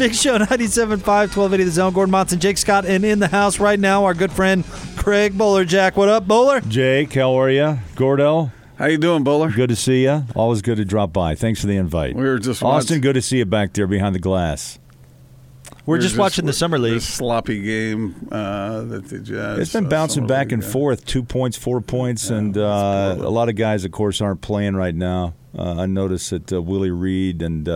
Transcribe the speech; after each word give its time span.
Big 0.00 0.14
Show 0.14 0.38
97.5, 0.38 0.88
1280 0.88 1.64
The 1.64 1.70
Zone. 1.70 1.92
Gordon 1.92 2.10
Monson, 2.10 2.40
Jake 2.40 2.56
Scott, 2.56 2.86
and 2.86 3.04
in 3.04 3.18
the 3.18 3.28
house 3.28 3.60
right 3.60 3.78
now, 3.78 4.06
our 4.06 4.14
good 4.14 4.32
friend 4.32 4.64
Craig 4.96 5.34
Bolerjack, 5.34 5.94
what 5.94 6.08
up, 6.08 6.26
Boler? 6.26 6.66
Jake, 6.66 7.12
how 7.12 7.38
are 7.38 7.50
you? 7.50 7.78
Gordo, 7.96 8.50
How 8.76 8.86
you 8.86 8.96
doing, 8.96 9.24
Boler? 9.24 9.54
good 9.54 9.68
to 9.68 9.76
see 9.76 10.04
you. 10.04 10.24
Always 10.34 10.62
good 10.62 10.78
to 10.78 10.86
drop 10.86 11.12
by. 11.12 11.34
Thanks 11.34 11.60
for 11.60 11.66
the 11.66 11.76
invite. 11.76 12.16
We 12.16 12.22
were 12.22 12.38
just 12.38 12.62
Austin, 12.62 12.96
watch- 12.96 13.02
good 13.02 13.12
to 13.12 13.20
see 13.20 13.36
you 13.36 13.44
back 13.44 13.74
there 13.74 13.86
behind 13.86 14.14
the 14.14 14.20
glass. 14.20 14.78
We're 15.84 15.96
we 15.96 15.98
were 15.98 16.02
just, 16.02 16.16
watching 16.16 16.46
the 16.46 16.54
Summer 16.54 16.78
League. 16.78 16.94
This 16.94 17.06
sloppy 17.06 17.60
game 17.60 18.26
uh, 18.32 18.80
that 18.80 19.06
the 19.06 19.18
Jazz. 19.18 19.58
It's 19.58 19.72
been 19.74 19.84
uh, 19.84 19.90
bouncing 19.90 20.26
back 20.26 20.46
League, 20.46 20.54
and 20.54 20.62
yeah. 20.62 20.70
forth, 20.70 21.04
two 21.04 21.22
points, 21.22 21.58
four 21.58 21.82
points, 21.82 22.30
and 22.30 22.56
uh, 22.56 23.16
a 23.18 23.28
lot 23.28 23.50
of 23.50 23.54
guys, 23.56 23.84
of 23.84 23.92
course, 23.92 24.22
aren't 24.22 24.40
playing 24.40 24.76
right 24.76 24.94
now. 24.94 25.34
Uh, 25.54 25.82
I 25.82 25.84
noticed 25.84 26.30
that 26.30 26.50
uh, 26.54 26.62
Willie 26.62 26.90
Reed 26.90 27.42
and 27.42 27.68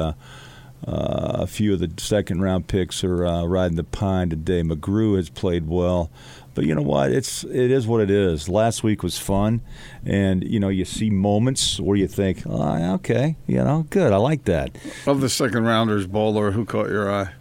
uh, 0.87 1.37
a 1.41 1.47
few 1.47 1.73
of 1.73 1.81
the 1.81 1.91
second 1.97 2.43
round 2.43 2.67
picks 2.67 3.03
are 3.05 3.27
uh, 3.27 3.45
riding 3.45 3.77
the 3.77 3.85
pine 3.85 4.29
today. 4.29 4.63
McGrew 4.63 5.17
has 5.17 5.31
played 5.31 5.67
well, 5.67 6.11
but 6.55 6.67
you 6.67 6.75
know 6.75 6.83
what? 6.83 7.11
It's 7.11 7.43
it 7.45 7.71
is 7.71 7.87
what 7.87 8.03
it 8.03 8.11
is. 8.11 8.49
Last 8.49 8.83
week 8.83 9.03
was 9.03 9.19
fun, 9.19 9.63
and 10.05 10.45
you 10.45 10.61
know 10.61 10.69
you 10.69 10.85
see 10.85 11.09
moments 11.09 11.81
where 11.81 11.97
you 11.97 12.07
think, 12.07 12.43
oh, 12.47 12.95
okay, 12.95 13.37
you 13.47 13.57
know, 13.57 13.87
good, 13.89 14.13
I 14.13 14.17
like 14.17 14.45
that. 14.45 14.77
Of 15.07 15.23
the 15.23 15.31
second 15.31 15.65
rounders, 15.65 16.07
Boler, 16.07 16.53
who 16.53 16.67
caught 16.67 16.89
your 16.89 17.11
eye? 17.11 17.33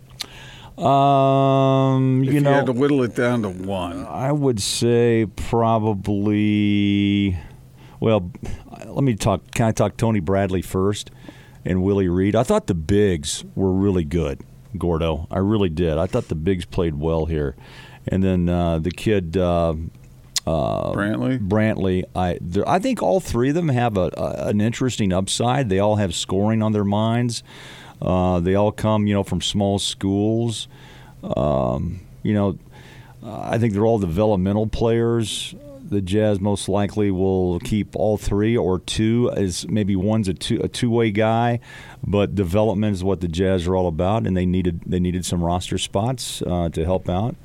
Um, 0.77 2.23
If 2.23 2.33
you 2.33 2.39
know, 2.39 2.49
you, 2.49 2.55
had 2.55 2.65
to 2.67 2.71
whittle 2.71 3.03
it 3.03 3.15
down 3.15 3.43
to 3.43 3.49
one. 3.49 4.07
I 4.07 4.31
would 4.31 4.61
say 4.61 5.27
probably. 5.35 7.37
Well, 7.99 8.31
let 8.85 9.03
me 9.03 9.15
talk. 9.15 9.51
Can 9.51 9.67
I 9.67 9.71
talk 9.71 9.97
Tony 9.97 10.19
Bradley 10.19 10.61
first 10.61 11.11
and 11.65 11.83
Willie 11.83 12.09
Reed? 12.09 12.35
I 12.35 12.43
thought 12.43 12.67
the 12.67 12.73
bigs 12.73 13.43
were 13.55 13.71
really 13.71 14.03
good, 14.03 14.41
Gordo. 14.77 15.27
I 15.31 15.39
really 15.39 15.69
did. 15.69 15.97
I 15.97 16.07
thought 16.07 16.27
the 16.27 16.35
bigs 16.35 16.65
played 16.65 16.95
well 16.95 17.25
here, 17.25 17.55
and 18.07 18.23
then 18.23 18.49
uh, 18.49 18.79
the 18.79 18.91
kid. 18.91 19.37
Uh, 19.37 19.75
Brantley. 20.45 21.39
Brantley, 21.39 22.03
I 22.13 22.37
I 22.67 22.79
think 22.79 23.01
all 23.01 23.21
three 23.21 23.49
of 23.49 23.55
them 23.55 23.69
have 23.69 23.95
a, 23.95 24.11
a 24.17 24.47
an 24.49 24.59
interesting 24.59 25.13
upside. 25.13 25.69
They 25.69 25.79
all 25.79 25.95
have 25.95 26.13
scoring 26.13 26.61
on 26.61 26.73
their 26.73 26.83
minds. 26.83 27.43
Uh, 28.01 28.41
they 28.41 28.53
all 28.53 28.73
come, 28.73 29.07
you 29.07 29.13
know, 29.13 29.23
from 29.23 29.39
small 29.39 29.79
schools. 29.79 30.67
Um, 31.23 32.01
you 32.23 32.33
know, 32.33 32.57
I 33.23 33.57
think 33.57 33.71
they're 33.71 33.85
all 33.85 33.99
developmental 33.99 34.67
players. 34.67 35.55
The 35.93 36.01
Jazz 36.01 36.41
most 36.41 36.67
likely 36.67 37.11
will 37.11 37.59
keep 37.59 37.95
all 37.95 38.17
three 38.17 38.57
or 38.57 38.79
two 38.79 39.31
as 39.35 39.67
maybe 39.69 39.95
one's 39.95 40.27
a 40.27 40.33
two 40.33 40.59
a 40.61 40.67
two 40.67 40.89
way 40.89 41.11
guy, 41.11 41.59
but 42.05 42.35
development 42.35 42.93
is 42.95 43.03
what 43.03 43.21
the 43.21 43.27
Jazz 43.27 43.67
are 43.67 43.75
all 43.75 43.87
about, 43.87 44.27
and 44.27 44.35
they 44.35 44.45
needed 44.45 44.81
they 44.85 44.99
needed 44.99 45.25
some 45.25 45.43
roster 45.43 45.77
spots 45.77 46.41
uh, 46.41 46.69
to 46.69 46.83
help 46.83 47.07
out. 47.09 47.35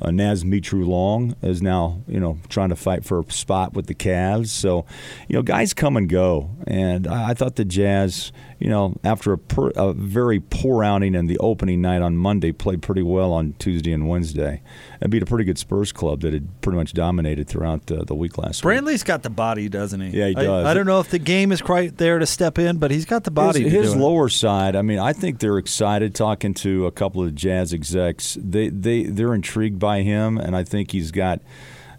Uh, 0.00 0.12
Naz 0.12 0.44
Mitrou-Long 0.44 1.34
is 1.42 1.60
now, 1.60 2.00
you 2.06 2.20
know, 2.20 2.38
trying 2.48 2.68
to 2.68 2.76
fight 2.76 3.04
for 3.04 3.18
a 3.18 3.32
spot 3.32 3.74
with 3.74 3.86
the 3.86 3.94
Cavs. 3.94 4.46
So, 4.46 4.86
you 5.26 5.34
know, 5.34 5.42
guys 5.42 5.74
come 5.74 5.96
and 5.96 6.08
go. 6.08 6.50
And 6.68 7.08
I, 7.08 7.30
I 7.30 7.34
thought 7.34 7.56
the 7.56 7.64
Jazz, 7.64 8.30
you 8.58 8.68
know, 8.68 8.96
after 9.04 9.32
a, 9.32 9.38
per, 9.38 9.70
a 9.76 9.92
very 9.92 10.40
poor 10.40 10.82
outing 10.82 11.14
in 11.14 11.26
the 11.26 11.38
opening 11.38 11.80
night 11.80 12.02
on 12.02 12.16
Monday, 12.16 12.50
played 12.50 12.82
pretty 12.82 13.02
well 13.02 13.32
on 13.32 13.54
Tuesday 13.58 13.92
and 13.92 14.08
Wednesday, 14.08 14.62
and 15.00 15.10
beat 15.10 15.22
a 15.22 15.26
pretty 15.26 15.44
good 15.44 15.58
Spurs 15.58 15.92
club 15.92 16.22
that 16.22 16.32
had 16.32 16.60
pretty 16.60 16.76
much 16.76 16.92
dominated 16.92 17.46
throughout 17.46 17.90
uh, 17.92 18.02
the 18.04 18.14
week 18.14 18.36
last 18.36 18.64
week. 18.64 18.78
Brantley's 18.78 19.04
got 19.04 19.22
the 19.22 19.30
body, 19.30 19.68
doesn't 19.68 20.00
he? 20.00 20.18
Yeah, 20.18 20.28
he 20.28 20.34
does. 20.34 20.66
I, 20.66 20.74
don't 20.74 20.86
know 20.86 20.98
if 20.98 21.10
the 21.10 21.20
game 21.20 21.52
is 21.52 21.62
quite 21.62 21.98
there 21.98 22.18
to 22.18 22.26
step 22.26 22.58
in, 22.58 22.78
but 22.78 22.90
he's 22.90 23.04
got 23.04 23.24
the 23.24 23.30
body. 23.30 23.62
His, 23.62 23.72
his 23.72 23.96
lower 23.96 24.28
side. 24.28 24.74
I 24.74 24.82
mean, 24.82 24.98
I 24.98 25.12
think 25.12 25.38
they're 25.38 25.58
excited 25.58 26.14
talking 26.14 26.54
to 26.54 26.86
a 26.86 26.90
couple 26.90 27.22
of 27.22 27.34
jazz 27.34 27.72
execs. 27.72 28.36
They 28.40 28.68
they 28.68 29.04
they're 29.04 29.34
intrigued 29.34 29.78
by 29.78 30.02
him, 30.02 30.36
and 30.36 30.56
I 30.56 30.64
think 30.64 30.90
he's 30.90 31.10
got. 31.12 31.40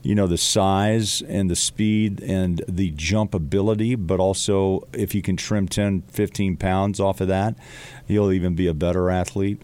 You 0.02 0.16
know 0.16 0.28
the 0.28 0.38
size 0.38 1.22
and 1.22 1.50
the 1.50 1.56
speed 1.56 2.22
and 2.22 2.64
the 2.68 2.92
jump 2.92 3.34
ability, 3.34 3.96
but 3.96 4.20
also 4.20 4.88
if 4.94 5.14
you 5.14 5.22
can 5.22 5.36
trim 5.36 5.68
10, 5.68 6.04
15 6.04 6.56
pounds 6.58 7.00
off 7.00 7.20
of 7.20 7.28
that, 7.28 7.56
you'll 8.08 8.32
even 8.32 8.56
be 8.56 8.68
a 8.68 8.74
better 8.74 9.10
athlete. 9.10 9.62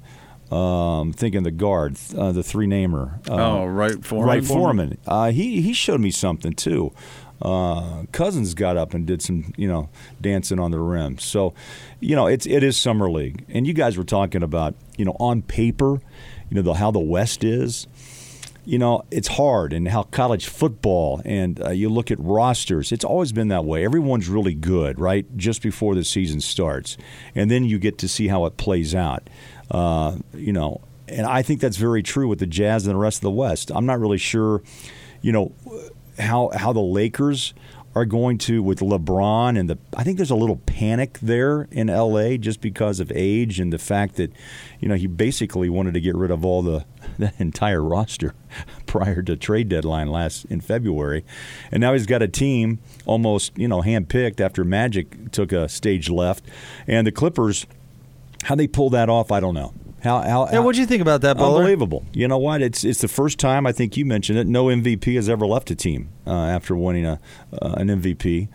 Um, 0.52 1.12
thinking 1.12 1.42
the 1.44 1.52
guard, 1.52 1.98
uh, 2.16 2.32
the 2.32 2.44
three 2.44 2.68
namer. 2.68 3.20
Uh, 3.28 3.34
oh, 3.34 3.66
right 3.66 4.04
Foreman. 4.06 4.28
Wright-Foreman. 4.28 4.98
Uh, 5.08 5.32
he 5.32 5.62
he 5.62 5.74
showed 5.74 6.02
me 6.02 6.12
something 6.12 6.54
too. 6.54 6.92
Uh, 7.42 8.04
Cousins 8.12 8.54
got 8.54 8.78
up 8.78 8.94
and 8.94 9.06
did 9.06 9.22
some, 9.22 9.54
you 9.58 9.68
know, 9.68 9.90
dancing 10.22 10.60
on 10.60 10.72
the 10.72 10.80
rim. 10.80 11.18
So, 11.18 11.54
you 12.00 12.16
know, 12.16 12.28
it's 12.28 12.46
it 12.46 12.64
is 12.64 12.78
summer 12.78 13.10
league, 13.10 13.44
and 13.50 13.68
you 13.68 13.74
guys 13.74 13.98
were 13.98 14.04
talking 14.04 14.44
about, 14.44 14.76
you 14.98 15.06
know, 15.06 15.16
on 15.20 15.42
paper, 15.42 16.00
you 16.50 16.56
know, 16.56 16.62
the, 16.62 16.74
how 16.76 16.92
the 16.92 17.00
West 17.00 17.44
is. 17.44 17.88
You 18.66 18.80
know, 18.80 19.04
it's 19.12 19.28
hard, 19.28 19.74
and 19.74 19.88
how 19.88 20.04
college 20.04 20.48
football, 20.48 21.22
and 21.24 21.64
uh, 21.64 21.70
you 21.70 21.88
look 21.88 22.10
at 22.10 22.20
rosters. 22.20 22.92
It's 22.92 23.06
always 23.06 23.32
been 23.32 23.50
that 23.50 23.64
way. 23.64 23.86
Everyone's 23.86 24.28
really 24.28 24.56
good, 24.56 25.00
right, 25.00 25.26
just 25.38 25.62
before 25.62 25.94
the 25.94 26.04
season 26.04 26.42
starts, 26.42 26.98
and 27.36 27.52
then 27.52 27.64
you 27.64 27.78
get 27.78 28.00
to 28.00 28.08
see 28.08 28.28
how 28.28 28.46
it 28.46 28.58
plays 28.58 28.96
out. 28.96 29.30
Uh, 29.70 30.18
you 30.34 30.52
know, 30.52 30.82
and 31.08 31.28
I 31.28 31.44
think 31.44 31.62
that's 31.62 31.78
very 31.78 32.02
true 32.02 32.28
with 32.28 32.40
the 32.40 32.48
Jazz 32.48 32.86
and 32.88 32.96
the 32.96 33.00
rest 33.00 33.18
of 33.18 33.22
the 33.22 33.32
West. 33.32 33.72
I'm 33.74 33.86
not 33.86 34.00
really 34.00 34.18
sure, 34.18 34.64
you 35.22 35.32
know, 35.32 35.52
how 36.18 36.50
how 36.56 36.74
the 36.74 36.82
Lakers 36.82 37.54
are 37.96 38.06
going 38.06 38.38
to 38.38 38.62
with 38.62 38.80
LeBron 38.80 39.58
and 39.58 39.70
the 39.70 39.78
I 39.96 40.04
think 40.04 40.18
there's 40.18 40.32
a 40.32 40.36
little 40.36 40.58
panic 40.66 41.18
there 41.22 41.70
in 41.72 41.88
LA 41.88 42.36
just 42.36 42.60
because 42.60 43.00
of 43.00 43.12
age 43.16 43.60
and 43.60 43.72
the 43.72 43.78
fact 43.78 44.16
that 44.16 44.34
you 44.82 44.90
know 44.90 44.96
he 44.96 45.08
basically 45.08 45.70
wanted 45.70 45.94
to 45.94 46.02
get 46.02 46.14
rid 46.16 46.30
of 46.30 46.44
all 46.44 46.62
the 46.62 46.86
entire 47.40 47.82
roster 47.82 48.34
prior 48.86 49.22
to 49.22 49.38
trade 49.38 49.70
deadline 49.70 50.10
last 50.12 50.46
in 50.46 50.60
February. 50.60 51.24
And 51.72 51.80
now 51.80 51.94
he's 51.94 52.06
got 52.06 52.22
a 52.22 52.28
team 52.28 52.80
almost 53.06 53.58
you 53.58 53.68
know 53.68 53.82
handpicked 53.82 54.42
after 54.42 54.66
Magic 54.66 55.32
took 55.32 55.54
a 55.54 55.70
stage 55.70 56.10
left. 56.10 56.44
And 56.88 57.08
the 57.08 57.14
Clippers 57.14 57.66
how 58.44 58.56
they 58.56 58.68
pull 58.68 58.90
that 58.90 59.10
off 59.10 59.32
I 59.32 59.40
don't 59.40 59.56
know 59.56 59.74
how 60.06 60.22
how 60.22 60.48
Yeah, 60.52 60.60
what 60.60 60.76
do 60.76 60.82
you 60.82 60.88
think 60.88 61.02
about 61.02 61.22
that, 61.22 61.36
Boler? 61.38 61.58
Unbelievable. 61.58 62.06
You 62.14 62.28
know 62.30 62.38
what? 62.38 62.62
It's 62.62 62.84
it's 62.86 63.02
the 63.02 63.10
first 63.10 63.38
time 63.40 63.68
I 63.68 63.74
think 63.74 63.98
you 63.98 64.06
mentioned 64.06 64.40
it. 64.40 64.48
No 64.48 64.66
MVP 64.68 65.16
has 65.16 65.28
ever 65.28 65.46
left 65.46 65.70
a 65.72 65.76
team 65.76 66.08
uh, 66.26 66.32
after 66.32 66.76
winning 66.76 67.06
a 67.06 67.20
uh, 67.62 67.74
an 67.78 67.88
MVP, 67.90 68.48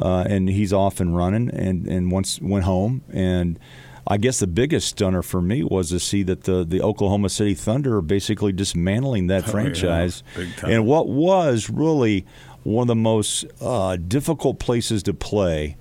uh, 0.00 0.24
and 0.28 0.50
he's 0.50 0.72
off 0.72 1.00
and 1.00 1.16
running, 1.16 1.48
and 1.50 1.86
and 1.86 2.12
once 2.12 2.38
went 2.42 2.64
home. 2.64 3.02
And 3.12 3.58
I 4.06 4.18
guess 4.18 4.38
the 4.38 4.46
biggest 4.46 4.88
stunner 4.88 5.22
for 5.22 5.40
me 5.40 5.62
was 5.64 5.88
to 5.90 5.98
see 5.98 6.22
that 6.24 6.44
the 6.44 6.64
the 6.64 6.82
Oklahoma 6.82 7.28
City 7.30 7.54
Thunder 7.54 7.96
are 7.96 8.02
basically 8.02 8.52
dismantling 8.52 9.28
that 9.28 9.44
Oh, 9.44 9.46
yeah. 9.46 9.52
franchise, 9.52 10.22
Big 10.36 10.54
time. 10.56 10.70
and 10.70 10.86
what 10.86 11.08
was 11.08 11.70
really 11.70 12.26
one 12.62 12.82
of 12.82 12.88
the 12.88 12.94
most 12.96 13.44
uh, 13.60 13.96
difficult 13.96 14.58
places 14.58 15.02
to 15.04 15.14
play 15.14 15.76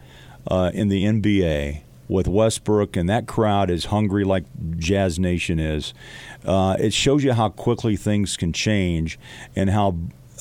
uh, 0.47 0.69
in 0.73 0.87
the 0.89 1.03
NBA 1.03 1.81
with 2.07 2.27
Westbrook, 2.27 2.95
and 2.95 3.09
that 3.09 3.27
crowd 3.27 3.69
is 3.69 3.85
hungry 3.85 4.23
like 4.23 4.45
Jazz 4.77 5.17
Nation 5.19 5.59
is. 5.59 5.93
Uh, 6.45 6.75
it 6.79 6.93
shows 6.93 7.23
you 7.23 7.33
how 7.33 7.49
quickly 7.49 7.95
things 7.95 8.37
can 8.37 8.53
change 8.53 9.19
and 9.55 9.69
how. 9.69 9.97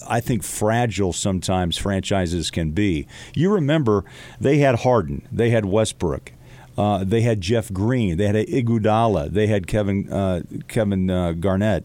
I 0.07 0.21
think 0.21 0.43
fragile 0.43 1.15
sometimes 1.15 1.79
franchises 1.79 2.51
can 2.51 2.73
be. 2.73 3.07
You 3.35 3.51
remember 3.51 4.05
they 4.39 4.59
had 4.59 4.81
Harden, 4.81 5.27
they 5.33 5.49
had 5.51 5.65
Westbrook, 5.65 6.33
uh, 6.77 7.05
they 7.05 7.23
had 7.23 7.41
Jeff 7.41 7.73
Green, 7.73 8.17
they 8.17 8.27
had 8.27 8.35
Iguodala, 8.35 9.31
they 9.31 9.47
had 9.47 9.67
Kevin 9.67 10.13
uh, 10.13 10.43
Kevin 10.69 11.09
uh, 11.09 11.33
Garnett, 11.33 11.85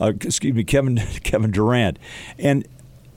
uh, 0.00 0.12
excuse 0.20 0.54
me, 0.54 0.64
Kevin 0.64 0.96
Kevin 1.24 1.50
Durant, 1.50 1.98
and 2.38 2.66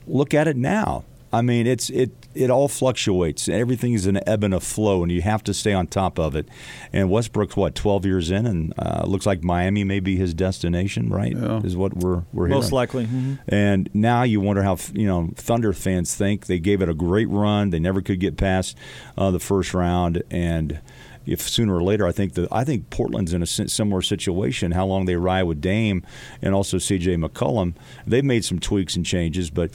look 0.06 0.34
at 0.34 0.48
it 0.48 0.56
now. 0.56 1.04
I 1.32 1.40
mean, 1.42 1.66
it's 1.66 1.88
it 1.90 2.10
it 2.34 2.50
all 2.50 2.68
fluctuates. 2.68 3.48
Everything 3.48 3.92
is 3.94 4.06
an 4.06 4.20
ebb 4.28 4.44
and 4.44 4.52
a 4.52 4.60
flow, 4.60 5.02
and 5.02 5.10
you 5.10 5.22
have 5.22 5.42
to 5.44 5.54
stay 5.54 5.72
on 5.72 5.86
top 5.86 6.18
of 6.18 6.36
it. 6.36 6.46
And 6.92 7.10
Westbrook's 7.10 7.56
what 7.56 7.74
twelve 7.74 8.04
years 8.04 8.30
in, 8.30 8.46
and 8.46 8.74
uh, 8.78 9.04
looks 9.06 9.24
like 9.26 9.42
Miami 9.42 9.82
may 9.84 10.00
be 10.00 10.16
his 10.16 10.34
destination. 10.34 11.08
Right, 11.08 11.32
Yeah. 11.36 11.60
is 11.62 11.76
what 11.76 11.96
we're 11.96 12.22
we're 12.32 12.48
Most 12.48 12.64
hearing. 12.66 12.74
likely. 12.74 13.06
Mhm. 13.06 13.38
And 13.48 13.88
now 13.94 14.22
you 14.24 14.40
wonder 14.40 14.62
how 14.62 14.76
you 14.92 15.06
know 15.06 15.30
Thunder 15.36 15.72
fans 15.72 16.14
think 16.14 16.46
they 16.46 16.58
gave 16.58 16.82
it 16.82 16.88
a 16.88 16.94
great 16.94 17.28
run. 17.30 17.70
They 17.70 17.80
never 17.80 18.02
could 18.02 18.20
get 18.20 18.36
past 18.36 18.76
uh, 19.16 19.30
the 19.30 19.40
first 19.40 19.72
round, 19.74 20.22
and 20.30 20.80
if 21.26 21.40
sooner 21.48 21.74
or 21.74 21.82
later, 21.82 22.06
I 22.06 22.12
think 22.12 22.34
that 22.34 22.48
I 22.52 22.64
think 22.64 22.90
Portland's 22.90 23.32
in 23.32 23.42
a 23.42 23.46
similar 23.46 24.02
situation. 24.02 24.72
How 24.72 24.86
long 24.86 25.04
they 25.04 25.16
ride 25.16 25.44
with 25.44 25.60
Dame 25.60 26.04
and 26.40 26.54
also 26.54 26.78
C.J. 26.78 27.16
McCollum, 27.16 27.74
they've 28.06 28.24
made 28.24 28.44
some 28.44 28.58
tweaks 28.58 28.96
and 28.96 29.04
changes, 29.04 29.50
but 29.50 29.70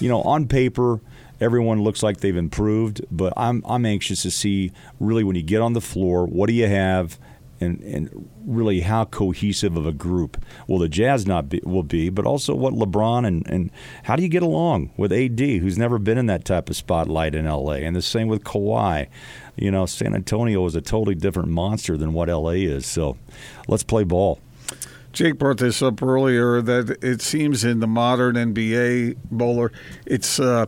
you 0.00 0.08
know, 0.08 0.22
on 0.22 0.48
paper. 0.48 1.00
Everyone 1.40 1.82
looks 1.82 2.04
like 2.04 2.18
they've 2.18 2.36
improved, 2.36 3.04
but 3.10 3.32
I'm 3.36 3.64
I'm 3.66 3.84
anxious 3.84 4.22
to 4.22 4.30
see 4.30 4.70
really 5.00 5.24
when 5.24 5.34
you 5.34 5.42
get 5.42 5.60
on 5.60 5.72
the 5.72 5.80
floor, 5.80 6.24
what 6.24 6.46
do 6.46 6.52
you 6.52 6.68
have, 6.68 7.18
and 7.62 7.80
and 7.82 8.28
really 8.44 8.80
how 8.80 9.04
cohesive 9.04 9.76
of 9.76 9.86
a 9.86 9.92
group 9.92 10.42
will 10.66 10.78
the 10.78 10.88
Jazz 10.88 11.26
not 11.26 11.48
be, 11.48 11.60
will 11.64 11.82
be, 11.82 12.10
but 12.10 12.26
also 12.26 12.54
what 12.54 12.74
LeBron 12.74 13.26
and 13.26 13.46
and 13.48 13.70
how 14.04 14.16
do 14.16 14.22
you 14.22 14.28
get 14.28 14.42
along 14.42 14.90
with 14.96 15.12
AD, 15.12 15.40
who's 15.40 15.78
never 15.78 15.98
been 15.98 16.18
in 16.18 16.26
that 16.26 16.44
type 16.44 16.68
of 16.68 16.76
spotlight 16.76 17.34
in 17.34 17.46
LA, 17.46 17.74
and 17.74 17.96
the 17.96 18.02
same 18.02 18.28
with 18.28 18.44
Kawhi. 18.44 19.08
You 19.56 19.70
know, 19.70 19.86
San 19.86 20.14
Antonio 20.14 20.64
is 20.66 20.74
a 20.74 20.80
totally 20.80 21.14
different 21.14 21.48
monster 21.50 21.96
than 21.96 22.12
what 22.12 22.28
LA 22.28 22.50
is. 22.50 22.86
So, 22.86 23.18
let's 23.68 23.82
play 23.82 24.04
ball. 24.04 24.40
Jake 25.12 25.38
brought 25.38 25.58
this 25.58 25.82
up 25.82 26.02
earlier 26.02 26.62
that 26.62 26.96
it 27.02 27.20
seems 27.20 27.64
in 27.64 27.80
the 27.80 27.86
modern 27.86 28.34
NBA 28.34 29.18
Boler, 29.30 29.70
it's 30.06 30.40
uh, 30.40 30.66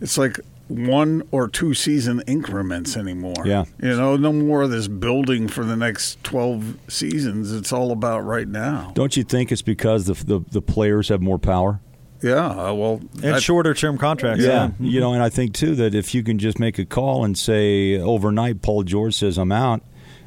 it's 0.00 0.16
like 0.16 0.40
one 0.72 1.22
or 1.30 1.48
two 1.48 1.74
season 1.74 2.22
increments 2.26 2.96
anymore. 2.96 3.34
Yeah. 3.44 3.64
you 3.82 3.96
know, 3.96 4.16
no 4.16 4.32
more 4.32 4.62
of 4.62 4.70
this 4.70 4.88
building 4.88 5.48
for 5.48 5.64
the 5.64 5.76
next 5.76 6.22
twelve 6.24 6.76
seasons. 6.88 7.52
It's 7.52 7.72
all 7.72 7.92
about 7.92 8.20
right 8.20 8.48
now. 8.48 8.92
Don't 8.94 9.16
you 9.16 9.24
think 9.24 9.52
it's 9.52 9.62
because 9.62 10.06
the 10.06 10.14
the, 10.14 10.44
the 10.50 10.62
players 10.62 11.08
have 11.08 11.20
more 11.20 11.38
power? 11.38 11.80
Yeah, 12.22 12.46
uh, 12.46 12.72
well, 12.72 13.00
And 13.22 13.34
I- 13.34 13.38
shorter 13.40 13.74
term 13.74 13.98
contracts. 13.98 14.44
Yeah, 14.44 14.70
you 14.78 15.00
know, 15.00 15.12
and 15.12 15.22
I 15.22 15.28
think 15.28 15.54
too 15.54 15.74
that 15.74 15.92
if 15.94 16.14
you 16.14 16.22
can 16.22 16.38
just 16.38 16.58
make 16.60 16.78
a 16.78 16.84
call 16.84 17.24
and 17.24 17.36
say 17.36 17.98
overnight, 17.98 18.62
Paul 18.62 18.84
George 18.84 19.14
says 19.14 19.38
I'm 19.38 19.50
out, 19.50 19.82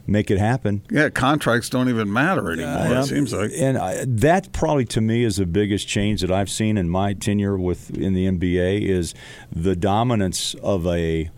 make 0.07 0.29
it 0.29 0.37
happen. 0.37 0.83
yeah, 0.89 1.09
contracts 1.09 1.69
don't 1.69 1.89
even 1.89 2.11
matter 2.11 2.51
anymore. 2.51 2.87
Yeah. 2.87 3.01
It 3.01 3.05
seems 3.05 3.33
like. 3.33 3.51
And 3.55 3.77
I, 3.77 4.05
that 4.05 4.51
probably 4.51 4.85
to 4.85 5.01
me 5.01 5.23
is 5.23 5.37
the 5.37 5.45
biggest 5.45 5.87
change 5.87 6.21
that 6.21 6.31
I've 6.31 6.49
seen 6.49 6.77
in 6.77 6.89
my 6.89 7.13
tenure 7.13 7.57
with 7.57 7.95
in 7.95 8.13
the 8.13 8.27
NBA 8.27 8.81
is 8.83 9.13
the 9.51 9.75
dominance 9.75 10.53
of 10.55 10.85
a 10.87 11.29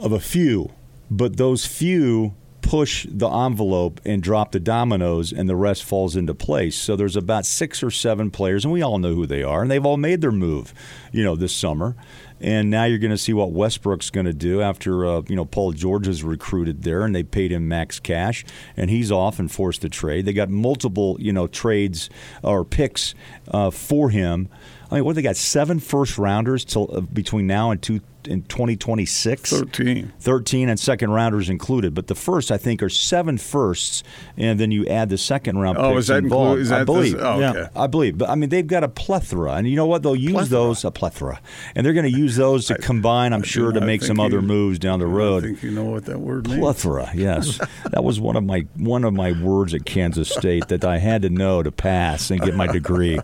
of 0.00 0.12
a 0.12 0.20
few, 0.20 0.70
but 1.10 1.36
those 1.36 1.66
few 1.66 2.34
push 2.62 3.06
the 3.10 3.28
envelope 3.28 4.00
and 4.06 4.22
drop 4.22 4.52
the 4.52 4.58
dominoes 4.58 5.32
and 5.32 5.48
the 5.48 5.54
rest 5.56 5.84
falls 5.84 6.16
into 6.16 6.34
place. 6.34 6.74
So 6.74 6.96
there's 6.96 7.14
about 7.14 7.44
6 7.44 7.82
or 7.82 7.90
7 7.90 8.30
players 8.30 8.64
and 8.64 8.72
we 8.72 8.80
all 8.80 8.98
know 8.98 9.14
who 9.14 9.26
they 9.26 9.42
are 9.42 9.62
and 9.62 9.70
they've 9.70 9.84
all 9.84 9.98
made 9.98 10.22
their 10.22 10.32
move, 10.32 10.72
you 11.12 11.22
know, 11.22 11.36
this 11.36 11.54
summer. 11.54 11.94
And 12.44 12.68
now 12.68 12.84
you're 12.84 12.98
going 12.98 13.10
to 13.10 13.16
see 13.16 13.32
what 13.32 13.52
Westbrook's 13.52 14.10
going 14.10 14.26
to 14.26 14.34
do 14.34 14.60
after 14.60 15.06
uh, 15.06 15.22
you 15.28 15.34
know 15.34 15.46
Paul 15.46 15.72
George 15.72 16.06
is 16.06 16.22
recruited 16.22 16.82
there 16.82 17.02
and 17.02 17.14
they 17.14 17.22
paid 17.22 17.50
him 17.50 17.68
max 17.68 17.98
cash 17.98 18.44
and 18.76 18.90
he's 18.90 19.10
off 19.10 19.38
and 19.38 19.50
forced 19.50 19.80
to 19.80 19.88
trade. 19.88 20.26
They 20.26 20.34
got 20.34 20.50
multiple 20.50 21.16
you 21.18 21.32
know 21.32 21.46
trades 21.46 22.10
or 22.42 22.62
picks 22.62 23.14
uh, 23.48 23.70
for 23.70 24.10
him. 24.10 24.50
I 24.90 24.96
mean, 24.96 25.06
what 25.06 25.16
they 25.16 25.22
got 25.22 25.36
seven 25.36 25.80
first 25.80 26.18
rounders 26.18 26.66
till 26.66 26.94
uh, 26.94 27.00
between 27.00 27.46
now 27.46 27.70
and 27.70 27.80
two 27.80 28.02
in 28.28 28.42
2026. 28.42 29.50
13. 29.50 30.12
13 30.20 30.68
and 30.68 30.78
second 30.80 31.10
rounders 31.10 31.48
included, 31.48 31.94
but 31.94 32.06
the 32.06 32.14
first 32.14 32.50
I 32.50 32.56
think 32.56 32.82
are 32.82 32.88
seven 32.88 33.38
firsts, 33.38 34.02
and 34.36 34.58
then 34.58 34.70
you 34.70 34.86
add 34.86 35.08
the 35.08 35.18
second 35.18 35.58
round 35.58 35.78
Oh, 35.78 35.90
picks 35.90 36.00
is 36.00 36.06
that 36.08 36.18
involved. 36.18 36.60
include? 36.60 36.62
Is 36.62 36.68
that 36.70 36.80
I 36.80 36.84
believe. 36.84 37.12
This, 37.14 37.22
oh, 37.22 37.38
Yeah. 37.40 37.50
okay. 37.50 37.68
I 37.76 37.86
believe, 37.86 38.18
but 38.18 38.28
I 38.30 38.34
mean 38.34 38.48
they've 38.50 38.66
got 38.66 38.84
a 38.84 38.88
plethora, 38.88 39.52
and 39.54 39.68
you 39.68 39.76
know 39.76 39.86
what? 39.86 40.02
They'll 40.02 40.16
use 40.16 40.32
Plethora. 40.32 40.48
those 40.50 40.84
a 40.84 40.90
plethora, 40.90 41.40
and 41.74 41.84
they're 41.84 41.92
going 41.92 42.10
to 42.10 42.18
use 42.18 42.36
those 42.36 42.66
to 42.66 42.78
combine. 42.78 43.32
I'm 43.32 43.42
I 43.42 43.46
sure 43.46 43.72
do 43.72 43.80
to 43.80 43.86
make 43.86 44.02
some 44.02 44.16
think 44.16 44.26
other 44.32 44.42
moves 44.42 44.78
down 44.78 44.98
the 45.00 45.06
road. 45.06 45.14
I 45.14 45.14
road. 45.14 45.42
think 45.44 45.62
you 45.62 45.70
know 45.70 45.84
what 45.84 46.04
that 46.06 46.18
word 46.20 46.46
means. 46.48 46.58
Plethora, 46.60 47.10
yes, 47.14 47.58
that 47.90 48.02
was 48.04 48.20
one 48.20 48.36
of 48.36 48.44
my 48.44 48.66
one 48.76 49.04
of 49.04 49.14
my 49.14 49.32
words 49.40 49.74
at 49.74 49.84
Kansas 49.84 50.28
State 50.28 50.68
that 50.68 50.84
I 50.84 50.98
had 50.98 51.22
to 51.22 51.30
know 51.30 51.62
to 51.62 51.70
pass 51.72 52.30
and 52.30 52.40
get 52.40 52.54
my 52.54 52.66
degree. 52.66 53.18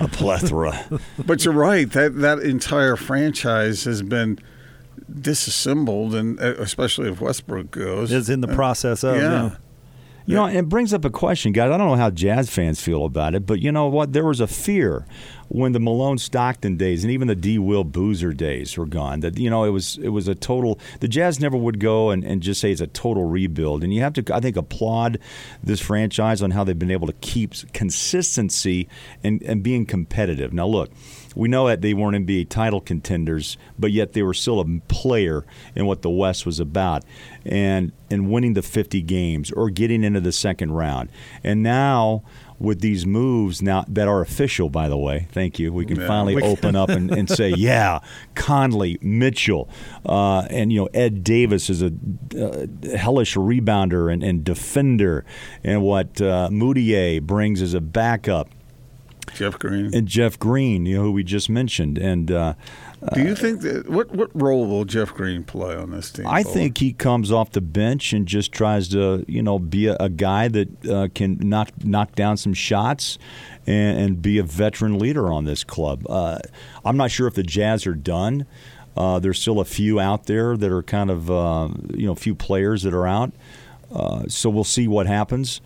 A 0.00 0.08
plethora. 0.08 0.78
But 1.24 1.44
you're 1.44 1.54
right. 1.54 1.90
That 1.90 2.16
that 2.20 2.38
entire 2.40 2.96
franchise 2.96 3.84
has 3.84 4.02
been 4.02 4.29
disassembled, 5.20 6.14
and 6.14 6.40
uh, 6.40 6.54
especially 6.58 7.10
if 7.10 7.20
Westbrook 7.20 7.70
goes, 7.70 8.12
Is 8.12 8.28
in 8.28 8.40
the 8.40 8.48
process 8.48 9.02
of. 9.02 9.16
yeah. 9.16 9.22
yeah. 9.22 9.56
You 10.26 10.36
know, 10.36 10.46
it 10.46 10.68
brings 10.68 10.94
up 10.94 11.04
a 11.04 11.10
question, 11.10 11.50
guys. 11.50 11.72
I 11.72 11.76
don't 11.76 11.88
know 11.88 11.96
how 11.96 12.10
Jazz 12.10 12.48
fans 12.48 12.80
feel 12.80 13.04
about 13.04 13.34
it, 13.34 13.46
but 13.46 13.60
you 13.60 13.72
know 13.72 13.88
what? 13.88 14.12
There 14.12 14.24
was 14.24 14.38
a 14.38 14.46
fear 14.46 15.04
when 15.48 15.72
the 15.72 15.80
Malone 15.80 16.18
Stockton 16.18 16.76
days 16.76 17.02
and 17.02 17.10
even 17.10 17.26
the 17.26 17.34
D. 17.34 17.58
Will 17.58 17.82
Boozer 17.82 18.32
days 18.32 18.78
were 18.78 18.86
gone 18.86 19.20
that 19.20 19.36
you 19.38 19.50
know 19.50 19.64
it 19.64 19.70
was 19.70 19.98
it 19.98 20.10
was 20.10 20.28
a 20.28 20.36
total. 20.36 20.78
The 21.00 21.08
Jazz 21.08 21.40
never 21.40 21.56
would 21.56 21.80
go 21.80 22.10
and, 22.10 22.22
and 22.22 22.40
just 22.40 22.60
say 22.60 22.70
it's 22.70 22.80
a 22.80 22.86
total 22.86 23.24
rebuild, 23.24 23.82
and 23.82 23.92
you 23.92 24.02
have 24.02 24.12
to 24.12 24.34
I 24.34 24.38
think 24.38 24.56
applaud 24.56 25.18
this 25.64 25.80
franchise 25.80 26.42
on 26.42 26.52
how 26.52 26.62
they've 26.62 26.78
been 26.78 26.92
able 26.92 27.08
to 27.08 27.14
keep 27.14 27.54
consistency 27.72 28.88
and 29.24 29.42
and 29.42 29.62
being 29.62 29.84
competitive. 29.84 30.52
Now 30.52 30.66
look. 30.66 30.90
We 31.36 31.48
know 31.48 31.68
that 31.68 31.80
they 31.80 31.94
weren't 31.94 32.26
NBA 32.26 32.48
title 32.48 32.80
contenders, 32.80 33.56
but 33.78 33.92
yet 33.92 34.12
they 34.12 34.22
were 34.22 34.34
still 34.34 34.60
a 34.60 34.64
player 34.88 35.44
in 35.74 35.86
what 35.86 36.02
the 36.02 36.10
West 36.10 36.44
was 36.46 36.60
about, 36.60 37.04
and 37.44 37.92
and 38.10 38.30
winning 38.30 38.54
the 38.54 38.62
50 38.62 39.02
games 39.02 39.52
or 39.52 39.70
getting 39.70 40.02
into 40.02 40.20
the 40.20 40.32
second 40.32 40.72
round. 40.72 41.10
And 41.44 41.62
now 41.62 42.22
with 42.58 42.80
these 42.80 43.06
moves 43.06 43.62
now 43.62 43.84
that 43.88 44.06
are 44.08 44.20
official, 44.20 44.68
by 44.68 44.88
the 44.88 44.98
way, 44.98 45.26
thank 45.32 45.58
you. 45.58 45.72
We 45.72 45.86
can 45.86 45.98
Yeah. 46.00 46.06
finally 46.08 46.34
We- 46.34 46.42
open 46.42 46.74
up 46.76 46.88
and, 46.90 47.10
and 47.10 47.26
say, 47.30 47.50
yeah, 47.56 48.00
Conley, 48.34 48.98
Mitchell, 49.00 49.68
uh, 50.04 50.40
and 50.50 50.72
you 50.72 50.80
know 50.80 50.88
Ed 50.92 51.22
Davis 51.24 51.70
is 51.70 51.82
a 51.82 51.92
uh, 52.38 52.66
hellish 52.98 53.34
rebounder 53.36 54.12
and, 54.12 54.22
and 54.22 54.44
defender, 54.44 55.24
and 55.64 55.82
what 55.82 56.20
uh, 56.20 56.48
Mudiay 56.50 57.22
brings 57.22 57.62
as 57.62 57.72
a 57.74 57.80
backup 57.80 58.48
Jeff 59.34 59.58
Green. 59.58 59.94
and 59.94 60.06
Jeff 60.06 60.38
Green, 60.38 60.86
you 60.86 60.96
know, 60.96 61.02
who 61.04 61.12
we 61.12 61.24
just 61.24 61.48
mentioned. 61.48 61.98
And 61.98 62.30
uh, 62.30 62.54
Do 63.14 63.22
you 63.22 63.34
think 63.34 63.62
that 63.62 63.88
what 63.88 64.10
what 64.10 64.30
role 64.34 64.66
will 64.66 64.84
Jeff 64.84 65.14
Green 65.14 65.44
play 65.44 65.74
on 65.74 65.90
this 65.90 66.10
team? 66.10 66.26
I 66.26 66.42
think 66.42 66.78
he 66.78 66.92
comes 66.92 67.32
off 67.32 67.50
the 67.52 67.60
bench 67.60 68.12
and 68.12 68.26
just 68.26 68.52
tries 68.52 68.88
to, 68.88 69.24
you 69.26 69.42
know, 69.42 69.58
be 69.58 69.86
a, 69.86 69.96
a 70.00 70.08
guy 70.08 70.48
that 70.48 70.86
uh, 70.86 71.08
can 71.14 71.38
knock 71.40 71.70
knock 71.84 72.14
down 72.14 72.36
some 72.36 72.54
shots 72.54 73.18
and, 73.66 73.98
and 73.98 74.22
be 74.22 74.38
a 74.38 74.42
veteran 74.42 74.98
leader 74.98 75.32
on 75.32 75.44
this 75.44 75.64
club. 75.64 76.04
Uh, 76.08 76.38
I'm 76.84 76.96
not 76.96 77.10
sure 77.10 77.26
if 77.26 77.34
the 77.34 77.42
Jazz 77.42 77.86
are 77.86 77.94
done. 77.94 78.46
Uh, 78.96 79.18
there's 79.18 79.40
still 79.40 79.60
a 79.60 79.64
few 79.64 80.00
out 80.00 80.26
there 80.26 80.56
that 80.56 80.70
are 80.70 80.82
kind 80.82 81.10
of, 81.10 81.30
uh, 81.30 81.68
you 81.94 82.06
know, 82.06 82.12
a 82.12 82.16
few 82.16 82.34
players 82.34 82.82
that 82.82 82.92
are 82.92 83.06
out. 83.06 83.32
Uh, 83.90 84.24
so 84.28 84.50
we'll 84.50 84.64
see 84.64 84.86
what 84.88 85.06
happens. 85.06 85.60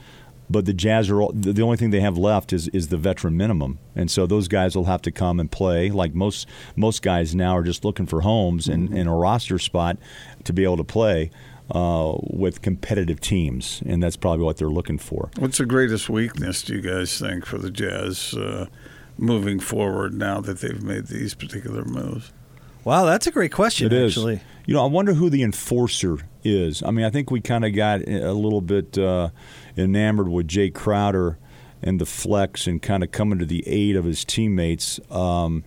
But 0.51 0.67
the 0.67 0.75
Jazz 0.75 1.09
are 1.11 1.23
all, 1.23 1.33
the 1.33 1.63
only 1.63 1.77
thing 1.77 1.91
they 1.91 2.01
have 2.01 2.19
left 2.19 2.53
is 2.53 2.69
is 2.69 2.89
the 2.89 2.97
veteran 2.97 3.37
minimum, 3.37 3.79
and 3.97 4.11
so 4.11 4.27
those 4.27 4.49
guys 4.49 4.77
will 4.77 4.85
have 4.85 5.03
to 5.03 5.11
come 5.11 5.41
and 5.41 5.51
play. 5.51 5.91
Like 5.91 6.15
most 6.15 6.49
most 6.77 7.03
guys 7.03 7.35
now 7.35 7.57
are 7.57 7.63
just 7.63 7.85
looking 7.85 8.07
for 8.07 8.21
homes 8.21 8.69
and, 8.69 8.93
and 8.93 9.09
a 9.09 9.13
roster 9.13 9.59
spot 9.59 9.97
to 10.45 10.53
be 10.53 10.65
able 10.65 10.77
to 10.77 10.85
play 10.85 11.31
uh, 11.71 12.15
with 12.21 12.63
competitive 12.63 13.21
teams, 13.21 13.83
and 13.87 14.03
that's 14.03 14.17
probably 14.17 14.45
what 14.45 14.59
they're 14.59 14.69
looking 14.69 14.99
for. 14.99 15.31
What's 15.39 15.59
the 15.59 15.67
greatest 15.67 16.11
weakness 16.11 16.63
do 16.63 16.75
you 16.75 16.83
guys 16.83 17.19
think 17.19 17.47
for 17.47 17.59
the 17.59 17.71
Jazz 17.71 18.35
uh, 18.35 18.67
moving 19.17 19.61
forward 19.61 20.13
now 20.15 20.41
that 20.41 20.61
they've 20.61 20.83
made 20.83 21.07
these 21.07 21.35
particular 21.35 21.85
moves? 21.85 22.33
Wow, 22.85 23.05
that's 23.07 23.27
a 23.27 23.31
great 23.31 23.53
question, 23.53 23.87
It 23.87 23.93
is. 23.93 24.13
actually. 24.13 24.41
You 24.67 24.75
know, 24.75 24.83
I 24.83 24.89
wonder 24.89 25.15
who 25.15 25.29
the 25.31 25.43
enforcer 25.43 26.19
is. 26.43 26.83
I 26.83 26.91
mean, 26.91 27.05
I 27.05 27.11
think 27.11 27.31
we 27.31 27.41
kind 27.41 27.65
of 27.65 27.75
got 27.75 28.01
a 28.07 28.33
little 28.33 28.61
bit 28.61 28.97
uh, 28.97 29.31
enamored 29.77 30.29
with 30.29 30.49
Jae 30.49 30.73
Crowder 30.73 31.39
and 31.83 32.01
the 32.01 32.07
flex 32.07 32.67
and 32.67 32.81
kind 32.81 33.03
of 33.03 33.11
coming 33.11 33.39
to 33.39 33.45
the 33.47 33.67
aid 33.69 33.97
of 33.97 34.05
his 34.07 34.25
teammates. 34.25 35.01
Um, 35.11 35.65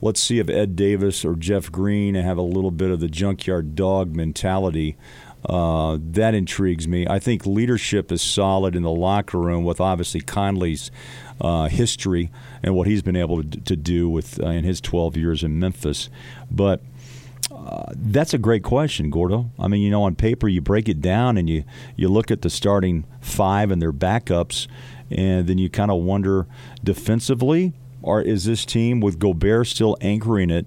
let's 0.00 0.20
see 0.20 0.38
if 0.38 0.48
Ed 0.48 0.76
Davis 0.76 1.24
or 1.26 1.34
Jeff 1.36 1.70
Green 1.70 2.14
have 2.14 2.38
a 2.38 2.42
little 2.42 2.70
bit 2.70 2.90
of 2.90 3.00
the 3.00 3.08
junkyard 3.08 3.74
dog 3.74 4.14
mentality. 4.16 4.96
Uh, 5.44 5.98
that 6.00 6.34
intrigues 6.34 6.88
me. 6.88 7.06
I 7.06 7.18
think 7.18 7.46
leadership 7.46 8.10
is 8.10 8.20
solid 8.20 8.74
in 8.74 8.82
the 8.82 8.90
locker 8.90 9.38
room 9.38 9.64
with 9.64 9.80
obviously 9.80 10.20
Conley's 10.20 10.90
uh, 11.40 11.68
history 11.68 12.30
and 12.62 12.74
what 12.74 12.86
he's 12.86 13.02
been 13.02 13.16
able 13.16 13.42
to, 13.42 13.60
to 13.60 13.76
do 13.76 14.08
with 14.08 14.42
uh, 14.42 14.48
in 14.48 14.64
his 14.64 14.80
12 14.80 15.16
years 15.16 15.44
in 15.44 15.58
Memphis. 15.58 16.10
But 16.50 16.82
that's 17.96 18.34
a 18.34 18.38
great 18.38 18.62
question, 18.62 19.10
Gordo. 19.10 19.50
I 19.58 19.68
mean, 19.68 19.82
you 19.82 19.90
know, 19.90 20.02
on 20.02 20.14
paper, 20.14 20.48
you 20.48 20.60
break 20.60 20.88
it 20.88 21.00
down 21.00 21.36
and 21.36 21.48
you, 21.48 21.64
you 21.96 22.08
look 22.08 22.30
at 22.30 22.42
the 22.42 22.50
starting 22.50 23.04
five 23.20 23.70
and 23.70 23.80
their 23.80 23.92
backups, 23.92 24.66
and 25.10 25.46
then 25.46 25.58
you 25.58 25.70
kind 25.70 25.90
of 25.90 26.02
wonder 26.02 26.46
defensively, 26.82 27.72
or 28.02 28.20
is 28.22 28.44
this 28.44 28.64
team 28.64 29.00
with 29.00 29.18
Gobert 29.18 29.66
still 29.66 29.96
anchoring 30.00 30.50
it? 30.50 30.66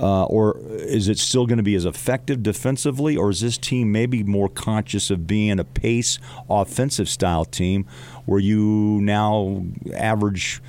Uh, 0.00 0.24
or 0.24 0.58
is 0.60 1.08
it 1.08 1.18
still 1.18 1.46
going 1.46 1.56
to 1.56 1.62
be 1.62 1.74
as 1.74 1.84
effective 1.84 2.42
defensively, 2.42 3.16
or 3.16 3.30
is 3.30 3.40
this 3.40 3.58
team 3.58 3.92
maybe 3.92 4.22
more 4.22 4.48
conscious 4.48 5.10
of 5.10 5.26
being 5.26 5.58
a 5.58 5.64
pace 5.64 6.18
offensive 6.48 7.08
style 7.08 7.44
team 7.44 7.86
where 8.24 8.40
you 8.40 9.00
now 9.02 9.64
average 9.94 10.60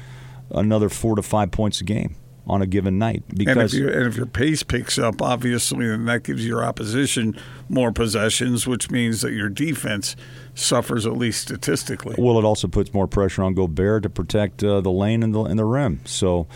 another 0.51 0.89
four 0.89 1.15
to 1.15 1.21
five 1.21 1.51
points 1.51 1.81
a 1.81 1.83
game? 1.83 2.15
on 2.49 2.61
a 2.61 2.65
given 2.65 2.97
night 2.97 3.23
And 3.29 3.41
if, 3.41 3.45
because 3.45 3.73
and 3.73 4.07
if 4.07 4.15
your 4.15 4.25
pace 4.25 4.63
picks 4.63 4.97
up, 4.97 5.21
obviously, 5.21 5.87
then 5.87 6.05
that 6.05 6.23
gives 6.23 6.47
your 6.47 6.63
opposition 6.63 7.37
more 7.67 7.91
possessions, 7.91 8.65
which 8.65 8.89
means 8.89 9.21
that 9.21 9.33
your 9.33 9.49
defense 9.49 10.15
suffers 10.55 11.05
at 11.05 11.17
least 11.17 11.41
statistically. 11.41 12.15
well, 12.17 12.39
it 12.39 12.45
also 12.45 12.67
puts 12.67 12.93
more 12.93 13.07
pressure 13.07 13.43
on 13.43 13.53
Gobert 13.53 14.03
to 14.03 14.09
protect 14.09 14.63
uh, 14.63 14.81
the 14.81 14.91
lane 14.91 15.23
and 15.23 15.35
the 15.35 15.43
and 15.43 15.59
the 15.59 15.65
rim. 15.65 15.99
So 16.05 16.47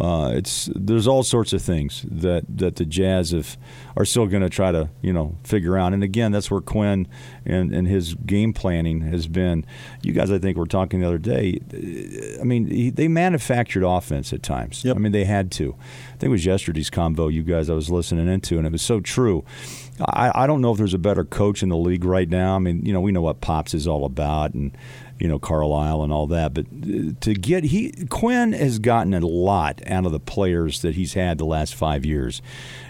uh, 0.00 0.30
it's 0.34 0.68
there's 0.74 1.06
all 1.06 1.22
sorts 1.22 1.52
of 1.52 1.62
things 1.62 2.04
that, 2.10 2.44
that 2.48 2.76
the 2.76 2.84
Jazz 2.84 3.30
have, 3.30 3.56
are 3.96 4.04
still 4.04 4.26
going 4.26 4.42
to 4.42 4.50
try 4.50 4.72
to 4.72 4.90
you 5.02 5.12
know 5.12 5.36
figure 5.44 5.76
out. 5.76 5.92
And 5.92 6.02
again, 6.02 6.32
that's 6.32 6.50
where 6.50 6.60
Quinn 6.60 7.08
and, 7.44 7.72
and 7.72 7.88
his 7.88 8.14
game 8.14 8.52
planning 8.52 9.02
has 9.02 9.26
been. 9.26 9.64
You 10.02 10.12
guys, 10.12 10.30
I 10.30 10.38
think, 10.38 10.56
were 10.56 10.66
talking 10.66 11.00
the 11.00 11.06
other 11.06 11.18
day. 11.18 11.60
I 12.40 12.44
mean, 12.44 12.66
he, 12.66 12.90
they 12.90 13.08
manufactured 13.08 13.84
offense 13.84 14.32
at 14.32 14.42
times. 14.42 14.84
Yep. 14.84 14.96
I 14.96 14.98
mean, 14.98 15.12
they 15.12 15.24
had 15.24 15.50
to. 15.52 15.74
I 15.78 16.10
think 16.12 16.24
it 16.24 16.28
was 16.28 16.46
yesterday's 16.46 16.90
convo 16.90 17.32
you 17.32 17.42
guys 17.42 17.70
I 17.70 17.74
was 17.74 17.90
listening 17.90 18.28
into, 18.28 18.58
and 18.58 18.66
it 18.66 18.72
was 18.72 18.82
so 18.82 19.00
true. 19.00 19.44
I, 20.00 20.42
I 20.42 20.46
don't 20.46 20.60
know 20.60 20.72
if 20.72 20.78
there's 20.78 20.94
a 20.94 20.98
better 20.98 21.24
coach 21.24 21.62
in 21.62 21.70
the 21.70 21.76
league 21.76 22.04
right 22.04 22.28
now. 22.28 22.56
I 22.56 22.58
mean, 22.58 22.84
you 22.84 22.92
know, 22.92 23.00
we 23.00 23.12
know 23.12 23.22
what 23.22 23.40
Pops 23.40 23.72
is 23.72 23.86
all 23.86 24.04
about, 24.04 24.52
and 24.52 24.76
you 25.18 25.28
know 25.28 25.38
Carlisle 25.38 26.02
and 26.02 26.12
all 26.12 26.26
that. 26.28 26.54
But 26.54 26.66
uh, 26.66 27.12
to 27.20 27.34
get 27.34 27.64
he 27.64 27.92
Quinn 28.08 28.52
has 28.52 28.78
gotten 28.78 29.14
a 29.14 29.20
lot 29.20 29.80
out 29.86 30.06
of 30.06 30.12
the 30.12 30.20
players 30.20 30.82
that 30.82 30.94
he's 30.94 31.14
had 31.14 31.38
the 31.38 31.46
last 31.46 31.74
five 31.74 32.04
years, 32.04 32.42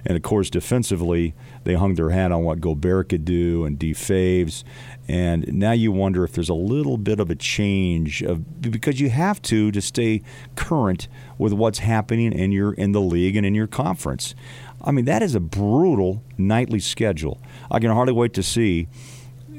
and 0.05 0.17
of 0.17 0.23
course 0.23 0.51
defensively 0.51 1.35
they 1.65 1.75
hung 1.75 1.95
their 1.95 2.11
hat 2.11 2.33
on 2.33 2.45
what 2.45 2.61
Gobert 2.61 3.09
could 3.09 3.25
do 3.25 3.65
and 3.65 3.79
D 3.79 3.93
Faves, 3.93 4.65
and 5.09 5.47
now 5.53 5.73
you 5.73 5.93
wonder 5.93 6.25
if 6.25 6.33
there's 6.33 6.49
a 6.49 6.55
little 6.55 6.97
bit 6.97 7.21
of 7.21 7.31
a 7.31 7.37
change 7.37 8.23
of 8.23 8.61
because 8.61 9.01
you 9.01 9.11
have 9.11 9.41
to 9.43 9.71
to 9.71 9.81
stay 9.81 10.23
current 10.57 11.09
with 11.39 11.53
what's 11.53 11.79
happening 11.79 12.33
in 12.33 12.53
your 12.53 12.73
in 12.75 12.93
the 12.93 13.01
league 13.01 13.37
and 13.37 13.47
in 13.47 13.55
your 13.55 13.69
conference. 13.69 14.35
I 14.83 14.91
mean 14.91 15.05
that 15.07 15.23
is 15.23 15.35
a 15.35 15.41
brutal 15.41 16.23
nightly 16.37 16.81
schedule. 16.81 17.41
I 17.71 17.79
can 17.79 17.91
hardly 17.91 18.13
wait 18.13 18.35
to 18.35 18.43
see 18.43 18.89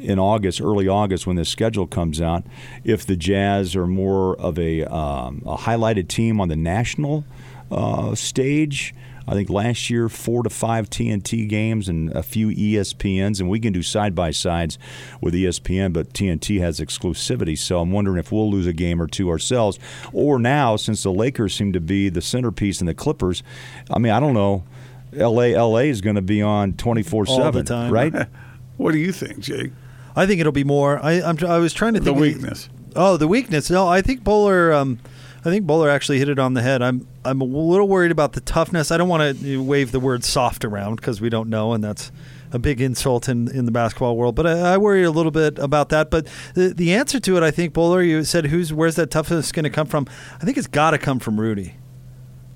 in 0.01 0.19
August, 0.19 0.61
early 0.61 0.87
August, 0.87 1.25
when 1.27 1.35
this 1.35 1.49
schedule 1.49 1.87
comes 1.87 2.21
out, 2.21 2.43
if 2.83 3.05
the 3.05 3.15
Jazz 3.15 3.75
are 3.75 3.87
more 3.87 4.35
of 4.39 4.57
a, 4.59 4.83
um, 4.85 5.41
a 5.45 5.57
highlighted 5.57 6.07
team 6.07 6.39
on 6.39 6.47
the 6.49 6.55
national 6.55 7.25
uh, 7.71 8.15
stage. 8.15 8.93
I 9.29 9.33
think 9.33 9.49
last 9.49 9.89
year 9.89 10.07
four 10.07 10.41
to 10.43 10.49
five 10.49 10.89
TNT 10.89 11.49
games 11.49 11.89
and 11.89 12.09
a 12.13 12.23
few 12.23 12.47
ESPNs, 12.47 13.41
and 13.41 13.49
we 13.49 13.59
can 13.59 13.73
do 13.73 13.83
side 13.83 14.15
by 14.15 14.31
sides 14.31 14.79
with 15.19 15.33
ESPN, 15.33 15.91
but 15.91 16.13
TNT 16.13 16.61
has 16.61 16.79
exclusivity. 16.79 17.57
So 17.57 17.81
I'm 17.81 17.91
wondering 17.91 18.19
if 18.19 18.31
we'll 18.31 18.49
lose 18.49 18.67
a 18.67 18.71
game 18.71 19.01
or 19.01 19.07
two 19.07 19.29
ourselves, 19.29 19.79
or 20.13 20.39
now 20.39 20.77
since 20.77 21.03
the 21.03 21.11
Lakers 21.11 21.53
seem 21.53 21.73
to 21.73 21.81
be 21.81 22.07
the 22.07 22.21
centerpiece 22.21 22.79
and 22.79 22.87
the 22.87 22.93
Clippers, 22.93 23.43
I 23.91 23.99
mean 23.99 24.13
I 24.13 24.21
don't 24.21 24.33
know. 24.33 24.63
LA, 25.11 25.47
LA 25.61 25.79
is 25.89 25.99
going 25.99 26.15
to 26.15 26.21
be 26.21 26.41
on 26.41 26.73
24 26.73 27.25
All 27.27 27.37
the 27.37 27.43
7, 27.43 27.65
time. 27.65 27.91
right? 27.91 28.27
What 28.77 28.91
do 28.91 28.99
you 28.99 29.11
think, 29.11 29.39
Jake? 29.39 29.71
I 30.17 30.25
think 30.25 30.41
it'll 30.41 30.51
be 30.51 30.63
more. 30.63 30.99
I 31.03 31.21
I'm, 31.21 31.37
I 31.45 31.59
was 31.59 31.73
trying 31.73 31.93
to 31.93 31.99
The 31.99 32.05
think 32.05 32.17
of 32.17 32.21
weakness. 32.21 32.69
Oh, 32.95 33.17
the 33.17 33.27
weakness. 33.27 33.69
No, 33.69 33.87
I 33.87 34.01
think 34.01 34.23
Boler. 34.23 34.73
Um, 34.73 34.99
I 35.45 35.49
think 35.49 35.65
Boler 35.65 35.89
actually 35.89 36.17
hit 36.17 36.27
it 36.27 36.39
on 36.39 36.55
the 36.55 36.61
head. 36.61 36.81
I'm 36.81 37.07
I'm 37.23 37.39
a 37.39 37.45
little 37.45 37.87
worried 37.87 38.11
about 38.11 38.33
the 38.33 38.41
toughness. 38.41 38.91
I 38.91 38.97
don't 38.97 39.07
want 39.07 39.39
to 39.39 39.63
wave 39.63 39.91
the 39.91 39.99
word 39.99 40.23
soft 40.23 40.65
around 40.65 40.95
because 40.95 41.21
we 41.21 41.29
don't 41.29 41.49
know, 41.49 41.73
and 41.73 41.83
that's 41.83 42.11
a 42.51 42.59
big 42.59 42.81
insult 42.81 43.29
in, 43.29 43.49
in 43.49 43.65
the 43.65 43.71
basketball 43.71 44.17
world. 44.17 44.33
But 44.35 44.47
I, 44.47 44.73
I 44.73 44.77
worry 44.77 45.03
a 45.03 45.11
little 45.11 45.31
bit 45.31 45.59
about 45.59 45.89
that. 45.89 46.09
But 46.09 46.27
the 46.55 46.69
the 46.69 46.95
answer 46.95 47.19
to 47.19 47.37
it, 47.37 47.43
I 47.43 47.51
think 47.51 47.73
Boler, 47.73 48.01
you 48.05 48.23
said, 48.23 48.47
who's 48.47 48.73
where's 48.73 48.95
that 48.95 49.11
toughness 49.11 49.51
going 49.51 49.65
to 49.65 49.69
come 49.69 49.87
from? 49.87 50.07
I 50.41 50.45
think 50.45 50.57
it's 50.57 50.67
got 50.67 50.91
to 50.91 50.97
come 50.97 51.19
from 51.19 51.39
Rudy. 51.39 51.75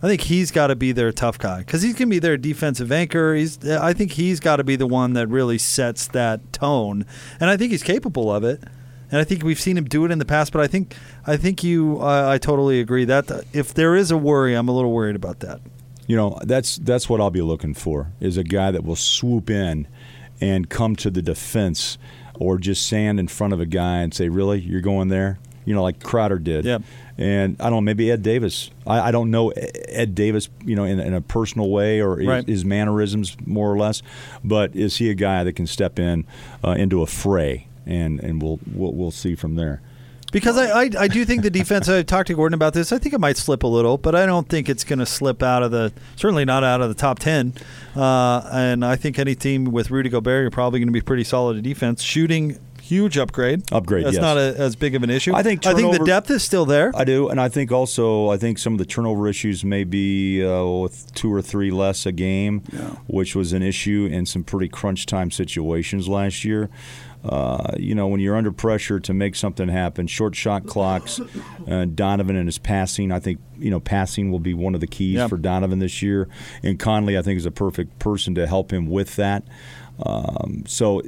I 0.04 0.08
think 0.08 0.22
he's 0.22 0.50
got 0.50 0.68
to 0.68 0.76
be 0.76 0.92
their 0.92 1.12
tough 1.12 1.38
guy 1.38 1.60
because 1.60 1.84
he's 1.84 1.94
going 1.94 2.10
to 2.10 2.16
be 2.16 2.20
their 2.20 2.38
defensive 2.38 2.92
anchor. 2.92 3.36
He's, 3.36 3.64
I 3.68 3.94
think 3.94 4.14
he's 4.14 4.40
got 4.40 4.56
to 4.56 4.64
be 4.64 4.76
the 4.76 4.88
one 4.88 5.14
that 5.14 5.28
really 5.28 5.60
sets 5.60 6.08
that 6.08 6.52
tone, 6.52 7.06
and 7.40 7.50
I 7.50 7.58
think 7.58 7.72
he's 7.72 7.84
capable 7.84 8.34
of 8.34 8.44
it. 8.44 8.64
And 9.12 9.20
I 9.20 9.26
think 9.26 9.44
we've 9.44 9.60
seen 9.60 9.78
him 9.78 9.84
do 9.84 10.06
it 10.06 10.12
in 10.12 10.20
the 10.20 10.26
past. 10.26 10.54
But 10.54 10.62
I 10.62 10.68
think, 10.68 10.96
I 11.28 11.36
think 11.36 11.64
you, 11.64 12.00
I 12.00 12.36
I 12.36 12.38
totally 12.38 12.80
agree 12.80 13.04
that 13.06 13.30
uh, 13.30 13.42
if 13.52 13.74
there 13.74 13.94
is 13.96 14.10
a 14.10 14.18
worry, 14.18 14.56
I'm 14.56 14.70
a 14.70 14.72
little 14.72 14.92
worried 14.94 15.18
about 15.18 15.42
that. 15.42 15.60
You 16.08 16.16
know, 16.16 16.40
that's 16.44 16.78
that's 16.78 17.10
what 17.10 17.20
I'll 17.20 17.30
be 17.30 17.42
looking 17.42 17.74
for 17.74 18.14
is 18.22 18.38
a 18.38 18.44
guy 18.44 18.72
that 18.72 18.86
will 18.86 18.96
swoop 18.96 19.50
in 19.50 19.88
and 20.40 20.70
come 20.70 20.96
to 20.96 21.12
the 21.12 21.22
defense 21.22 21.98
or 22.40 22.58
just 22.58 22.86
stand 22.86 23.20
in 23.20 23.28
front 23.28 23.54
of 23.54 23.60
a 23.60 23.66
guy 23.66 23.98
and 23.98 24.14
say, 24.14 24.30
"Really, 24.30 24.62
you're 24.62 24.82
going 24.82 25.10
there?" 25.10 25.40
You 25.66 25.76
know, 25.76 25.84
like 25.84 26.02
Crowder 26.02 26.40
did. 26.40 26.66
Yep. 26.66 26.82
And 27.18 27.56
I 27.60 27.66
don't 27.66 27.74
know, 27.74 27.82
maybe 27.82 28.10
Ed 28.10 28.24
Davis. 28.24 28.72
I, 28.88 29.00
I 29.10 29.12
don't 29.12 29.30
know 29.30 29.50
Ed 29.52 30.16
Davis, 30.16 30.50
you 30.66 30.76
know, 30.76 30.86
in, 30.86 31.00
in 31.00 31.14
a 31.14 31.22
personal 31.22 31.70
way 31.70 32.02
or 32.02 32.18
his- 32.18 32.46
his, 32.46 32.66
mannerisms 32.66 33.38
more 33.46 33.72
or 33.72 33.78
less. 33.78 34.02
But 34.44 34.76
is 34.76 34.98
he 34.98 35.10
a 35.12 35.14
guy 35.14 35.44
that 35.44 35.54
can 35.54 35.68
step 35.68 36.00
in 36.00 36.26
uh, 36.64 36.72
into 36.72 37.02
a 37.02 37.08
fray? 37.08 37.68
And 37.86 38.20
and 38.20 38.42
we'll 38.42 38.60
we'll, 38.74 38.94
we'll 38.94 39.12
see 39.12 39.36
from 39.36 39.56
there. 39.56 39.82
Because 40.32 40.58
I, 40.58 40.84
I, 40.84 40.90
I 40.98 41.08
do 41.10 41.26
think 41.26 41.42
the 41.44 41.50
defense. 41.50 41.90
I 41.90 42.04
talked 42.04 42.28
to 42.28 42.34
Gordon 42.34 42.54
about 42.54 42.74
this. 42.74 42.94
I 42.94 42.98
think 43.00 43.14
it 43.14 43.20
might 43.20 43.36
slip 43.36 43.64
a 43.64 43.68
little, 43.68 43.98
but 43.98 44.16
I 44.16 44.26
don't 44.26 44.48
think 44.48 44.70
it's 44.70 44.86
going 44.86 45.00
to 45.00 45.06
slip 45.06 45.44
out 45.44 45.62
of 45.62 45.72
the 45.72 45.92
certainly 46.16 46.46
not 46.46 46.64
out 46.64 46.80
of 46.80 46.88
the 46.88 46.96
top 46.96 47.20
ten. 47.20 47.54
Uh, 47.96 48.50
and 48.54 48.86
I 48.86 48.96
think 48.96 49.20
any 49.20 49.36
team 49.36 49.66
with 49.66 49.92
Rudy 49.92 50.10
Gobert, 50.10 50.44
you're 50.44 50.50
probably 50.52 50.80
going 50.80 50.88
to 50.88 50.94
be 50.94 51.02
pretty 51.02 51.26
solid 51.26 51.58
at 51.58 51.64
defense. 51.64 52.02
Shooting, 52.02 52.58
huge 52.82 53.18
upgrade. 53.18 53.72
Upgrade, 53.72 54.06
That's 54.06 54.16
yes. 54.16 54.22
not 54.22 54.38
a, 54.38 54.56
as 54.58 54.76
big 54.76 54.96
of 54.96 55.04
an 55.04 55.10
issue. 55.10 55.34
I 55.34 55.44
think 55.44 55.66
I 55.66 55.74
think 55.74 55.98
the 55.98 56.04
depth 56.06 56.30
is 56.32 56.44
still 56.44 56.66
there. 56.66 56.92
I 56.96 57.04
do, 57.04 57.30
and 57.30 57.40
I 57.40 57.48
think 57.50 57.72
also 57.72 58.30
I 58.30 58.38
think 58.38 58.58
some 58.58 58.74
of 58.74 58.80
the 58.80 58.86
turnover 58.86 59.28
issues 59.28 59.64
may 59.64 59.84
be 59.84 60.44
uh, 60.46 60.66
with 60.66 61.14
two 61.14 61.34
or 61.34 61.42
three 61.42 61.72
less 61.72 62.06
a 62.06 62.12
game, 62.12 62.60
which 63.08 63.36
was 63.36 63.54
an 63.54 63.62
issue 63.64 64.08
in 64.12 64.26
some 64.26 64.44
pretty 64.44 64.68
crunch 64.68 65.06
time 65.06 65.32
situations 65.32 66.08
last 66.08 66.44
year. 66.44 66.70
Uh, 67.24 67.76
you 67.78 67.94
know, 67.94 68.08
when 68.08 68.20
you're 68.20 68.36
under 68.36 68.52
pressure 68.52 69.00
to 69.00 69.14
make 69.14 69.36
something 69.36 69.68
happen, 69.68 70.08
short 70.08 70.36
shot 70.36 70.66
clocks, 70.66 71.20
uh, 71.68 71.86
Donovan 71.86 72.36
and 72.36 72.48
his 72.48 72.58
passing. 72.58 73.12
I 73.12 73.20
think 73.20 73.40
you 73.60 73.70
know 73.70 73.80
passing 73.80 74.32
will 74.32 74.40
be 74.40 74.56
one 74.56 74.74
of 74.74 74.82
the 74.82 74.88
keys 74.88 75.18
Yeah. 75.18 75.28
for 75.28 75.38
Donovan 75.38 75.78
this 75.78 76.02
year, 76.02 76.28
and 76.64 76.80
Conley 76.80 77.18
I 77.18 77.22
think 77.22 77.38
is 77.38 77.46
a 77.46 77.52
perfect 77.52 78.00
person 78.00 78.34
to 78.36 78.48
help 78.48 78.74
him 78.74 78.88
with 78.88 79.18
that. 79.18 79.44
Um, 80.04 80.64
so 80.66 81.04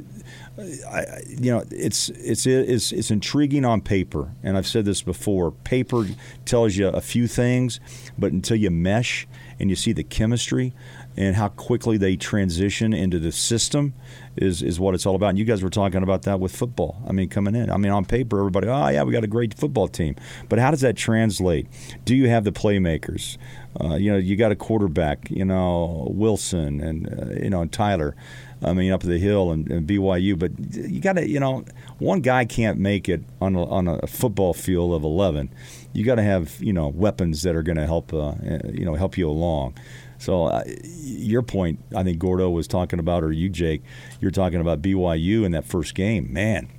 I, 0.58 1.22
you 1.28 1.52
know, 1.52 1.64
it's 1.72 2.10
it's 2.10 2.46
it's 2.46 2.92
it's 2.92 3.10
intriguing 3.10 3.66
on 3.66 3.82
paper, 3.82 4.34
and 4.44 4.56
I've 4.56 4.68
said 4.68 4.86
this 4.86 5.02
before. 5.02 5.52
Paper 5.52 6.06
tells 6.46 6.76
you 6.76 6.90
a 6.90 7.02
few 7.02 7.28
things, 7.28 7.80
but 8.20 8.32
until 8.32 8.58
you 8.58 8.70
mesh 8.70 9.28
and 9.60 9.72
you 9.72 9.76
see 9.76 9.94
the 9.94 10.04
chemistry 10.04 10.74
and 11.16 11.36
how 11.36 11.48
quickly 11.48 11.98
they 11.98 12.16
transition 12.16 12.94
into 12.94 13.20
the 13.20 13.32
system 13.32 13.94
is 14.36 14.62
is 14.62 14.80
what 14.80 14.94
it's 14.94 15.06
all 15.06 15.16
about. 15.16 15.30
And 15.30 15.40
you 15.40 15.46
guys 15.46 15.64
were 15.64 15.70
talking 15.70 16.04
about 16.04 16.24
that 16.24 16.40
with 16.40 16.56
football. 16.56 17.02
I 17.08 17.12
mean, 17.14 17.30
coming 17.30 17.56
in. 17.56 17.72
I 17.72 17.78
mean, 17.78 17.92
on 17.92 18.06
paper, 18.06 18.40
everybody, 18.40 18.68
oh 18.68 18.90
yeah, 18.90 19.04
we 19.04 19.12
got 19.12 19.24
a 19.24 19.28
great 19.28 19.56
football 19.56 19.88
team, 19.88 20.16
but 20.50 20.60
how 20.60 20.70
does 20.70 20.82
that 20.82 20.96
translate? 20.96 21.68
Do 22.06 22.16
you 22.16 22.30
have 22.30 22.44
the 22.44 22.52
playmakers? 22.52 23.38
Uh, 23.80 23.96
you 23.96 24.12
know, 24.12 24.18
you 24.18 24.36
got 24.36 24.52
a 24.52 24.56
quarterback, 24.56 25.32
you 25.32 25.46
know, 25.46 26.08
Wilson 26.12 26.80
and 26.80 27.08
uh, 27.08 27.42
you 27.42 27.50
know 27.50 27.62
and 27.62 27.72
Tyler. 27.72 28.16
I 28.64 28.74
mean, 28.74 28.92
up 28.92 29.02
the 29.02 29.18
hill 29.18 29.52
and, 29.52 29.70
and 29.70 29.88
BYU, 29.88 30.38
but 30.38 30.52
you 30.74 31.00
got 31.00 31.14
to, 31.14 31.28
you 31.28 31.40
know, 31.40 31.66
one 32.00 32.22
guy 32.22 32.46
can't 32.46 32.80
make 32.80 33.10
it 33.10 33.24
on 33.42 33.56
a, 33.56 33.66
on 33.66 33.88
a 33.88 34.08
football 34.08 34.54
field 34.54 34.94
of 34.94 35.04
eleven. 35.04 35.54
You 35.94 36.04
got 36.04 36.16
to 36.16 36.24
have, 36.24 36.56
you 36.60 36.74
know, 36.74 36.88
weapons 36.88 37.44
that 37.44 37.56
are 37.56 37.64
going 37.64 37.78
to 37.78 37.86
help, 37.86 38.14
uh, 38.14 38.34
you 38.72 38.86
know, 38.86 38.96
help 38.96 39.18
you 39.18 39.30
along. 39.30 39.76
So, 40.18 40.46
uh, 40.46 40.64
your 40.94 41.42
point, 41.42 41.80
I 41.96 42.04
think 42.04 42.18
Gordo 42.18 42.50
was 42.50 42.68
talking 42.68 43.00
about, 43.00 43.24
or 43.24 43.32
you, 43.32 43.50
Jake, 43.50 43.84
you're 44.22 44.32
talking 44.32 44.62
about 44.62 44.82
BYU 44.82 45.44
in 45.44 45.52
that 45.52 45.66
first 45.66 45.96
game. 45.96 46.32
Man, 46.32 46.70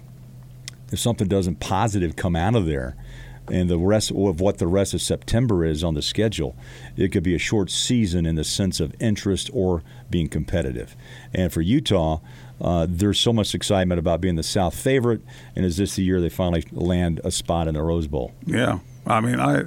if 0.90 0.98
something 0.98 1.28
doesn't 1.28 1.60
positive 1.60 2.16
come 2.16 2.36
out 2.36 2.54
of 2.54 2.66
there, 2.66 2.96
and 3.48 3.68
the 3.68 3.78
rest 3.78 4.10
of 4.10 4.40
what 4.40 4.58
the 4.58 4.66
rest 4.66 4.94
of 4.94 5.02
September 5.02 5.64
is 5.64 5.84
on 5.84 5.94
the 5.94 6.02
schedule, 6.02 6.56
it 6.96 7.12
could 7.12 7.22
be 7.22 7.34
a 7.34 7.38
short 7.38 7.70
season 7.70 8.26
in 8.26 8.36
the 8.36 8.44
sense 8.44 8.80
of 8.80 8.94
interest 9.00 9.50
or 9.52 9.82
being 10.10 10.28
competitive. 10.28 10.96
And 11.32 11.52
for 11.52 11.60
Utah, 11.60 12.20
uh, 12.60 12.86
there's 12.88 13.18
so 13.18 13.32
much 13.32 13.54
excitement 13.54 13.98
about 13.98 14.20
being 14.20 14.36
the 14.36 14.42
South 14.42 14.74
favorite, 14.74 15.20
and 15.56 15.64
is 15.64 15.76
this 15.76 15.96
the 15.96 16.02
year 16.02 16.20
they 16.20 16.28
finally 16.28 16.64
land 16.72 17.20
a 17.24 17.30
spot 17.30 17.68
in 17.68 17.74
the 17.74 17.82
Rose 17.82 18.06
Bowl? 18.06 18.32
Yeah, 18.46 18.78
I 19.06 19.20
mean, 19.20 19.40
I 19.40 19.64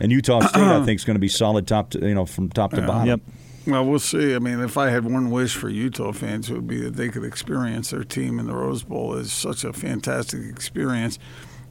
And 0.00 0.10
Utah 0.12 0.40
State, 0.40 0.62
I 0.62 0.84
think, 0.84 1.00
is 1.00 1.04
going 1.04 1.16
to 1.16 1.20
be 1.20 1.28
solid 1.28 1.66
top, 1.66 1.90
to, 1.90 2.00
you 2.00 2.14
know, 2.14 2.26
from 2.26 2.50
top 2.50 2.72
to 2.72 2.82
bottom. 2.82 3.06
Yep. 3.06 3.20
well, 3.68 3.86
we'll 3.86 3.98
see. 3.98 4.34
I 4.34 4.40
mean, 4.40 4.60
if 4.60 4.76
I 4.76 4.90
had 4.90 5.04
one 5.04 5.30
wish 5.30 5.54
for 5.54 5.68
Utah 5.68 6.12
fans, 6.12 6.50
it 6.50 6.54
would 6.54 6.66
be 6.66 6.80
that 6.80 6.96
they 6.96 7.08
could 7.08 7.24
experience 7.24 7.90
their 7.90 8.04
team 8.04 8.38
in 8.38 8.46
the 8.46 8.54
Rose 8.54 8.82
Bowl 8.82 9.14
as 9.14 9.32
such 9.32 9.64
a 9.64 9.72
fantastic 9.72 10.44
experience. 10.44 11.18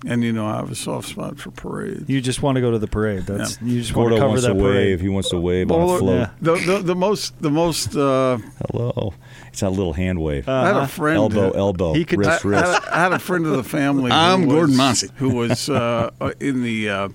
And 0.05 0.21
you 0.23 0.33
know, 0.33 0.45
I 0.45 0.57
have 0.57 0.69
a 0.69 0.75
soft 0.75 1.07
spot 1.07 1.39
for 1.39 1.51
parades. 1.51 2.09
You 2.09 2.19
just 2.19 2.41
want 2.41 2.55
to 2.55 2.61
go 2.61 2.71
to 2.71 2.77
the 2.79 2.87
parade. 2.87 3.21
That's 3.23 3.61
you 3.61 3.79
just 3.79 3.95
want 3.95 4.09
to 4.11 4.15
cover 4.17 4.27
wants 4.29 4.43
that 4.43 4.49
to 4.49 4.55
parade. 4.55 4.75
wave. 4.75 5.01
He 5.01 5.07
wants 5.09 5.29
to 5.29 5.37
wave 5.39 5.71
on 5.71 5.81
a 5.81 5.97
float. 5.97 6.19
yeah. 6.19 6.29
The, 6.41 6.55
the 6.55 6.77
the 6.79 6.95
most 6.95 7.41
the 7.41 7.49
most 7.49 7.95
uh, 7.95 8.37
Hello. 8.69 9.13
It's 9.47 9.61
that 9.61 9.69
little 9.69 9.93
hand 9.93 10.19
wave. 10.21 10.49
I 10.49 10.65
had 10.67 10.75
a 10.75 10.87
friend 10.87 11.17
elbow, 11.17 11.49
uh, 11.51 11.57
elbow, 11.57 11.93
He 11.93 12.03
could- 12.05 12.25
I, 12.25 12.31
wrist, 12.31 12.45
I 12.45 12.47
wrist. 12.49 12.65
had, 12.83 12.83
I 12.91 12.99
had 13.03 13.13
a 13.13 13.19
friend 13.19 13.45
of 13.45 13.51
the 13.53 13.63
family. 13.63 14.11
I'm 14.11 14.45
was- 14.45 14.53
Gordon 14.53 14.75
Mossy. 14.77 15.09
who 15.15 15.35
was 15.35 15.69
uh, 15.69 16.09
uh, 16.19 16.31
in 16.39 16.63
the 16.63 16.89
uh, 16.89 17.09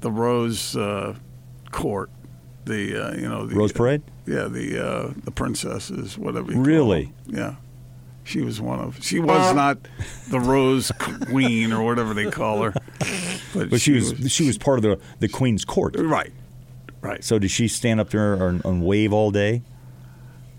the 0.00 0.10
Rose 0.12 0.76
uh, 0.76 1.14
court 1.72 2.10
the 2.64 3.08
uh, 3.08 3.14
you 3.16 3.28
know 3.28 3.44
the 3.46 3.54
Rose 3.56 3.72
Parade? 3.72 4.02
Yeah, 4.26 4.44
the 4.44 4.78
uh, 4.78 5.12
the 5.24 5.30
princesses, 5.30 6.16
whatever. 6.16 6.48
You 6.52 6.54
call 6.58 6.64
Really? 6.64 7.12
them. 7.26 7.34
Yeah. 7.34 7.54
She 8.24 8.40
was 8.40 8.60
one 8.60 8.80
of. 8.80 9.04
She 9.04 9.20
was 9.20 9.54
not 9.54 9.78
the 10.30 10.40
Rose 10.40 10.90
Queen 10.98 11.72
or 11.72 11.82
whatever 11.84 12.14
they 12.14 12.30
call 12.30 12.62
her, 12.62 12.72
but, 13.54 13.70
But 13.70 13.80
she 13.80 13.92
was 13.92 14.14
she 14.32 14.46
was 14.46 14.56
part 14.58 14.78
of 14.78 14.82
the 14.82 14.98
the 15.20 15.28
Queen's 15.28 15.64
court. 15.64 15.94
right, 15.98 16.32
right. 17.02 17.22
So 17.22 17.38
did 17.38 17.50
she 17.50 17.68
stand 17.68 18.00
up 18.00 18.10
there 18.10 18.34
and, 18.48 18.64
and 18.64 18.82
wave 18.82 19.12
all 19.12 19.30
day? 19.30 19.62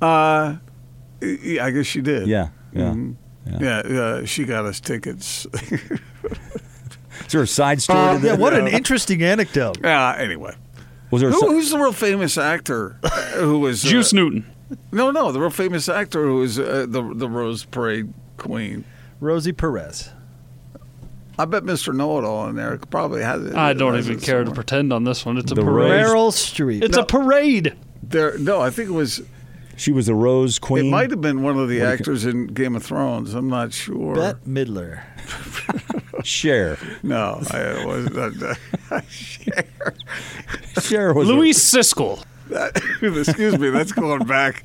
Uh, 0.02 0.58
yeah, 1.22 1.66
I 1.66 1.72
guess 1.72 1.88
she 1.88 2.02
did. 2.02 2.28
Yeah, 2.28 2.50
yeah. 2.72 2.92
Mhm. 2.94 3.16
Yeah, 3.60 3.78
uh, 3.80 4.26
she 4.26 4.44
got 4.46 4.66
us 4.66 4.80
tickets. 4.80 5.46
Is 7.26 7.32
there 7.32 7.42
a 7.42 7.48
side 7.48 7.82
story 7.82 8.20
to 8.20 8.26
Yeah, 8.28 8.36
what 8.36 8.54
an 8.54 8.68
interesting 8.68 9.24
anecdote. 9.24 9.78
yeah. 9.84 10.16
Anyway, 10.18 10.54
Was 11.12 11.22
there 11.22 11.32
Who, 11.32 11.40
si- 11.40 11.48
who's 11.48 11.70
the 11.72 11.78
real 11.78 11.94
famous 11.94 12.38
actor 12.38 12.98
uh, 13.04 13.10
who 13.40 13.60
was 13.60 13.84
uh, 13.86 13.90
Juice 13.90 14.14
Newton. 14.14 14.46
No, 14.92 15.12
no, 15.12 15.32
the 15.32 15.40
real 15.40 15.50
famous 15.50 15.88
actor 15.90 16.24
who 16.26 16.38
was 16.38 16.58
uh, 16.60 16.86
the 16.90 17.02
the 17.14 17.30
Rose 17.30 17.66
Parade 17.66 18.14
Queen. 18.38 18.84
Rosie 19.20 19.52
Perez. 19.54 20.10
I 21.38 21.46
bet 21.46 21.64
Mr. 21.64 21.94
Know 21.94 22.18
It 22.18 22.24
All 22.24 22.48
in 22.48 22.56
there 22.56 22.78
probably 22.90 23.22
has 23.22 23.44
it. 23.46 23.56
I 23.56 23.74
don't 23.74 23.94
has 23.96 24.08
even 24.08 24.20
it 24.20 24.26
care 24.26 24.40
to 24.40 24.46
somewhere. 24.46 24.56
pretend 24.56 24.94
on 24.94 25.04
this 25.04 25.26
one. 25.26 25.38
It's 25.38 25.52
a 25.52 25.56
The 25.56 25.64
parade. 25.64 25.92
Meryl 25.92 26.32
Streep. 26.32 26.82
It's 26.82 26.98
a 26.98 27.04
parade. 27.06 27.76
There, 28.02 28.38
no, 28.38 28.62
I 28.62 28.70
think 28.70 28.90
it 28.90 28.94
was. 28.94 29.22
she 29.76 29.92
was 29.92 30.06
the 30.06 30.16
Rose 30.16 30.60
Queen? 30.60 30.86
It 30.86 30.90
might 30.90 31.12
have 31.12 31.22
been 31.22 31.44
one 31.44 31.58
of 31.58 31.68
the 31.68 31.80
What 31.80 31.84
do 31.84 31.88
you 31.88 31.94
actors 31.94 32.26
in 32.26 32.48
Game 32.48 32.76
of 32.76 32.84
Thrones. 32.84 33.34
I'm 33.34 33.50
not 33.50 33.74
sure. 33.74 34.16
Bette 34.16 34.40
Midler. 34.48 35.02
Cher. 36.24 36.78
No, 37.04 37.42
I 37.52 37.60
it 37.60 37.88
was 37.88 38.10
not. 38.12 39.04
Cher 40.84 41.14
was 41.14 41.28
Louise 41.28 41.58
Siskel. 41.60 42.24
That, 42.50 42.76
excuse 43.02 43.58
me, 43.58 43.70
that's 43.70 43.92
going 43.92 44.26
back. 44.26 44.64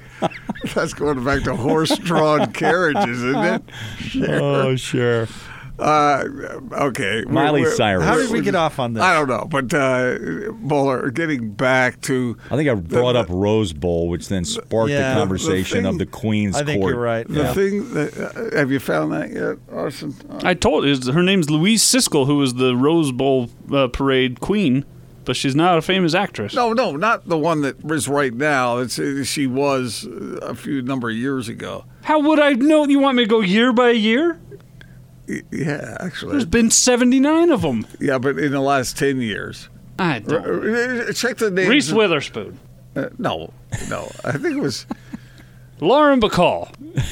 That's 0.74 0.92
going 0.94 1.24
back 1.24 1.42
to 1.44 1.56
horse-drawn 1.56 2.52
carriages, 2.52 3.22
isn't 3.22 3.44
it? 4.16 4.28
Oh, 4.28 4.76
sure. 4.76 5.26
Uh, 5.78 6.24
okay, 6.72 7.24
we're- 7.24 7.32
Miley 7.32 7.62
we're- 7.62 7.74
Cyrus. 7.74 8.04
How 8.04 8.16
did 8.16 8.30
we 8.30 8.42
get 8.42 8.54
off 8.54 8.78
on 8.78 8.92
this? 8.92 9.02
I 9.02 9.14
don't 9.14 9.28
know, 9.28 9.46
but 9.50 9.72
uh, 9.72 10.18
Boler, 10.62 11.10
getting 11.10 11.52
back 11.52 12.02
to 12.02 12.36
I 12.50 12.56
think 12.56 12.68
I 12.68 12.74
brought 12.74 13.16
up 13.16 13.28
Rose 13.30 13.72
Bowl, 13.72 14.10
which 14.10 14.28
then 14.28 14.44
sparked 14.44 14.90
Yeah. 14.90 15.14
the 15.14 15.20
conversation 15.20 15.84
The 15.84 15.88
of 15.88 15.98
the 15.98 16.04
thing- 16.04 16.12
Queen's 16.12 16.56
I 16.56 16.64
think 16.64 16.82
court. 16.82 16.92
you're 16.92 17.02
right. 17.02 17.26
the 17.26 17.34
Yeah. 17.44 17.54
thing 17.54 17.94
that 17.94 18.18
uh, 18.52 18.56
have 18.58 18.70
you 18.70 18.78
found 18.78 19.12
that 19.12 19.30
yet, 19.30 19.56
Arson? 19.74 20.14
I 20.44 20.52
told 20.52 20.84
you 20.84 21.12
her 21.12 21.22
name's 21.22 21.48
Louise 21.48 21.82
Siskel, 21.82 22.26
who 22.26 22.36
was 22.36 22.52
the 22.54 22.76
Rose 22.76 23.10
Bowl 23.10 23.48
uh, 23.72 23.88
parade 23.88 24.40
queen, 24.40 24.84
but 25.24 25.36
she's 25.36 25.54
not 25.54 25.78
a 25.78 25.82
famous 25.82 26.14
actress. 26.14 26.54
no, 26.54 26.72
no, 26.72 26.96
not 26.96 27.28
the 27.28 27.38
one 27.38 27.60
that 27.62 27.76
is 27.90 28.08
right 28.08 28.32
now. 28.34 28.78
It's 28.78 28.98
uh, 28.98 29.22
she 29.24 29.46
was 29.46 30.06
uh, 30.06 30.38
a 30.42 30.54
few 30.54 30.82
number 30.82 31.10
of 31.10 31.16
years 31.16 31.48
ago. 31.48 31.84
How 32.02 32.18
would 32.20 32.38
I 32.40 32.52
know? 32.54 32.86
You 32.86 32.98
want 32.98 33.16
me 33.16 33.24
to 33.24 33.28
go 33.28 33.40
year 33.40 33.72
by 33.72 33.90
year? 33.90 34.40
Yeah, 35.52 35.96
actually, 36.00 36.32
There's 36.32 36.44
been 36.44 36.70
79 36.70 37.50
of 37.50 37.62
them. 37.62 37.86
yeah, 38.00 38.18
but 38.18 38.36
in 38.38 38.50
the 38.50 38.60
last 38.60 38.98
ten 38.98 39.20
years, 39.20 39.68
I 39.98 40.18
don't. 40.18 40.44
uh, 40.44 41.12
check 41.12 41.36
the 41.36 41.50
names. 41.52 41.68
Reese 41.68 41.92
Witherspoon, 41.92 42.58
Uh, 42.96 43.10
no, 43.18 43.52
no, 43.88 44.10
I 44.24 44.32
think 44.32 44.56
it 44.56 44.60
was. 44.60 44.86
Lauren 45.80 46.20
Bacall. 46.20 46.68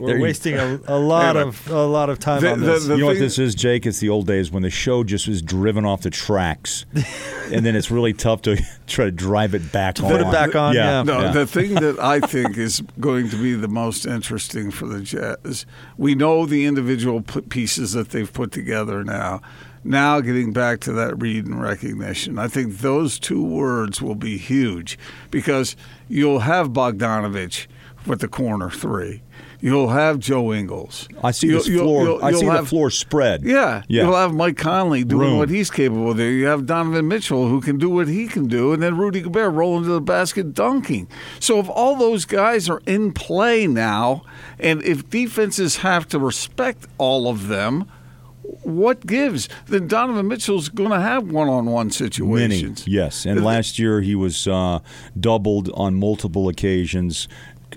We're 0.00 0.06
There 0.08 0.16
you- 0.16 0.22
wasting 0.22 0.54
a, 0.56 0.80
a 0.86 0.98
lot 0.98 1.36
Anyway. 1.36 1.48
of 1.48 1.70
a 1.70 1.84
lot 1.86 2.08
of 2.08 2.18
time 2.18 2.40
The- 2.40 2.52
on 2.52 2.60
this. 2.60 2.86
the 2.86 2.94
you 2.94 3.00
know 3.00 3.06
what 3.06 3.18
this 3.18 3.38
is, 3.38 3.54
Jake? 3.54 3.84
It's 3.86 4.00
the 4.00 4.08
old 4.08 4.26
days 4.26 4.50
when 4.50 4.62
the 4.62 4.70
show 4.70 5.04
just 5.04 5.28
was 5.28 5.42
driven 5.42 5.84
off 5.84 6.00
the 6.02 6.10
tracks, 6.10 6.86
and 7.52 7.64
then 7.66 7.76
it's 7.76 7.90
really 7.90 8.12
tough 8.14 8.42
to 8.42 8.56
try 8.86 9.04
to 9.04 9.10
drive 9.10 9.54
it 9.54 9.70
back 9.72 10.02
on. 10.02 10.10
put 10.10 10.20
it 10.20 10.32
back 10.32 10.56
on, 10.56 10.74
yeah. 10.74 11.02
No, 11.02 11.20
yeah. 11.20 11.32
the 11.32 11.46
thing 11.46 11.74
that 11.74 11.98
I 11.98 12.20
think 12.20 12.56
is 12.56 12.82
going 12.98 13.28
to 13.28 13.36
be 13.36 13.54
the 13.54 13.68
most 13.68 14.06
interesting 14.06 14.70
for 14.70 14.86
the 14.86 15.00
Jazz, 15.02 15.66
we 15.98 16.14
know 16.14 16.46
the 16.46 16.64
individual 16.64 17.20
pieces 17.22 17.92
that 17.92 18.08
they've 18.10 18.32
put 18.32 18.52
together 18.52 19.04
now. 19.04 19.42
Now, 19.82 20.20
getting 20.20 20.52
back 20.52 20.80
to 20.80 20.92
that 20.92 21.20
read 21.20 21.46
and 21.46 21.60
recognition, 21.60 22.38
I 22.38 22.48
think 22.48 22.78
those 22.78 23.18
two 23.18 23.42
words 23.42 24.02
will 24.02 24.14
be 24.14 24.36
huge 24.36 24.98
because 25.30 25.74
you'll 26.06 26.40
have 26.40 26.68
Bogdanovich 26.70 27.66
with 28.06 28.20
the 28.20 28.28
corner 28.28 28.68
three. 28.68 29.22
You'll 29.62 29.88
have 29.88 30.18
Joe 30.18 30.52
Ingles. 30.54 31.06
I 31.22 31.32
see 31.32 31.48
You'll- 31.48 31.58
this 31.58 31.68
you'll- 31.68 31.84
floor. 31.84 32.02
you'll- 32.04 32.24
I 32.24 32.30
see 32.32 32.38
you'll 32.40 32.50
the 32.50 32.56
have- 32.56 32.68
floor 32.68 32.90
spread. 32.90 33.42
yeah. 33.44 33.82
Yeah. 33.88 34.04
You'll 34.04 34.16
have 34.16 34.32
Mike 34.34 34.56
Conley 34.56 35.04
doing 35.04 35.20
Room. 35.28 35.38
what 35.38 35.50
he's 35.50 35.70
capable 35.70 36.10
of 36.12 36.16
doing. 36.16 36.38
You 36.38 36.46
have 36.46 36.64
Donovan 36.66 37.08
Mitchell 37.08 37.48
who 37.48 37.60
can 37.60 37.76
do 37.76 37.90
what 37.90 38.08
he 38.08 38.26
can 38.26 38.46
do, 38.46 38.72
and 38.72 38.82
then 38.82 38.96
Rudy 38.96 39.20
Gobert 39.20 39.52
rolling 39.52 39.84
to 39.84 39.90
the 39.90 40.00
basket 40.00 40.54
dunking. 40.54 41.08
So 41.40 41.58
if 41.60 41.68
all 41.68 41.96
those 41.96 42.24
guys 42.24 42.68
are 42.70 42.80
in 42.86 43.12
play 43.12 43.66
now, 43.66 44.22
and 44.58 44.82
if 44.82 45.08
defenses 45.10 45.76
have 45.78 46.08
to 46.08 46.18
respect 46.18 46.86
all 46.96 47.28
of 47.28 47.48
them, 47.48 47.84
what 48.62 49.06
gives? 49.06 49.48
Then 49.68 49.86
Donovan 49.86 50.26
Mitchell's 50.28 50.68
going 50.68 50.90
to 50.90 51.00
have 51.00 51.30
one-on-one 51.30 51.90
situations. 51.90 52.40
Many, 52.40 52.54
situations. 52.56 52.84
yes. 52.88 53.24
And 53.26 53.44
last 53.44 53.78
year 53.78 54.00
he 54.00 54.14
was 54.14 54.46
uh, 54.48 54.80
doubled 55.18 55.70
on 55.74 55.94
multiple 55.94 56.48
occasions. 56.48 57.28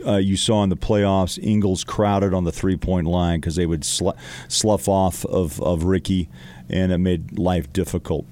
Uh, 0.06 0.18
you 0.18 0.38
saw 0.38 0.64
in 0.64 0.70
the 0.70 0.78
playoffs, 0.78 1.38
Ingles 1.42 1.84
crowded 1.84 2.34
on 2.34 2.44
the 2.44 2.52
three 2.52 2.78
point 2.78 3.08
line 3.08 3.40
because 3.40 3.56
they 3.56 3.66
would 3.66 3.84
sl- 3.84 4.12
slough 4.48 4.88
off 4.88 5.26
of, 5.26 5.62
of 5.62 5.84
Ricky, 5.84 6.30
and 6.70 6.92
it 6.92 6.98
made 6.98 7.38
life 7.38 7.72
difficult. 7.74 8.26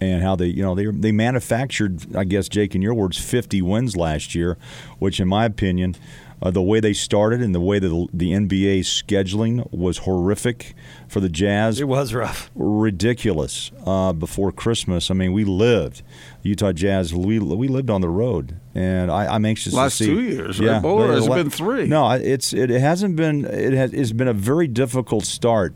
And 0.00 0.22
how 0.22 0.36
they, 0.36 0.46
you 0.46 0.62
know, 0.62 0.76
they 0.76 0.86
they 0.86 1.10
manufactured, 1.10 2.16
I 2.16 2.22
guess, 2.22 2.48
Jake, 2.48 2.76
in 2.76 2.82
your 2.82 2.94
words, 2.94 3.18
50 3.18 3.62
wins 3.62 3.96
last 3.96 4.32
year, 4.34 4.56
which, 5.00 5.18
in 5.18 5.26
my 5.26 5.44
opinion, 5.44 5.96
uh, 6.42 6.50
the 6.50 6.62
way 6.62 6.80
they 6.80 6.92
started 6.92 7.42
and 7.42 7.54
the 7.54 7.60
way 7.60 7.78
that 7.78 7.88
the, 7.88 8.06
the 8.12 8.30
NBA 8.32 8.80
scheduling 8.80 9.70
was 9.72 9.98
horrific 9.98 10.74
for 11.08 11.20
the 11.20 11.28
Jazz 11.28 11.80
it 11.80 11.88
was 11.88 12.14
rough. 12.14 12.50
ridiculous 12.54 13.70
uh, 13.84 14.12
before 14.12 14.52
Christmas. 14.52 15.10
I 15.10 15.14
mean, 15.14 15.32
we 15.32 15.44
lived 15.44 16.02
Utah 16.42 16.72
Jazz. 16.72 17.14
We 17.14 17.38
we 17.38 17.68
lived 17.68 17.90
on 17.90 18.00
the 18.00 18.08
road, 18.08 18.56
and 18.74 19.10
I, 19.10 19.26
I'm 19.34 19.44
anxious 19.44 19.72
Last 19.74 19.98
to 19.98 20.04
see. 20.04 20.10
two 20.14 20.20
years, 20.22 20.60
right? 20.60 20.80
Bowler? 20.82 21.08
the- 21.08 21.14
Has 21.14 21.26
it 21.26 21.30
been 21.34 21.50
three? 21.50 21.86
No, 21.86 22.10
it's 22.12 22.52
it 22.52 22.70
hasn't 22.70 23.16
been. 23.16 23.44
It 23.44 23.72
has 23.72 23.92
it's 23.92 24.12
been 24.12 24.28
a 24.28 24.32
very 24.32 24.68
difficult 24.68 25.24
start 25.24 25.74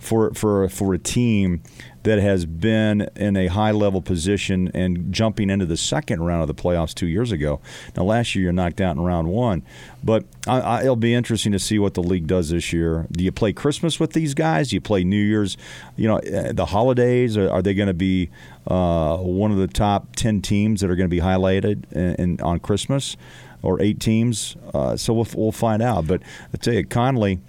for 0.00 0.32
for 0.34 0.68
for 0.68 0.94
a 0.94 0.98
team 0.98 1.62
that 2.06 2.20
has 2.20 2.46
been 2.46 3.10
in 3.16 3.36
a 3.36 3.48
high 3.48 3.72
level 3.72 4.00
position 4.00 4.70
and 4.72 5.12
jumping 5.12 5.50
into 5.50 5.66
the 5.66 5.76
second 5.76 6.22
round 6.22 6.40
of 6.40 6.46
the 6.46 6.54
playoffs 6.54 6.94
two 6.94 7.08
years 7.08 7.32
ago. 7.32 7.60
Now, 7.96 8.04
last 8.04 8.32
year 8.36 8.44
you're 8.44 8.52
knocked 8.52 8.80
out 8.80 8.94
in 8.94 9.02
round 9.02 9.26
one, 9.26 9.64
but 10.04 10.24
I, 10.46 10.60
I, 10.60 10.80
it'll 10.82 10.94
be 10.94 11.12
interesting 11.12 11.50
to 11.50 11.58
see 11.58 11.80
what 11.80 11.94
the 11.94 12.04
league 12.04 12.28
does 12.28 12.50
this 12.50 12.72
year. 12.72 13.08
Do 13.10 13.24
you 13.24 13.32
play 13.32 13.52
Christmas 13.52 13.98
with 13.98 14.12
these 14.12 14.34
guys? 14.34 14.70
Do 14.70 14.76
you 14.76 14.80
play 14.80 15.02
New 15.02 15.20
Year's? 15.20 15.56
You 15.96 16.06
know, 16.06 16.18
uh, 16.18 16.52
the 16.52 16.66
holidays 16.66 17.36
are, 17.36 17.50
are 17.50 17.60
they 17.60 17.74
going 17.74 17.88
to 17.88 17.94
be 17.94 18.30
uh, 18.68 19.16
one 19.16 19.50
of 19.50 19.58
the 19.58 19.66
top 19.66 20.14
ten 20.14 20.40
teams 20.40 20.82
that 20.82 20.90
are 20.90 20.96
going 20.96 21.10
to 21.10 21.16
be 21.16 21.22
highlighted 21.22 21.90
in, 21.90 22.14
in, 22.14 22.40
on 22.40 22.60
Christmas? 22.60 23.16
Or 23.62 23.82
eight 23.82 23.98
teams, 23.98 24.54
uh, 24.74 24.96
so 24.96 25.12
we'll, 25.12 25.26
we'll 25.34 25.50
find 25.50 25.82
out. 25.82 26.06
But 26.06 26.22
I 26.54 26.56
tell 26.58 26.74
you, 26.74 26.86
Conley 26.86 27.40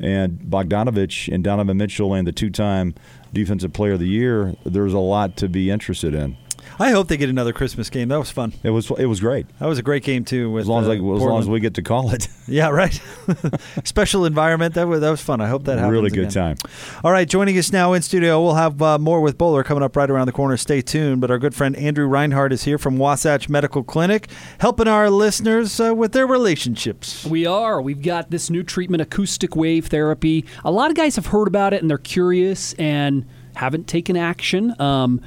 and 0.00 0.38
Bogdanovich 0.38 1.32
and 1.32 1.42
Donovan 1.42 1.76
Mitchell 1.76 2.14
and 2.14 2.26
the 2.26 2.32
two-time 2.32 2.94
Defensive 3.32 3.72
Player 3.72 3.92
of 3.92 4.00
the 4.00 4.08
Year, 4.08 4.54
there's 4.64 4.92
a 4.92 4.98
lot 4.98 5.36
to 5.38 5.48
be 5.48 5.70
interested 5.70 6.14
in. 6.14 6.36
I 6.78 6.90
hope 6.90 7.08
they 7.08 7.16
get 7.16 7.28
another 7.30 7.52
Christmas 7.52 7.90
game. 7.90 8.08
That 8.08 8.18
was 8.18 8.30
fun. 8.30 8.52
It 8.62 8.70
was 8.70 8.90
it 8.98 9.06
was 9.06 9.20
great 9.20 9.46
That 9.58 9.66
was 9.66 9.78
a 9.78 9.82
great 9.82 10.02
game 10.02 10.24
too. 10.24 10.50
With 10.50 10.62
as 10.62 10.68
long 10.68 10.82
as 10.82 10.88
uh, 10.88 10.90
like, 10.90 10.98
as 10.98 11.22
long 11.22 11.38
as 11.40 11.48
we 11.48 11.60
get 11.60 11.74
to 11.74 11.82
call 11.82 12.12
it. 12.12 12.28
Yeah, 12.48 12.68
right. 12.68 12.94
Special 13.84 14.24
environment. 14.24 14.74
That 14.74 14.86
was 14.86 15.00
that 15.00 15.10
was 15.10 15.20
fun. 15.20 15.40
I 15.40 15.48
hope 15.48 15.64
that 15.64 15.78
happens. 15.78 15.90
really 15.90 16.10
good 16.10 16.28
again. 16.28 16.56
time. 16.56 16.56
All 17.02 17.10
right, 17.10 17.28
joining 17.28 17.58
us 17.58 17.72
now 17.72 17.92
in 17.92 18.02
studio, 18.02 18.40
we'll 18.40 18.54
have 18.54 18.80
uh, 18.80 19.00
more 19.00 19.20
with 19.20 19.36
Boler 19.36 19.64
coming 19.64 19.82
up 19.82 19.96
right 19.96 20.08
around 20.08 20.26
the 20.26 20.32
corner. 20.32 20.56
Stay 20.56 20.80
tuned. 20.80 21.20
But 21.20 21.32
our 21.32 21.40
good 21.40 21.56
friend 21.56 21.74
Andrew 21.74 22.06
Reinhardt 22.06 22.52
is 22.52 22.62
here 22.62 22.78
from 22.78 22.98
Wasatch 22.98 23.48
Medical 23.48 23.82
Clinic, 23.82 24.28
helping 24.60 24.86
our 24.86 25.10
listeners 25.10 25.80
uh, 25.80 25.92
with 25.92 26.12
their 26.12 26.26
relationships. 26.28 27.24
We 27.26 27.46
are. 27.46 27.82
We've 27.82 28.00
got 28.02 28.30
this 28.30 28.48
new 28.48 28.62
treatment, 28.62 29.00
acoustic 29.00 29.56
wave 29.56 29.86
therapy. 29.86 30.44
A 30.64 30.70
lot 30.70 30.90
of 30.90 30.96
guys 30.96 31.16
have 31.16 31.26
heard 31.26 31.48
about 31.48 31.74
it 31.74 31.80
and 31.82 31.90
they're 31.90 31.98
curious 31.98 32.74
and 32.74 33.26
haven't 33.56 33.88
taken 33.88 34.16
action. 34.16 34.80
Um, 34.80 35.20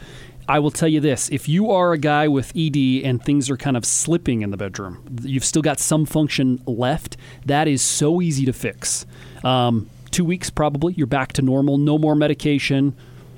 I 0.50 0.58
will 0.58 0.72
tell 0.72 0.90
you 0.90 1.00
this 1.00 1.30
if 1.30 1.48
you 1.48 1.70
are 1.70 1.94
a 1.94 1.98
guy 1.98 2.28
with 2.28 2.52
ED 2.56 3.06
and 3.06 3.24
things 3.24 3.52
are 3.52 3.58
kind 3.58 3.78
of 3.78 3.86
slipping 3.86 4.42
in 4.42 4.50
the 4.50 4.58
bedroom, 4.58 5.20
you've 5.22 5.46
still 5.46 5.62
got 5.62 5.80
some 5.80 6.06
function 6.06 6.62
left, 6.66 7.18
that 7.46 7.68
is 7.68 7.84
so 7.84 8.20
easy 8.20 8.46
to 8.46 8.54
fix. 8.54 9.06
Um, 9.44 9.92
two 10.10 10.26
weeks 10.26 10.50
probably, 10.50 10.94
you're 10.94 11.06
back 11.06 11.34
to 11.34 11.44
normal, 11.44 11.78
no 11.78 12.00
more 12.00 12.16
medication. 12.16 12.96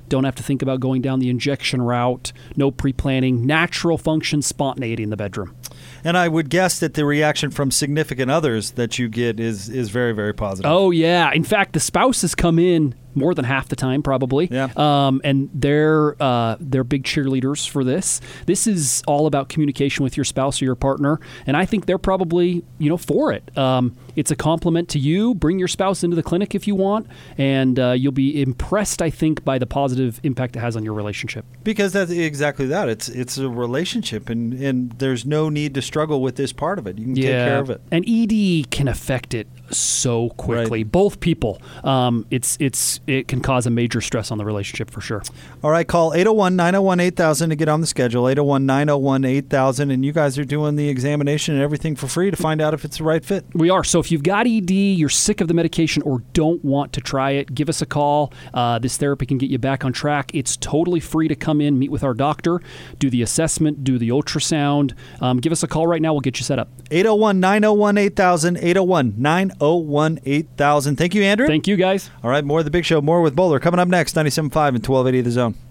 Don't 0.08 0.24
have 0.24 0.36
to 0.36 0.44
think 0.44 0.62
about 0.62 0.80
going 0.80 1.02
down 1.02 1.20
the 1.20 1.30
injection 1.30 1.82
route. 1.82 2.34
No 2.58 2.70
pre 2.70 2.92
planning. 2.92 3.46
Natural 3.46 3.98
function, 3.98 4.42
spontaneity 4.42 5.04
in 5.04 5.10
the 5.10 5.16
bedroom. 5.16 5.56
And 6.04 6.18
I 6.18 6.28
would 6.28 6.50
guess 6.50 6.80
that 6.80 6.96
the 6.96 7.06
reaction 7.06 7.50
from 7.50 7.72
significant 7.72 8.30
others 8.30 8.72
that 8.72 9.00
you 9.00 9.08
get 9.08 9.40
is 9.40 9.70
is 9.70 9.90
very 9.90 10.12
very 10.12 10.34
positive. 10.34 10.70
Oh 10.70 10.92
yeah. 10.92 11.32
In 11.34 11.46
fact, 11.46 11.72
the 11.74 11.80
spouses 11.80 12.36
come 12.36 12.60
in 12.60 12.94
more 13.16 13.34
than 13.34 13.46
half 13.46 13.68
the 13.68 13.76
time, 13.76 14.02
probably. 14.02 14.48
Yeah. 14.52 14.70
Um, 14.76 15.22
and 15.24 15.50
they're 15.54 16.22
uh, 16.22 16.58
they're 16.60 16.84
big 16.84 17.04
cheerleaders 17.04 17.68
for 17.68 17.84
this. 17.84 18.22
This 18.46 18.68
is 18.68 19.04
all 19.08 19.28
about 19.28 19.50
communication 19.50 20.04
with 20.04 20.18
your 20.18 20.24
spouse 20.24 20.62
or 20.62 20.66
your 20.66 20.76
partner, 20.76 21.20
and 21.46 21.58
I 21.58 21.66
think 21.66 21.86
they're 21.86 21.98
probably 21.98 22.64
you 22.78 22.90
know 22.90 22.98
for 22.98 23.32
it. 23.32 23.58
Um, 23.58 23.96
it's 24.16 24.32
a 24.32 24.36
compliment 24.36 24.90
to 24.90 25.00
you. 25.00 25.34
Bring 25.36 25.60
your 25.60 25.68
spouse 25.68 26.04
into 26.04 26.16
the 26.16 26.24
clinic 26.24 26.56
if 26.56 26.68
you 26.68 26.76
want, 26.76 27.08
and 27.38 27.80
uh, 27.80 27.92
you'll 27.92 28.12
be 28.12 28.42
impressed. 28.42 29.02
I 29.02 29.10
think 29.10 29.44
by 29.44 29.58
the 29.58 29.66
positive 29.66 30.20
impact 30.24 30.56
it 30.56 30.60
has 30.60 30.76
on 30.76 30.84
your 30.84 30.94
relationship. 30.94 31.46
Because 31.64 31.94
that's 31.94 32.12
exactly 32.12 32.68
that. 32.68 32.90
It's 32.90 33.10
it's 33.10 33.38
a 33.38 33.50
relationship, 33.50 34.30
and, 34.30 34.54
and 34.54 34.92
there's 34.94 35.26
no 35.26 35.50
need 35.50 35.74
to 35.76 35.82
struggle 35.82 36.22
with 36.22 36.36
this 36.36 36.54
part 36.54 36.80
of 36.80 36.88
it. 36.88 36.98
You 36.98 37.06
can 37.06 37.16
take 37.16 37.26
care 37.26 37.60
of 37.60 37.70
it. 37.70 37.82
And 37.92 38.06
ED 38.08 38.72
can 38.72 38.88
affect 38.88 39.34
it 39.34 39.48
so 39.70 40.30
quickly. 40.30 40.84
Right. 40.84 40.92
Both 40.92 41.20
people. 41.20 41.62
Um, 41.84 42.26
it's 42.30 42.58
it's 42.60 43.00
it 43.08 43.28
can 43.28 43.42
cause 43.42 43.66
a 43.66 43.70
major 43.70 44.02
stress 44.02 44.32
on 44.32 44.38
the 44.38 44.46
relationship 44.46 44.90
for 44.90 45.02
sure. 45.02 45.24
All 45.64 45.72
right, 45.72 45.88
call 45.88 46.14
801 46.14 46.56
901 46.56 47.00
8000 47.00 47.50
to 47.50 47.56
get 47.56 47.70
on 47.70 47.82
the 47.82 47.88
schedule. 47.88 48.28
801 48.28 48.66
901 48.66 49.26
8000. 49.26 49.92
And 49.92 50.06
you 50.06 50.12
guys 50.12 50.38
are 50.38 50.46
doing 50.46 50.76
the 50.76 50.90
examination 50.90 51.56
and 51.56 51.64
everything 51.64 51.96
for 51.96 52.08
free 52.08 52.32
to 52.32 52.38
find 52.38 52.62
out 52.62 52.74
if 52.74 52.86
it's 52.86 52.98
the 52.98 53.04
right 53.04 53.24
fit. 53.24 53.46
We 53.54 53.70
are. 53.70 53.84
So 53.84 54.01
if 54.02 54.12
you've 54.12 54.24
got 54.24 54.46
ED, 54.48 54.70
you're 54.70 55.08
sick 55.08 55.40
of 55.40 55.48
the 55.48 55.54
medication, 55.54 56.04
or 56.04 56.20
don't 56.34 56.64
want 56.66 56.92
to 56.94 57.02
try 57.02 57.32
it, 57.32 57.56
give 57.56 57.70
us 57.70 57.82
a 57.82 57.86
call. 57.86 58.34
Uh, 58.54 58.78
this 58.80 58.98
therapy 58.98 59.26
can 59.26 59.38
get 59.38 59.50
you 59.50 59.58
back 59.58 59.86
on 59.86 59.94
track. 59.94 60.32
It's 60.34 60.58
totally 60.58 61.00
free 61.00 61.30
to 61.30 61.36
come 61.36 61.62
in, 61.62 61.80
meet 61.80 61.92
with 61.92 62.04
our 62.04 62.14
doctor, 62.14 62.60
do 63.00 63.10
the 63.10 63.22
assessment, 63.22 63.84
do 63.86 63.98
the 63.98 64.10
ultrasound. 64.10 64.94
Um, 65.22 65.40
give 65.40 65.54
us 65.54 65.64
a 65.64 65.68
call 65.68 65.88
right 65.88 66.02
now. 66.02 66.14
We'll 66.14 66.22
get 66.22 66.40
you 66.40 66.44
set 66.44 66.60
up. 66.60 66.70
801 66.92 67.40
901 67.40 67.98
8000. 67.98 68.58
801 68.58 69.14
901 69.18 70.20
8000. 70.26 70.96
Thank 70.98 71.16
you, 71.16 71.24
Andrew. 71.24 71.48
Thank 71.48 71.68
you, 71.68 71.78
guys. 71.78 72.10
All 72.24 72.30
right, 72.30 72.44
more 72.44 72.60
of 72.60 72.66
the 72.66 72.72
big 72.72 72.84
show, 72.84 73.02
more 73.02 73.22
with 73.22 73.36
Boler. 73.36 73.62
Coming 73.62 73.80
up 73.80 73.88
next, 73.88 74.16
97.5 74.16 74.36
and 74.36 74.88
1280 74.88 75.22
The 75.22 75.32
Zone. 75.32 75.71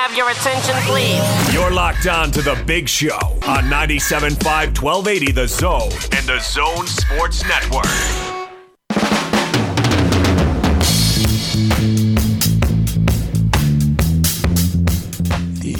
Have 0.00 0.16
your 0.16 0.30
attention, 0.30 0.74
please? 0.86 1.52
You're 1.52 1.70
locked 1.70 2.06
on 2.06 2.30
to 2.30 2.40
the 2.40 2.58
big 2.66 2.88
show 2.88 3.18
on 3.46 3.64
97.5 3.64 4.82
1280 4.82 5.32
The 5.32 5.46
Zone 5.46 5.92
and 6.12 6.26
the 6.26 6.38
Zone 6.40 6.86
Sports 6.86 7.44
Network. 7.46 8.39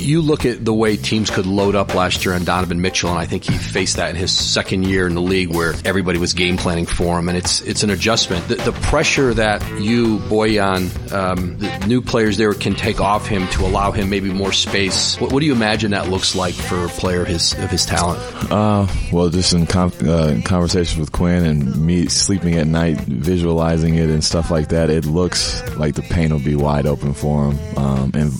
You 0.00 0.22
look 0.22 0.46
at 0.46 0.64
the 0.64 0.72
way 0.72 0.96
teams 0.96 1.30
could 1.30 1.46
load 1.46 1.74
up 1.74 1.94
last 1.94 2.24
year 2.24 2.34
on 2.34 2.44
Donovan 2.44 2.80
Mitchell, 2.80 3.10
and 3.10 3.18
I 3.18 3.26
think 3.26 3.44
he 3.44 3.52
faced 3.52 3.96
that 3.96 4.10
in 4.10 4.16
his 4.16 4.36
second 4.36 4.84
year 4.84 5.06
in 5.06 5.14
the 5.14 5.20
league 5.20 5.54
where 5.54 5.74
everybody 5.84 6.18
was 6.18 6.32
game 6.32 6.56
planning 6.56 6.86
for 6.86 7.18
him, 7.18 7.28
and 7.28 7.36
it's 7.36 7.60
it's 7.60 7.82
an 7.82 7.90
adjustment. 7.90 8.48
The, 8.48 8.56
the 8.56 8.72
pressure 8.72 9.34
that 9.34 9.62
you, 9.80 10.18
Bojan, 10.20 11.12
um, 11.12 11.58
the 11.58 11.86
new 11.86 12.00
players 12.00 12.38
there 12.38 12.54
can 12.54 12.74
take 12.74 13.00
off 13.00 13.26
him 13.26 13.46
to 13.48 13.66
allow 13.66 13.92
him 13.92 14.08
maybe 14.08 14.32
more 14.32 14.52
space. 14.52 15.20
What, 15.20 15.32
what 15.32 15.40
do 15.40 15.46
you 15.46 15.52
imagine 15.52 15.90
that 15.90 16.08
looks 16.08 16.34
like 16.34 16.54
for 16.54 16.86
a 16.86 16.88
player 16.88 17.22
of 17.22 17.28
his 17.28 17.52
of 17.54 17.70
his 17.70 17.84
talent? 17.84 18.20
Uh, 18.50 18.86
well, 19.12 19.28
just 19.28 19.52
in, 19.52 19.66
com- 19.66 19.92
uh, 20.02 20.28
in 20.28 20.42
conversations 20.42 20.98
with 20.98 21.12
Quinn 21.12 21.44
and 21.44 21.86
me 21.86 22.06
sleeping 22.08 22.54
at 22.54 22.66
night, 22.66 22.98
visualizing 23.00 23.96
it 23.96 24.08
and 24.08 24.24
stuff 24.24 24.50
like 24.50 24.68
that, 24.70 24.88
it 24.90 25.04
looks 25.04 25.62
like 25.76 25.94
the 25.94 26.02
paint 26.02 26.32
will 26.32 26.40
be 26.40 26.56
wide 26.56 26.86
open 26.86 27.12
for 27.12 27.50
him. 27.50 27.78
Um, 27.78 28.10
and 28.14 28.32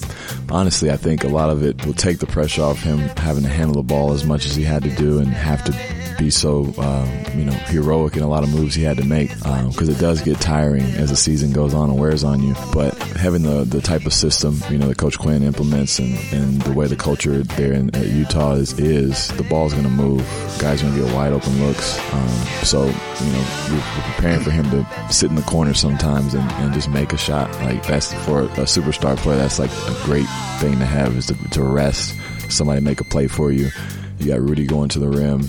honestly, 0.50 0.90
I 0.90 0.96
think 0.96 1.24
a 1.24 1.28
lot 1.28 1.49
of 1.50 1.62
it 1.62 1.84
will 1.84 1.94
take 1.94 2.18
the 2.18 2.26
pressure 2.26 2.62
off 2.62 2.80
him 2.80 2.98
having 3.16 3.42
to 3.42 3.48
handle 3.48 3.74
the 3.74 3.82
ball 3.82 4.12
as 4.12 4.24
much 4.24 4.46
as 4.46 4.54
he 4.54 4.62
had 4.62 4.82
to 4.82 4.90
do 4.96 5.18
and 5.18 5.28
have 5.28 5.62
to 5.64 5.72
be 6.18 6.30
so, 6.30 6.72
um, 6.78 7.38
you 7.38 7.44
know, 7.44 7.52
heroic 7.52 8.16
in 8.16 8.22
a 8.22 8.28
lot 8.28 8.42
of 8.42 8.52
moves 8.52 8.74
he 8.74 8.82
had 8.82 8.96
to 8.98 9.04
make 9.04 9.34
because 9.34 9.88
it 9.88 9.98
does 9.98 10.20
get 10.22 10.38
tiring 10.40 10.82
as 10.82 11.10
the 11.10 11.16
season 11.16 11.52
goes 11.52 11.74
on 11.74 11.90
and 11.90 11.98
wears 11.98 12.24
on 12.24 12.42
you. 12.42 12.54
But 12.72 12.94
having 13.20 13.42
the, 13.42 13.64
the 13.64 13.80
type 13.80 14.06
of 14.06 14.14
system, 14.14 14.58
you 14.70 14.78
know, 14.78 14.88
that 14.88 14.98
Coach 14.98 15.18
Quinn 15.18 15.42
implements 15.42 15.98
and, 15.98 16.18
and 16.32 16.62
the 16.62 16.72
way 16.72 16.86
the 16.86 16.96
culture 16.96 17.42
there 17.42 17.72
in 17.72 17.94
at 17.94 18.06
Utah 18.06 18.54
is, 18.54 18.78
is 18.78 19.28
the 19.36 19.44
ball's 19.44 19.72
going 19.72 19.84
to 19.84 19.90
move. 19.90 20.20
Guys 20.58 20.82
going 20.82 20.94
to 20.94 21.04
get 21.04 21.14
wide 21.14 21.32
open 21.32 21.64
looks. 21.64 21.98
Um, 22.12 22.28
so, 22.64 22.86
you 22.86 23.32
know, 23.32 23.46
we're, 23.68 23.76
we're 23.76 24.12
preparing 24.14 24.40
for 24.40 24.50
him 24.50 24.70
to 24.70 25.12
sit 25.12 25.28
in 25.28 25.36
the 25.36 25.42
corner 25.42 25.74
sometimes 25.74 26.34
and, 26.34 26.50
and 26.52 26.72
just 26.72 26.88
make 26.88 27.12
a 27.12 27.18
shot. 27.18 27.50
Like 27.60 27.86
that's 27.86 28.12
for 28.24 28.42
a 28.42 28.66
superstar 28.66 29.16
player. 29.18 29.36
That's 29.36 29.58
like 29.58 29.70
a 29.70 30.04
great 30.04 30.26
thing 30.58 30.78
to 30.78 30.86
have 30.86 31.16
is 31.16 31.26
to, 31.26 31.34
to 31.50 31.62
rest 31.62 32.16
somebody 32.48 32.80
make 32.80 33.00
a 33.00 33.04
play 33.04 33.26
for 33.28 33.52
you. 33.52 33.70
You 34.18 34.26
got 34.28 34.40
Rudy 34.40 34.66
going 34.66 34.88
to 34.90 34.98
the 34.98 35.08
rim, 35.08 35.48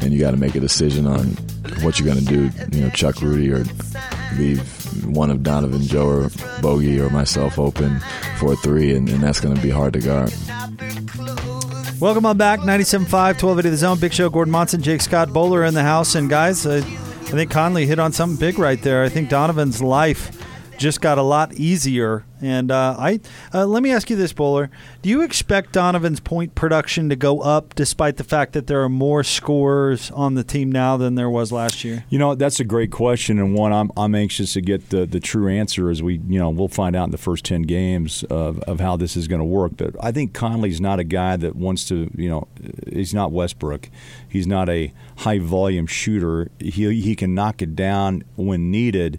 and 0.00 0.12
you 0.12 0.18
got 0.18 0.32
to 0.32 0.36
make 0.36 0.54
a 0.54 0.60
decision 0.60 1.06
on 1.06 1.36
what 1.82 1.98
you're 1.98 2.12
going 2.12 2.24
to 2.24 2.48
do. 2.48 2.76
You 2.76 2.84
know, 2.84 2.90
Chuck 2.90 3.20
Rudy 3.20 3.52
or 3.52 3.64
leave 4.36 4.77
one 5.06 5.30
of 5.30 5.42
Donovan, 5.42 5.82
Joe, 5.82 6.06
or 6.06 6.30
Bogey 6.60 7.00
or 7.00 7.10
myself 7.10 7.58
open 7.58 8.00
for 8.38 8.56
three, 8.56 8.94
and, 8.94 9.08
and 9.08 9.22
that's 9.22 9.40
going 9.40 9.54
to 9.54 9.62
be 9.62 9.70
hard 9.70 9.92
to 9.94 10.00
guard. 10.00 10.32
Welcome 12.00 12.26
on 12.26 12.36
back, 12.36 12.60
97.5, 12.60 13.10
1280 13.10 13.70
The 13.70 13.76
Zone. 13.76 13.98
Big 13.98 14.12
Show, 14.12 14.30
Gordon 14.30 14.52
Monson, 14.52 14.80
Jake 14.80 15.00
Scott, 15.00 15.30
Boler 15.30 15.66
in 15.66 15.74
the 15.74 15.82
house. 15.82 16.14
And 16.14 16.30
guys, 16.30 16.64
uh, 16.64 16.80
I 16.84 17.30
think 17.30 17.50
Conley 17.50 17.86
hit 17.86 17.98
on 17.98 18.12
something 18.12 18.38
big 18.38 18.58
right 18.58 18.80
there. 18.80 19.02
I 19.02 19.08
think 19.08 19.28
Donovan's 19.28 19.82
life 19.82 20.30
just 20.78 21.00
got 21.00 21.18
a 21.18 21.22
lot 21.22 21.54
easier. 21.54 22.24
And 22.40 22.70
uh, 22.70 22.96
I 22.98 23.20
uh, 23.52 23.66
let 23.66 23.82
me 23.82 23.90
ask 23.90 24.10
you 24.10 24.16
this, 24.16 24.32
Boler: 24.32 24.70
Do 25.02 25.08
you 25.08 25.22
expect 25.22 25.72
Donovan's 25.72 26.20
point 26.20 26.54
production 26.54 27.08
to 27.08 27.16
go 27.16 27.40
up, 27.40 27.74
despite 27.74 28.16
the 28.16 28.24
fact 28.24 28.52
that 28.52 28.66
there 28.66 28.82
are 28.82 28.88
more 28.88 29.24
scorers 29.24 30.10
on 30.12 30.34
the 30.34 30.44
team 30.44 30.70
now 30.70 30.96
than 30.96 31.14
there 31.14 31.30
was 31.30 31.52
last 31.52 31.84
year? 31.84 32.04
You 32.08 32.18
know, 32.18 32.34
that's 32.34 32.60
a 32.60 32.64
great 32.64 32.90
question, 32.90 33.38
and 33.38 33.54
one 33.54 33.72
I'm, 33.72 33.90
I'm 33.96 34.14
anxious 34.14 34.52
to 34.54 34.60
get 34.60 34.90
the, 34.90 35.06
the 35.06 35.20
true 35.20 35.48
answer 35.48 35.90
as 35.90 36.02
we, 36.02 36.20
you 36.28 36.38
know, 36.38 36.50
we'll 36.50 36.68
find 36.68 36.94
out 36.94 37.04
in 37.04 37.10
the 37.10 37.18
first 37.18 37.44
10 37.44 37.62
games 37.62 38.24
of, 38.24 38.60
of 38.60 38.80
how 38.80 38.96
this 38.96 39.16
is 39.16 39.28
going 39.28 39.40
to 39.40 39.44
work. 39.44 39.72
But 39.76 39.94
I 40.00 40.12
think 40.12 40.32
Conley's 40.32 40.80
not 40.80 40.98
a 40.98 41.04
guy 41.04 41.36
that 41.36 41.56
wants 41.56 41.86
to, 41.88 42.10
you 42.16 42.28
know, 42.28 42.48
he's 42.92 43.14
not 43.14 43.32
Westbrook. 43.32 43.88
He's 44.28 44.46
not 44.46 44.68
a 44.68 44.92
high 45.18 45.38
volume 45.38 45.86
shooter. 45.86 46.50
He, 46.58 47.00
he 47.00 47.14
can 47.16 47.34
knock 47.34 47.62
it 47.62 47.74
down 47.74 48.24
when 48.36 48.70
needed. 48.70 49.18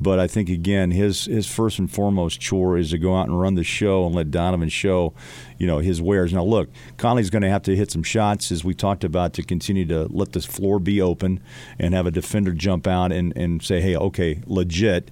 But 0.00 0.20
I 0.20 0.28
think 0.28 0.48
again, 0.48 0.92
his 0.92 1.24
his 1.24 1.48
first 1.48 1.80
and 1.80 1.90
foremost 1.90 2.40
chore 2.40 2.78
is 2.78 2.90
to 2.90 2.98
go 2.98 3.16
out 3.16 3.26
and 3.26 3.38
run 3.38 3.56
the 3.56 3.64
show 3.64 4.06
and 4.06 4.14
let 4.14 4.30
Donovan 4.30 4.68
show, 4.68 5.12
you 5.58 5.66
know, 5.66 5.78
his 5.78 6.00
wares. 6.00 6.32
Now 6.32 6.44
look, 6.44 6.70
Conley's 6.96 7.30
going 7.30 7.42
to 7.42 7.50
have 7.50 7.62
to 7.62 7.74
hit 7.74 7.90
some 7.90 8.04
shots 8.04 8.52
as 8.52 8.64
we 8.64 8.74
talked 8.74 9.02
about 9.02 9.32
to 9.34 9.42
continue 9.42 9.84
to 9.86 10.04
let 10.04 10.32
this 10.32 10.44
floor 10.44 10.78
be 10.78 11.02
open 11.02 11.40
and 11.80 11.94
have 11.94 12.06
a 12.06 12.12
defender 12.12 12.52
jump 12.52 12.86
out 12.86 13.10
and, 13.10 13.36
and 13.36 13.60
say, 13.60 13.80
hey, 13.80 13.96
okay, 13.96 14.40
legit 14.46 15.10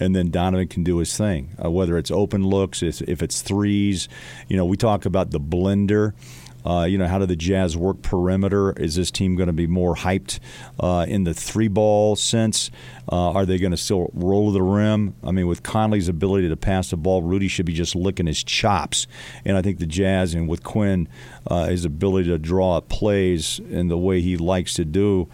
and 0.00 0.16
then 0.16 0.30
Donovan 0.30 0.66
can 0.66 0.82
do 0.82 0.98
his 0.98 1.16
thing. 1.16 1.50
Uh, 1.62 1.70
whether 1.70 1.96
it's 1.96 2.10
open 2.10 2.44
looks, 2.44 2.82
if, 2.82 3.00
if 3.02 3.22
it's 3.22 3.40
threes, 3.40 4.08
you 4.48 4.56
know, 4.56 4.64
we 4.64 4.76
talk 4.76 5.04
about 5.04 5.30
the 5.30 5.38
blender. 5.38 6.12
Uh, 6.64 6.84
you 6.84 6.96
know, 6.96 7.06
how 7.06 7.18
do 7.18 7.26
the 7.26 7.36
Jazz 7.36 7.76
work 7.76 8.02
perimeter? 8.02 8.72
Is 8.72 8.94
this 8.94 9.10
team 9.10 9.34
going 9.36 9.48
to 9.48 9.52
be 9.52 9.66
more 9.66 9.96
hyped 9.96 10.38
uh, 10.78 11.06
in 11.08 11.24
the 11.24 11.34
three 11.34 11.68
ball 11.68 12.16
sense? 12.16 12.70
Uh, 13.10 13.32
are 13.32 13.44
they 13.44 13.58
going 13.58 13.72
to 13.72 13.76
still 13.76 14.10
roll 14.14 14.48
to 14.48 14.52
the 14.52 14.62
rim? 14.62 15.14
I 15.24 15.32
mean, 15.32 15.46
with 15.46 15.62
Conley's 15.62 16.08
ability 16.08 16.48
to 16.48 16.56
pass 16.56 16.90
the 16.90 16.96
ball, 16.96 17.22
Rudy 17.22 17.48
should 17.48 17.66
be 17.66 17.72
just 17.72 17.94
licking 17.94 18.26
his 18.26 18.42
chops. 18.44 19.06
And 19.44 19.56
I 19.56 19.62
think 19.62 19.78
the 19.78 19.86
Jazz, 19.86 20.34
and 20.34 20.48
with 20.48 20.62
Quinn, 20.62 21.08
uh, 21.46 21.66
his 21.66 21.84
ability 21.84 22.28
to 22.30 22.38
draw 22.38 22.76
up 22.76 22.88
plays 22.88 23.58
and 23.70 23.90
the 23.90 23.98
way 23.98 24.20
he 24.20 24.36
likes 24.36 24.74
to 24.74 24.84
do, 24.84 25.28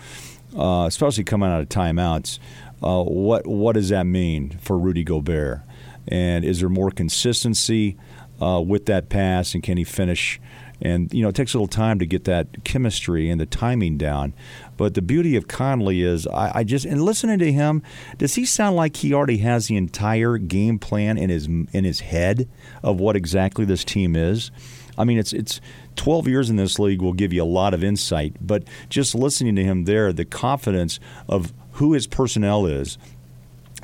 uh, 0.56 0.86
especially 0.88 1.24
coming 1.24 1.50
out 1.50 1.60
of 1.60 1.68
timeouts, 1.68 2.38
uh, 2.82 3.02
what 3.02 3.46
what 3.46 3.72
does 3.72 3.88
that 3.88 4.04
mean 4.04 4.56
for 4.62 4.78
Rudy 4.78 5.02
Gobert? 5.02 5.62
And 6.06 6.44
is 6.44 6.60
there 6.60 6.68
more 6.68 6.90
consistency 6.90 7.96
with 8.40 8.86
that 8.86 9.08
pass? 9.08 9.52
And 9.52 9.62
can 9.62 9.76
he 9.76 9.84
finish? 9.84 10.40
And 10.80 11.12
you 11.12 11.22
know, 11.22 11.28
it 11.28 11.34
takes 11.34 11.54
a 11.54 11.56
little 11.56 11.66
time 11.66 11.98
to 11.98 12.06
get 12.06 12.24
that 12.24 12.64
chemistry 12.64 13.30
and 13.30 13.40
the 13.40 13.46
timing 13.46 13.98
down. 13.98 14.32
But 14.76 14.94
the 14.94 15.02
beauty 15.02 15.34
of 15.34 15.48
Conley 15.48 16.02
is, 16.02 16.26
I, 16.28 16.58
I, 16.60 16.64
just 16.64 16.84
and 16.84 17.02
listening 17.02 17.40
to 17.40 17.52
him, 17.52 17.82
does 18.16 18.36
he 18.36 18.44
sound 18.46 18.76
like 18.76 18.96
he 18.96 19.12
already 19.12 19.38
has 19.38 19.66
the 19.66 19.76
entire 19.76 20.38
game 20.38 20.78
plan 20.78 21.18
in 21.18 21.30
his 21.30 21.46
in 21.46 21.84
his 21.84 22.00
head 22.00 22.48
of 22.82 23.00
what 23.00 23.16
exactly 23.16 23.64
this 23.64 23.84
team 23.84 24.14
is? 24.14 24.50
I 24.96 25.04
mean, 25.04 25.18
it's 25.18 25.32
it's 25.32 25.60
12 25.96 26.28
years 26.28 26.50
in 26.50 26.56
this 26.56 26.78
league 26.78 27.00
will 27.00 27.12
give 27.12 27.32
you 27.32 27.42
a 27.42 27.44
lot 27.44 27.74
of 27.74 27.82
insight. 27.82 28.36
But 28.40 28.64
just 28.88 29.14
listening 29.14 29.56
to 29.56 29.64
him 29.64 29.84
there, 29.84 30.12
the 30.12 30.24
confidence 30.24 31.00
of 31.28 31.52
who 31.72 31.92
his 31.92 32.06
personnel 32.06 32.66
is, 32.66 32.98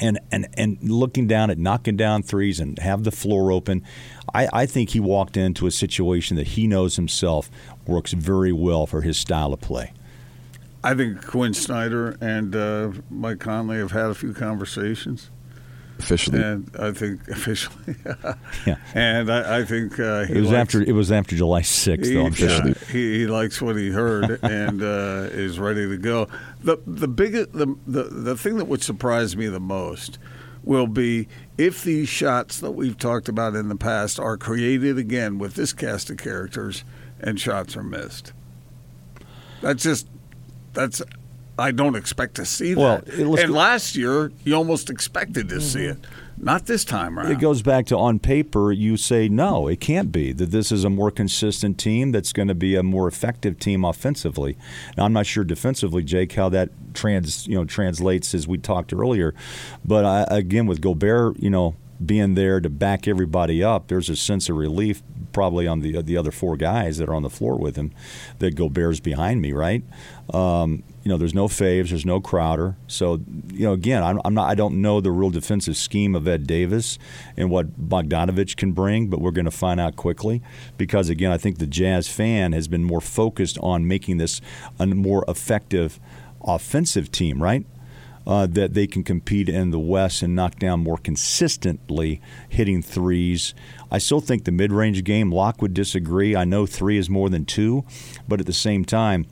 and, 0.00 0.18
and 0.32 0.48
and 0.54 0.78
looking 0.82 1.28
down 1.28 1.50
at 1.50 1.58
knocking 1.58 1.96
down 1.96 2.22
threes 2.22 2.58
and 2.58 2.78
have 2.80 3.04
the 3.04 3.12
floor 3.12 3.52
open, 3.52 3.84
I, 4.34 4.48
I 4.52 4.66
think 4.66 4.90
he 4.90 5.00
walked 5.00 5.36
into 5.36 5.66
a 5.66 5.70
situation 5.70 6.36
that 6.36 6.48
he 6.48 6.66
knows 6.66 6.96
himself 6.96 7.50
works 7.86 8.12
very 8.12 8.52
well 8.52 8.86
for 8.86 9.02
his 9.02 9.16
style 9.16 9.52
of 9.52 9.60
play. 9.60 9.92
I 10.82 10.94
think 10.94 11.24
Quinn 11.26 11.54
Snyder 11.54 12.16
and 12.20 12.54
uh, 12.54 12.92
Mike 13.08 13.38
Conley 13.38 13.78
have 13.78 13.92
had 13.92 14.06
a 14.06 14.14
few 14.14 14.34
conversations. 14.34 15.30
Officially, 15.98 16.42
and 16.42 16.68
I 16.76 16.90
think 16.90 17.26
officially, 17.28 17.94
yeah. 18.66 18.76
And 18.94 19.30
I, 19.30 19.60
I 19.60 19.64
think 19.64 20.00
uh, 20.00 20.26
it 20.28 20.40
was 20.40 20.50
likes, 20.50 20.56
after 20.56 20.82
it 20.82 20.92
was 20.92 21.12
after 21.12 21.36
July 21.36 21.62
sixth. 21.62 22.12
Though 22.12 22.26
I'm 22.26 22.32
he, 22.32 22.48
sure 22.48 22.66
yeah, 22.66 22.74
he, 22.90 23.18
he 23.20 23.26
likes 23.28 23.62
what 23.62 23.76
he 23.76 23.90
heard 23.90 24.40
and 24.42 24.82
uh, 24.82 25.28
is 25.30 25.60
ready 25.60 25.88
to 25.88 25.96
go. 25.96 26.26
the 26.64 26.78
the 26.84 27.06
biggest 27.06 27.52
the, 27.52 27.76
the 27.86 28.02
the 28.02 28.36
thing 28.36 28.56
that 28.56 28.64
would 28.64 28.82
surprise 28.82 29.36
me 29.36 29.46
the 29.46 29.60
most 29.60 30.18
will 30.64 30.86
be 30.86 31.28
if 31.58 31.84
these 31.84 32.08
shots 32.08 32.58
that 32.60 32.72
we've 32.72 32.98
talked 32.98 33.28
about 33.28 33.54
in 33.54 33.68
the 33.68 33.76
past 33.76 34.18
are 34.18 34.36
created 34.36 34.98
again 34.98 35.38
with 35.38 35.54
this 35.54 35.72
cast 35.72 36.10
of 36.10 36.16
characters 36.16 36.84
and 37.20 37.38
shots 37.38 37.76
are 37.76 37.82
missed. 37.82 38.32
That's 39.60 39.82
just 39.82 40.08
that's 40.72 41.02
I 41.58 41.70
don't 41.70 41.94
expect 41.94 42.34
to 42.36 42.44
see 42.44 42.74
that. 42.74 42.80
Well, 42.80 43.02
it- 43.06 43.44
and 43.44 43.52
last 43.52 43.96
year 43.96 44.32
you 44.44 44.54
almost 44.54 44.90
expected 44.90 45.48
to 45.50 45.60
see 45.60 45.80
mm-hmm. 45.80 46.02
it. 46.02 46.08
Not 46.36 46.66
this 46.66 46.84
time 46.84 47.18
around. 47.18 47.32
It 47.32 47.38
goes 47.38 47.62
back 47.62 47.86
to 47.86 47.96
on 47.96 48.18
paper, 48.18 48.72
you 48.72 48.96
say 48.96 49.28
no, 49.28 49.68
it 49.68 49.80
can't 49.80 50.10
be 50.10 50.32
that 50.32 50.50
this 50.50 50.72
is 50.72 50.84
a 50.84 50.90
more 50.90 51.10
consistent 51.10 51.78
team 51.78 52.12
that's 52.12 52.32
going 52.32 52.48
to 52.48 52.54
be 52.54 52.74
a 52.74 52.82
more 52.82 53.08
effective 53.08 53.58
team 53.58 53.84
offensively. 53.84 54.56
Now, 54.96 55.04
I'm 55.04 55.12
not 55.12 55.26
sure 55.26 55.44
defensively, 55.44 56.02
Jake, 56.02 56.32
how 56.32 56.48
that 56.50 56.70
trans 56.92 57.46
you 57.46 57.54
know 57.54 57.64
translates 57.64 58.34
as 58.34 58.46
we 58.48 58.58
talked 58.58 58.92
earlier, 58.92 59.34
but 59.84 60.04
I, 60.04 60.26
again 60.28 60.66
with 60.66 60.80
Gobert, 60.80 61.38
you 61.38 61.50
know. 61.50 61.76
Being 62.04 62.34
there 62.34 62.60
to 62.60 62.68
back 62.68 63.06
everybody 63.06 63.62
up, 63.62 63.86
there's 63.86 64.10
a 64.10 64.16
sense 64.16 64.48
of 64.48 64.56
relief 64.56 65.00
probably 65.34 65.66
on 65.66 65.80
the 65.80 66.00
the 66.00 66.16
other 66.16 66.30
four 66.30 66.56
guys 66.56 66.96
that 66.96 67.08
are 67.08 67.14
on 67.14 67.22
the 67.22 67.30
floor 67.30 67.56
with 67.58 67.76
him. 67.76 67.92
That 68.38 68.54
Gobert's 68.54 69.00
behind 69.00 69.42
me, 69.42 69.52
right? 69.52 69.82
Um, 70.32 70.82
you 71.04 71.10
know, 71.10 71.18
there's 71.18 71.34
no 71.34 71.48
Faves, 71.48 71.90
there's 71.90 72.06
no 72.06 72.18
Crowder. 72.18 72.76
So, 72.86 73.20
you 73.52 73.66
know, 73.66 73.74
again, 73.74 74.02
I'm, 74.02 74.20
I'm 74.24 74.32
not, 74.32 74.48
I 74.48 74.54
don't 74.54 74.80
know 74.80 75.02
the 75.02 75.10
real 75.10 75.28
defensive 75.28 75.76
scheme 75.76 76.14
of 76.14 76.26
Ed 76.26 76.46
Davis 76.46 76.98
and 77.36 77.50
what 77.50 77.88
Bogdanovich 77.88 78.56
can 78.56 78.72
bring, 78.72 79.08
but 79.08 79.20
we're 79.20 79.30
going 79.30 79.44
to 79.44 79.50
find 79.50 79.78
out 79.78 79.96
quickly 79.96 80.40
because, 80.78 81.10
again, 81.10 81.30
I 81.30 81.36
think 81.36 81.58
the 81.58 81.66
Jazz 81.66 82.08
fan 82.08 82.52
has 82.52 82.68
been 82.68 82.84
more 82.84 83.02
focused 83.02 83.58
on 83.58 83.86
making 83.86 84.16
this 84.16 84.40
a 84.78 84.86
more 84.86 85.26
effective 85.28 86.00
offensive 86.42 87.12
team, 87.12 87.42
right? 87.42 87.66
Uh, 88.26 88.46
that 88.46 88.72
they 88.72 88.86
can 88.86 89.04
compete 89.04 89.50
in 89.50 89.70
the 89.70 89.78
West 89.78 90.22
and 90.22 90.34
knock 90.34 90.58
down 90.58 90.80
more 90.80 90.96
consistently, 90.96 92.22
hitting 92.48 92.80
threes. 92.80 93.52
I 93.94 93.98
still 93.98 94.20
think 94.20 94.42
the 94.42 94.50
mid 94.50 94.72
range 94.72 95.04
game, 95.04 95.30
Locke 95.30 95.62
would 95.62 95.72
disagree. 95.72 96.34
I 96.34 96.44
know 96.44 96.66
three 96.66 96.98
is 96.98 97.08
more 97.08 97.30
than 97.30 97.44
two, 97.44 97.84
but 98.26 98.40
at 98.40 98.46
the 98.46 98.52
same 98.52 98.84
time, 98.84 99.24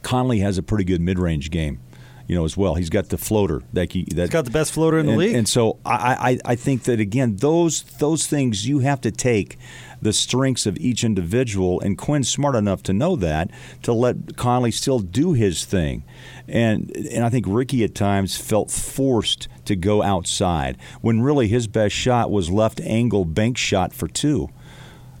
Conley 0.00 0.38
has 0.38 0.56
a 0.56 0.62
pretty 0.62 0.84
good 0.84 1.02
mid-range 1.02 1.50
game, 1.50 1.78
you 2.26 2.36
know, 2.36 2.44
as 2.44 2.56
well. 2.56 2.74
He's 2.74 2.90
got 2.90 3.08
the 3.08 3.18
floater 3.18 3.62
that 3.72 3.92
he 3.92 4.04
that 4.14 4.22
He's 4.22 4.30
got 4.30 4.44
the 4.44 4.50
best 4.50 4.72
floater 4.72 4.98
in 4.98 5.06
the 5.06 5.12
and, 5.12 5.18
league. 5.18 5.34
And 5.34 5.48
so 5.48 5.78
I, 5.84 6.38
I 6.44 6.52
I 6.52 6.54
think 6.54 6.84
that 6.84 7.00
again 7.00 7.36
those 7.36 7.82
those 7.98 8.26
things 8.26 8.66
you 8.66 8.80
have 8.80 9.00
to 9.02 9.10
take 9.10 9.58
the 10.00 10.12
strengths 10.12 10.66
of 10.66 10.76
each 10.78 11.04
individual, 11.04 11.80
and 11.80 11.96
Quinn's 11.96 12.28
smart 12.28 12.56
enough 12.56 12.82
to 12.84 12.92
know 12.92 13.14
that 13.16 13.50
to 13.82 13.92
let 13.92 14.36
Conley 14.36 14.72
still 14.72 14.98
do 14.98 15.32
his 15.32 15.64
thing, 15.64 16.04
and 16.48 16.94
and 16.96 17.24
I 17.24 17.28
think 17.28 17.46
Ricky 17.48 17.84
at 17.84 17.94
times 17.94 18.36
felt 18.36 18.70
forced 18.70 19.48
to 19.64 19.76
go 19.76 20.02
outside 20.02 20.76
when 21.00 21.22
really 21.22 21.46
his 21.46 21.68
best 21.68 21.94
shot 21.94 22.30
was 22.30 22.50
left 22.50 22.80
angle 22.80 23.24
bank 23.24 23.56
shot 23.56 23.92
for 23.92 24.08
two. 24.08 24.48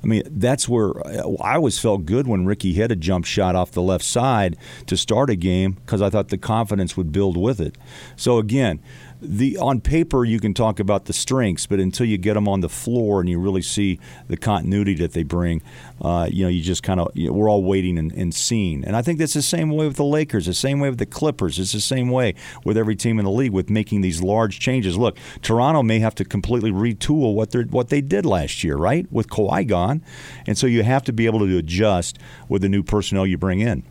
I 0.02 0.06
mean, 0.06 0.22
that's 0.26 0.68
where 0.68 0.98
uh, 1.06 1.34
I 1.40 1.54
always 1.54 1.78
felt 1.78 2.06
good 2.06 2.26
when 2.26 2.44
Ricky 2.44 2.72
hit 2.72 2.90
a 2.90 2.96
jump 2.96 3.24
shot 3.24 3.54
off 3.54 3.70
the 3.70 3.82
left 3.82 4.04
side 4.04 4.56
to 4.86 4.96
start 4.96 5.30
a 5.30 5.36
game 5.36 5.72
because 5.72 6.02
I 6.02 6.10
thought 6.10 6.28
the 6.28 6.38
confidence 6.38 6.96
would 6.96 7.12
build 7.12 7.36
with 7.36 7.60
it. 7.60 7.76
So 8.16 8.38
again, 8.38 8.80
the 9.22 9.56
on 9.58 9.80
paper 9.80 10.24
you 10.24 10.40
can 10.40 10.52
talk 10.52 10.80
about 10.80 11.04
the 11.04 11.12
strengths, 11.12 11.66
but 11.66 11.78
until 11.78 12.06
you 12.06 12.18
get 12.18 12.34
them 12.34 12.48
on 12.48 12.60
the 12.60 12.68
floor 12.68 13.20
and 13.20 13.28
you 13.28 13.38
really 13.38 13.62
see 13.62 14.00
the 14.28 14.36
continuity 14.36 14.94
that 14.94 15.12
they 15.12 15.22
bring, 15.22 15.62
uh, 16.00 16.28
you 16.30 16.42
know, 16.42 16.48
you 16.48 16.60
just 16.60 16.82
kind 16.82 16.98
of 16.98 17.10
you 17.14 17.28
know, 17.28 17.32
we're 17.32 17.48
all 17.48 17.62
waiting 17.62 17.98
and, 17.98 18.12
and 18.12 18.34
seeing. 18.34 18.84
And 18.84 18.96
I 18.96 19.02
think 19.02 19.18
that's 19.18 19.34
the 19.34 19.42
same 19.42 19.70
way 19.70 19.86
with 19.86 19.96
the 19.96 20.04
Lakers, 20.04 20.46
the 20.46 20.54
same 20.54 20.80
way 20.80 20.90
with 20.90 20.98
the 20.98 21.06
Clippers. 21.06 21.58
It's 21.58 21.72
the 21.72 21.80
same 21.80 22.10
way 22.10 22.34
with 22.64 22.76
every 22.76 22.96
team 22.96 23.18
in 23.18 23.24
the 23.24 23.30
league 23.30 23.52
with 23.52 23.70
making 23.70 24.00
these 24.00 24.22
large 24.22 24.58
changes. 24.58 24.98
Look, 24.98 25.16
Toronto 25.40 25.82
may 25.82 26.00
have 26.00 26.14
to 26.16 26.24
completely 26.24 26.72
retool 26.72 27.34
what 27.34 27.52
they 27.52 27.62
what 27.62 27.88
they 27.88 28.00
did 28.00 28.26
last 28.26 28.64
year, 28.64 28.76
right, 28.76 29.10
with 29.12 29.28
Kawhi 29.28 29.66
gone, 29.66 30.02
and 30.46 30.58
so 30.58 30.66
you 30.66 30.82
have 30.82 31.04
to 31.04 31.12
be 31.12 31.26
able 31.26 31.38
to 31.40 31.56
adjust 31.56 32.18
with 32.48 32.62
the 32.62 32.68
new 32.68 32.82
personnel 32.82 33.26
you 33.26 33.38
bring 33.38 33.60
in. 33.60 33.84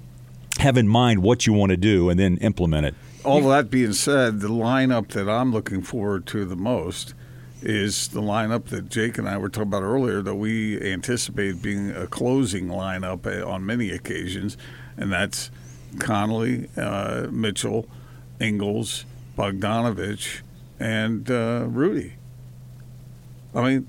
Have 0.59 0.77
in 0.77 0.87
mind 0.87 1.23
what 1.23 1.47
you 1.47 1.53
want 1.53 1.69
to 1.69 1.77
do 1.77 2.09
and 2.09 2.19
then 2.19 2.37
implement 2.37 2.85
it. 2.85 2.95
All 3.23 3.41
that 3.49 3.69
being 3.69 3.93
said, 3.93 4.39
the 4.39 4.49
lineup 4.49 5.09
that 5.09 5.29
I'm 5.29 5.51
looking 5.51 5.83
forward 5.83 6.25
to 6.27 6.43
the 6.43 6.55
most 6.55 7.13
is 7.61 8.07
the 8.07 8.21
lineup 8.21 8.65
that 8.69 8.89
Jake 8.89 9.19
and 9.19 9.29
I 9.29 9.37
were 9.37 9.49
talking 9.49 9.67
about 9.67 9.83
earlier 9.83 10.23
that 10.23 10.35
we 10.35 10.81
anticipate 10.81 11.61
being 11.61 11.91
a 11.91 12.07
closing 12.07 12.67
lineup 12.67 13.27
uh, 13.27 13.47
on 13.47 13.63
many 13.63 13.91
occasions, 13.91 14.57
and 14.97 15.13
that's 15.13 15.51
Conley, 15.99 16.67
uh, 16.75 17.27
Mitchell, 17.29 17.87
Ingles, 18.39 19.05
Bogdanovich, 19.37 20.41
and 20.79 21.29
uh, 21.29 21.65
Rudy. 21.67 22.13
I 23.53 23.61
mean, 23.61 23.87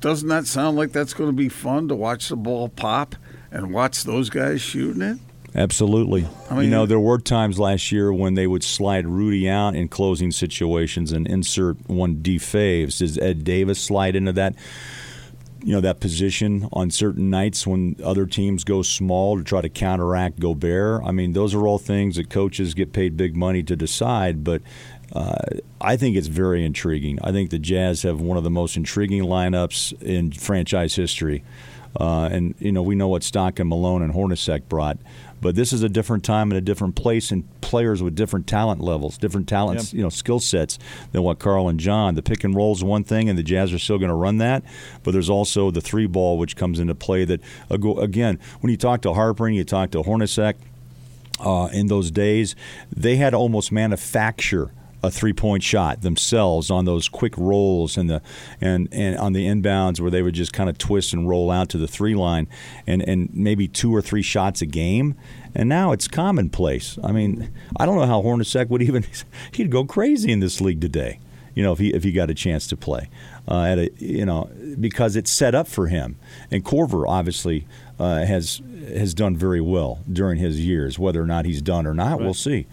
doesn't 0.00 0.28
that 0.28 0.46
sound 0.46 0.76
like 0.76 0.92
that's 0.92 1.14
going 1.14 1.30
to 1.30 1.36
be 1.36 1.48
fun 1.48 1.88
to 1.88 1.94
watch 1.94 2.28
the 2.28 2.36
ball 2.36 2.68
pop 2.68 3.16
and 3.50 3.72
watch 3.72 4.04
those 4.04 4.28
guys 4.28 4.60
shooting 4.60 5.00
it? 5.00 5.18
Absolutely. 5.54 6.26
I 6.50 6.54
mean- 6.54 6.64
you 6.64 6.70
know, 6.70 6.86
there 6.86 7.00
were 7.00 7.18
times 7.18 7.58
last 7.58 7.92
year 7.92 8.12
when 8.12 8.34
they 8.34 8.46
would 8.46 8.64
slide 8.64 9.06
Rudy 9.06 9.48
out 9.48 9.74
in 9.74 9.88
closing 9.88 10.30
situations 10.30 11.12
and 11.12 11.26
insert 11.26 11.76
one 11.88 12.16
D 12.22 12.38
faves. 12.38 12.98
Does 12.98 13.18
Ed 13.18 13.44
Davis 13.44 13.78
slide 13.78 14.16
into 14.16 14.32
that? 14.32 14.54
You 15.64 15.74
know 15.74 15.80
that 15.82 16.00
position 16.00 16.68
on 16.72 16.90
certain 16.90 17.30
nights 17.30 17.64
when 17.68 17.94
other 18.02 18.26
teams 18.26 18.64
go 18.64 18.82
small 18.82 19.38
to 19.38 19.44
try 19.44 19.60
to 19.60 19.68
counteract 19.68 20.40
Gobert. 20.40 21.02
I 21.04 21.12
mean, 21.12 21.34
those 21.34 21.54
are 21.54 21.68
all 21.68 21.78
things 21.78 22.16
that 22.16 22.28
coaches 22.30 22.74
get 22.74 22.92
paid 22.92 23.16
big 23.16 23.36
money 23.36 23.62
to 23.62 23.76
decide. 23.76 24.42
But 24.42 24.62
uh, 25.12 25.36
I 25.80 25.96
think 25.96 26.16
it's 26.16 26.26
very 26.26 26.64
intriguing. 26.64 27.20
I 27.22 27.30
think 27.30 27.50
the 27.50 27.60
Jazz 27.60 28.02
have 28.02 28.20
one 28.20 28.36
of 28.36 28.42
the 28.42 28.50
most 28.50 28.76
intriguing 28.76 29.22
lineups 29.22 30.02
in 30.02 30.32
franchise 30.32 30.96
history. 30.96 31.44
Uh, 31.94 32.28
and 32.32 32.56
you 32.58 32.72
know 32.72 32.82
we 32.82 32.96
know 32.96 33.06
what 33.06 33.22
Stock 33.22 33.60
and 33.60 33.68
Malone, 33.68 34.02
and 34.02 34.12
Hornacek 34.14 34.68
brought, 34.68 34.98
but 35.42 35.56
this 35.56 35.72
is 35.72 35.82
a 35.82 35.88
different 35.88 36.24
time 36.24 36.50
and 36.50 36.56
a 36.56 36.62
different 36.62 36.94
place, 36.94 37.30
and 37.30 37.44
players 37.60 38.02
with 38.02 38.14
different 38.14 38.46
talent 38.46 38.80
levels, 38.80 39.18
different 39.18 39.48
talents, 39.48 39.92
you 39.92 40.02
know, 40.02 40.08
skill 40.08 40.38
sets 40.40 40.78
than 41.10 41.22
what 41.22 41.38
Carl 41.38 41.68
and 41.68 41.78
John. 41.78 42.14
The 42.14 42.22
pick 42.22 42.44
and 42.44 42.54
roll 42.54 42.72
is 42.72 42.82
one 42.82 43.04
thing, 43.04 43.28
and 43.28 43.38
the 43.38 43.42
Jazz 43.42 43.72
are 43.74 43.78
still 43.78 43.98
going 43.98 44.08
to 44.08 44.14
run 44.14 44.38
that, 44.38 44.62
but 45.02 45.10
there's 45.10 45.28
also 45.28 45.70
the 45.70 45.80
three 45.80 46.06
ball 46.06 46.38
which 46.38 46.56
comes 46.56 46.78
into 46.78 46.94
play. 46.94 47.24
That 47.24 47.40
again, 47.68 48.38
when 48.60 48.70
you 48.70 48.76
talk 48.76 49.02
to 49.02 49.12
Harper 49.12 49.46
and 49.46 49.56
you 49.56 49.64
talk 49.64 49.90
to 49.90 50.02
Hornacek, 50.02 50.54
uh, 51.40 51.68
in 51.72 51.88
those 51.88 52.10
days, 52.10 52.54
they 52.94 53.16
had 53.16 53.34
almost 53.34 53.72
manufacture 53.72 54.70
a 55.02 55.10
three-point 55.10 55.62
shot 55.62 56.02
themselves 56.02 56.70
on 56.70 56.84
those 56.84 57.08
quick 57.08 57.36
rolls 57.36 57.96
and 57.96 58.08
the 58.08 58.22
and, 58.60 58.88
and 58.92 59.16
on 59.18 59.32
the 59.32 59.46
inbounds 59.46 60.00
where 60.00 60.10
they 60.10 60.22
would 60.22 60.34
just 60.34 60.52
kind 60.52 60.70
of 60.70 60.78
twist 60.78 61.12
and 61.12 61.28
roll 61.28 61.50
out 61.50 61.68
to 61.70 61.78
the 61.78 61.88
three 61.88 62.14
line 62.14 62.48
and, 62.86 63.02
and 63.02 63.30
maybe 63.34 63.66
two 63.66 63.94
or 63.94 64.00
three 64.00 64.22
shots 64.22 64.62
a 64.62 64.66
game. 64.66 65.14
And 65.54 65.68
now 65.68 65.92
it's 65.92 66.08
commonplace. 66.08 66.98
I 67.02 67.12
mean, 67.12 67.50
I 67.78 67.84
don't 67.84 67.96
know 67.96 68.06
how 68.06 68.22
Hornacek 68.22 68.68
would 68.68 68.82
even 68.82 69.04
he'd 69.52 69.70
go 69.70 69.84
crazy 69.84 70.32
in 70.32 70.40
this 70.40 70.60
league 70.60 70.80
today. 70.80 71.18
You 71.54 71.62
know, 71.62 71.72
if 71.72 71.78
he 71.78 71.92
if 71.92 72.02
he 72.02 72.12
got 72.12 72.30
a 72.30 72.34
chance 72.34 72.66
to 72.68 72.76
play, 72.76 73.10
uh, 73.46 73.64
at 73.64 73.78
a 73.78 73.90
you 73.98 74.24
know 74.24 74.48
because 74.80 75.16
it's 75.16 75.30
set 75.30 75.54
up 75.54 75.68
for 75.68 75.88
him. 75.88 76.16
And 76.50 76.64
Korver 76.64 77.06
obviously 77.06 77.66
uh, 77.98 78.24
has 78.24 78.62
has 78.88 79.12
done 79.12 79.36
very 79.36 79.60
well 79.60 80.00
during 80.10 80.38
his 80.38 80.60
years. 80.64 80.98
Whether 80.98 81.22
or 81.22 81.26
not 81.26 81.44
he's 81.44 81.60
done 81.60 81.86
or 81.86 81.94
not, 81.94 82.20
we'll 82.20 82.34
see. 82.34 82.66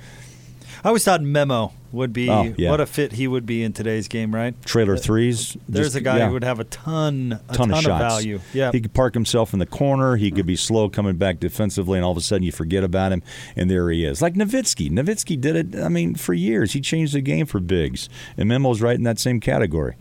I 0.83 0.87
always 0.89 1.03
thought 1.03 1.21
Memo 1.21 1.73
would 1.91 2.13
be 2.13 2.29
Oh, 2.29 2.53
yeah. 2.57 2.69
what 2.69 2.79
a 2.79 2.85
fit 2.85 3.13
he 3.13 3.27
would 3.27 3.45
be 3.45 3.63
in 3.63 3.73
today's 3.73 4.07
game, 4.07 4.33
right? 4.33 4.53
Trailer 4.63 4.93
uh, 4.93 4.97
threes. 4.97 5.57
There's 5.67 5.87
just- 5.87 5.95
a 5.97 6.01
guy 6.01 6.19
yeah. 6.19 6.27
who 6.27 6.33
would 6.33 6.43
have 6.43 6.59
a 6.59 6.63
ton, 6.65 7.39
a 7.49 7.53
ton, 7.53 7.69
ton, 7.69 7.77
of 7.77 7.83
shots. 7.83 7.99
value. 8.15 8.39
Yeah, 8.53 8.71
he 8.71 8.79
could 8.79 8.93
park 8.93 9.13
himself 9.13 9.53
in 9.53 9.59
the 9.59 9.65
corner. 9.65 10.15
He 10.15 10.29
could 10.31 10.45
be 10.45 10.55
slow 10.55 10.87
coming 10.89 11.15
back 11.17 11.39
defensively, 11.39 11.97
and 11.97 12.05
all 12.05 12.11
of 12.11 12.17
a 12.17 12.21
sudden 12.21 12.43
you 12.43 12.51
forget 12.51 12.83
about 12.83 13.11
him, 13.11 13.23
and 13.55 13.69
there 13.69 13.89
he 13.89 14.05
is. 14.05 14.21
Like 14.21 14.35
Nowitzki. 14.35 14.91
Nowitzki 14.91 15.39
did 15.39 15.55
it. 15.55 15.81
I 15.81 15.89
mean, 15.89 16.15
for 16.15 16.33
years 16.33 16.73
he 16.73 16.81
changed 16.81 17.13
the 17.13 17.21
game 17.21 17.45
for 17.45 17.59
bigs, 17.59 18.07
and 18.37 18.47
Memo's 18.47 18.81
right 18.81 18.95
in 18.95 19.03
that 19.03 19.19
same 19.19 19.39
category. 19.39 19.95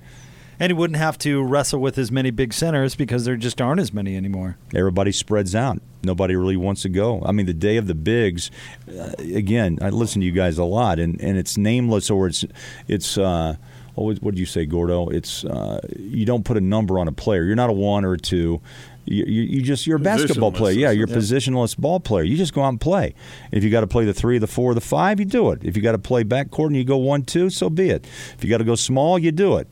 And 0.60 0.70
he 0.70 0.74
wouldn't 0.74 0.98
have 0.98 1.18
to 1.18 1.42
wrestle 1.42 1.80
with 1.80 1.98
as 1.98 2.10
many 2.10 2.30
big 2.30 2.52
centers 2.52 2.94
because 2.94 3.24
there 3.24 3.36
just 3.36 3.60
aren't 3.60 3.80
as 3.80 3.92
many 3.92 4.16
anymore. 4.16 4.56
Everybody 4.74 5.12
spreads 5.12 5.54
out. 5.54 5.80
Nobody 6.02 6.36
really 6.36 6.56
wants 6.56 6.82
to 6.82 6.88
go. 6.88 7.22
I 7.24 7.32
mean, 7.32 7.46
the 7.46 7.54
day 7.54 7.76
of 7.76 7.86
the 7.86 7.94
bigs. 7.94 8.50
Uh, 8.88 9.10
again, 9.18 9.78
I 9.82 9.90
listen 9.90 10.20
to 10.20 10.26
you 10.26 10.32
guys 10.32 10.58
a 10.58 10.64
lot, 10.64 10.98
and, 10.98 11.20
and 11.20 11.36
it's 11.38 11.56
nameless 11.56 12.10
or 12.10 12.26
it's 12.28 12.44
it's. 12.86 13.18
Uh, 13.18 13.56
what 13.94 14.04
would- 14.04 14.22
what 14.22 14.34
did 14.34 14.38
you 14.40 14.46
say, 14.46 14.64
Gordo? 14.64 15.08
It's 15.08 15.44
uh, 15.44 15.80
you 15.98 16.24
don't 16.24 16.44
put 16.44 16.56
a 16.56 16.60
number 16.60 17.00
on 17.00 17.08
a 17.08 17.12
player. 17.12 17.42
You're 17.42 17.56
not 17.56 17.68
a 17.68 17.72
one 17.72 18.04
or 18.04 18.12
a 18.12 18.18
two. 18.18 18.60
You, 19.06 19.24
you, 19.24 19.42
you 19.42 19.62
just 19.62 19.86
you're 19.88 19.96
a 19.96 20.00
basketball 20.00 20.52
player. 20.52 20.74
Yeah, 20.78 20.90
you're 20.92 21.06
a 21.06 21.10
yeah. 21.10 21.16
positionless 21.16 21.76
ball 21.76 21.98
player. 21.98 22.22
You 22.22 22.36
just 22.36 22.52
go 22.54 22.62
out 22.62 22.68
and 22.68 22.80
play. 22.80 23.14
If 23.50 23.64
you 23.64 23.70
got 23.70 23.80
to 23.80 23.86
play 23.86 24.04
the 24.04 24.14
three, 24.14 24.38
the 24.38 24.46
four, 24.46 24.74
the 24.74 24.80
five, 24.82 25.18
you 25.18 25.24
do 25.26 25.50
it. 25.50 25.64
If 25.64 25.76
you 25.76 25.82
got 25.82 25.92
to 25.92 25.98
play 25.98 26.22
backcourt 26.22 26.66
and 26.66 26.76
you 26.76 26.84
go 26.84 26.98
one, 26.98 27.22
two, 27.24 27.50
so 27.50 27.70
be 27.70 27.88
it. 27.90 28.06
If 28.36 28.44
you 28.44 28.50
got 28.50 28.58
to 28.58 28.64
go 28.64 28.74
small, 28.76 29.18
you 29.18 29.32
do 29.32 29.56
it. 29.56 29.66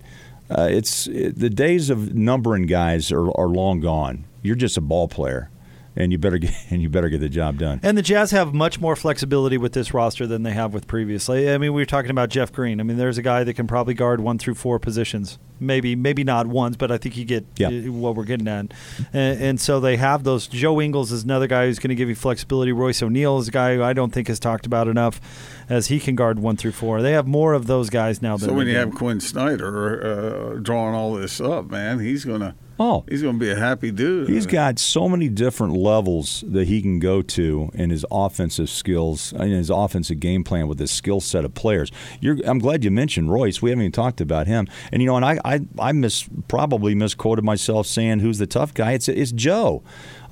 Uh, 0.50 0.68
it's 0.70 1.06
it, 1.08 1.38
the 1.38 1.50
days 1.50 1.90
of 1.90 2.14
numbering 2.14 2.66
guys 2.66 3.10
are, 3.10 3.30
are 3.38 3.48
long 3.48 3.80
gone. 3.80 4.24
You're 4.42 4.56
just 4.56 4.76
a 4.76 4.80
ball 4.80 5.08
player, 5.08 5.50
and 5.96 6.12
you 6.12 6.18
better 6.18 6.38
get 6.38 6.54
and 6.70 6.80
you 6.82 6.88
better 6.88 7.08
get 7.08 7.20
the 7.20 7.28
job 7.28 7.58
done. 7.58 7.80
And 7.82 7.98
the 7.98 8.02
Jazz 8.02 8.30
have 8.30 8.54
much 8.54 8.80
more 8.80 8.96
flexibility 8.96 9.58
with 9.58 9.72
this 9.72 9.92
roster 9.92 10.26
than 10.26 10.42
they 10.42 10.52
have 10.52 10.72
with 10.72 10.86
previously. 10.86 11.50
I 11.52 11.58
mean, 11.58 11.72
we 11.72 11.82
were 11.82 11.86
talking 11.86 12.10
about 12.10 12.28
Jeff 12.28 12.52
Green. 12.52 12.80
I 12.80 12.84
mean, 12.84 12.96
there's 12.96 13.18
a 13.18 13.22
guy 13.22 13.44
that 13.44 13.54
can 13.54 13.66
probably 13.66 13.94
guard 13.94 14.20
one 14.20 14.38
through 14.38 14.54
four 14.54 14.78
positions. 14.78 15.38
Maybe, 15.58 15.96
maybe 15.96 16.24
not 16.24 16.46
ones, 16.46 16.76
but 16.76 16.90
I 16.90 16.98
think 16.98 17.16
you 17.16 17.24
get 17.24 17.44
Yeah. 17.56 17.68
uh, 17.68 17.92
what 17.92 18.14
we're 18.14 18.24
getting 18.24 18.48
at. 18.48 18.72
And, 19.12 19.40
and 19.42 19.60
so 19.60 19.80
they 19.80 19.96
have 19.96 20.24
those. 20.24 20.46
Joe 20.46 20.80
Ingles 20.80 21.12
is 21.12 21.24
another 21.24 21.46
guy 21.46 21.66
who's 21.66 21.78
going 21.78 21.88
to 21.90 21.94
give 21.94 22.08
you 22.08 22.14
flexibility. 22.14 22.72
Royce 22.72 23.02
O'Neale 23.02 23.38
is 23.38 23.48
a 23.48 23.52
guy 23.52 23.74
who 23.76 23.82
I 23.82 23.92
don't 23.92 24.12
think 24.12 24.28
is 24.28 24.38
talked 24.38 24.66
about 24.66 24.88
enough, 24.88 25.20
as 25.68 25.86
he 25.88 25.98
can 25.98 26.14
guard 26.14 26.38
one 26.38 26.56
through 26.56 26.72
four. 26.72 27.02
They 27.02 27.12
have 27.12 27.26
more 27.26 27.54
of 27.54 27.66
those 27.66 27.90
guys 27.90 28.20
now. 28.22 28.36
Than 28.36 28.50
So 28.50 28.54
when 28.54 28.66
you 28.66 28.76
have 28.76 28.94
Quinn 28.94 29.20
Snyder 29.20 30.54
uh, 30.56 30.58
drawing 30.60 30.94
all 30.94 31.14
this 31.14 31.40
up, 31.40 31.70
man, 31.70 32.00
he's 32.00 32.24
gonna 32.24 32.54
Oh, 32.78 33.04
he's 33.08 33.22
gonna 33.22 33.38
be 33.38 33.50
a 33.50 33.56
happy 33.56 33.90
dude. 33.90 34.28
He's 34.28 34.44
got 34.44 34.78
so 34.78 35.08
many 35.08 35.30
different 35.30 35.74
levels 35.74 36.44
that 36.46 36.68
he 36.68 36.82
can 36.82 36.98
go 36.98 37.22
to 37.22 37.70
in 37.72 37.88
his 37.88 38.04
offensive 38.10 38.68
skills 38.68 39.32
and 39.32 39.50
his 39.50 39.70
offensive 39.70 40.20
game 40.20 40.44
plan 40.44 40.68
with 40.68 40.78
his 40.78 40.90
skill 40.90 41.22
set 41.22 41.46
of 41.46 41.54
players. 41.54 41.90
You're, 42.20 42.36
I'm 42.44 42.58
glad 42.58 42.84
you 42.84 42.90
mentioned 42.90 43.32
Royce. 43.32 43.62
We 43.62 43.70
haven't 43.70 43.84
even 43.84 43.92
talked 43.92 44.20
about 44.20 44.46
him. 44.46 44.66
And 44.92 45.00
you 45.00 45.06
know, 45.06 45.16
and 45.16 45.24
I, 45.24 45.38
I, 45.46 45.60
I 45.78 45.92
mis, 45.92 46.28
probably 46.48 46.96
misquoted 46.96 47.44
myself 47.44 47.86
saying 47.86 48.18
who's 48.18 48.38
the 48.38 48.48
tough 48.48 48.74
guy. 48.74 48.92
It's 48.92 49.08
it's 49.08 49.30
Joe. 49.30 49.82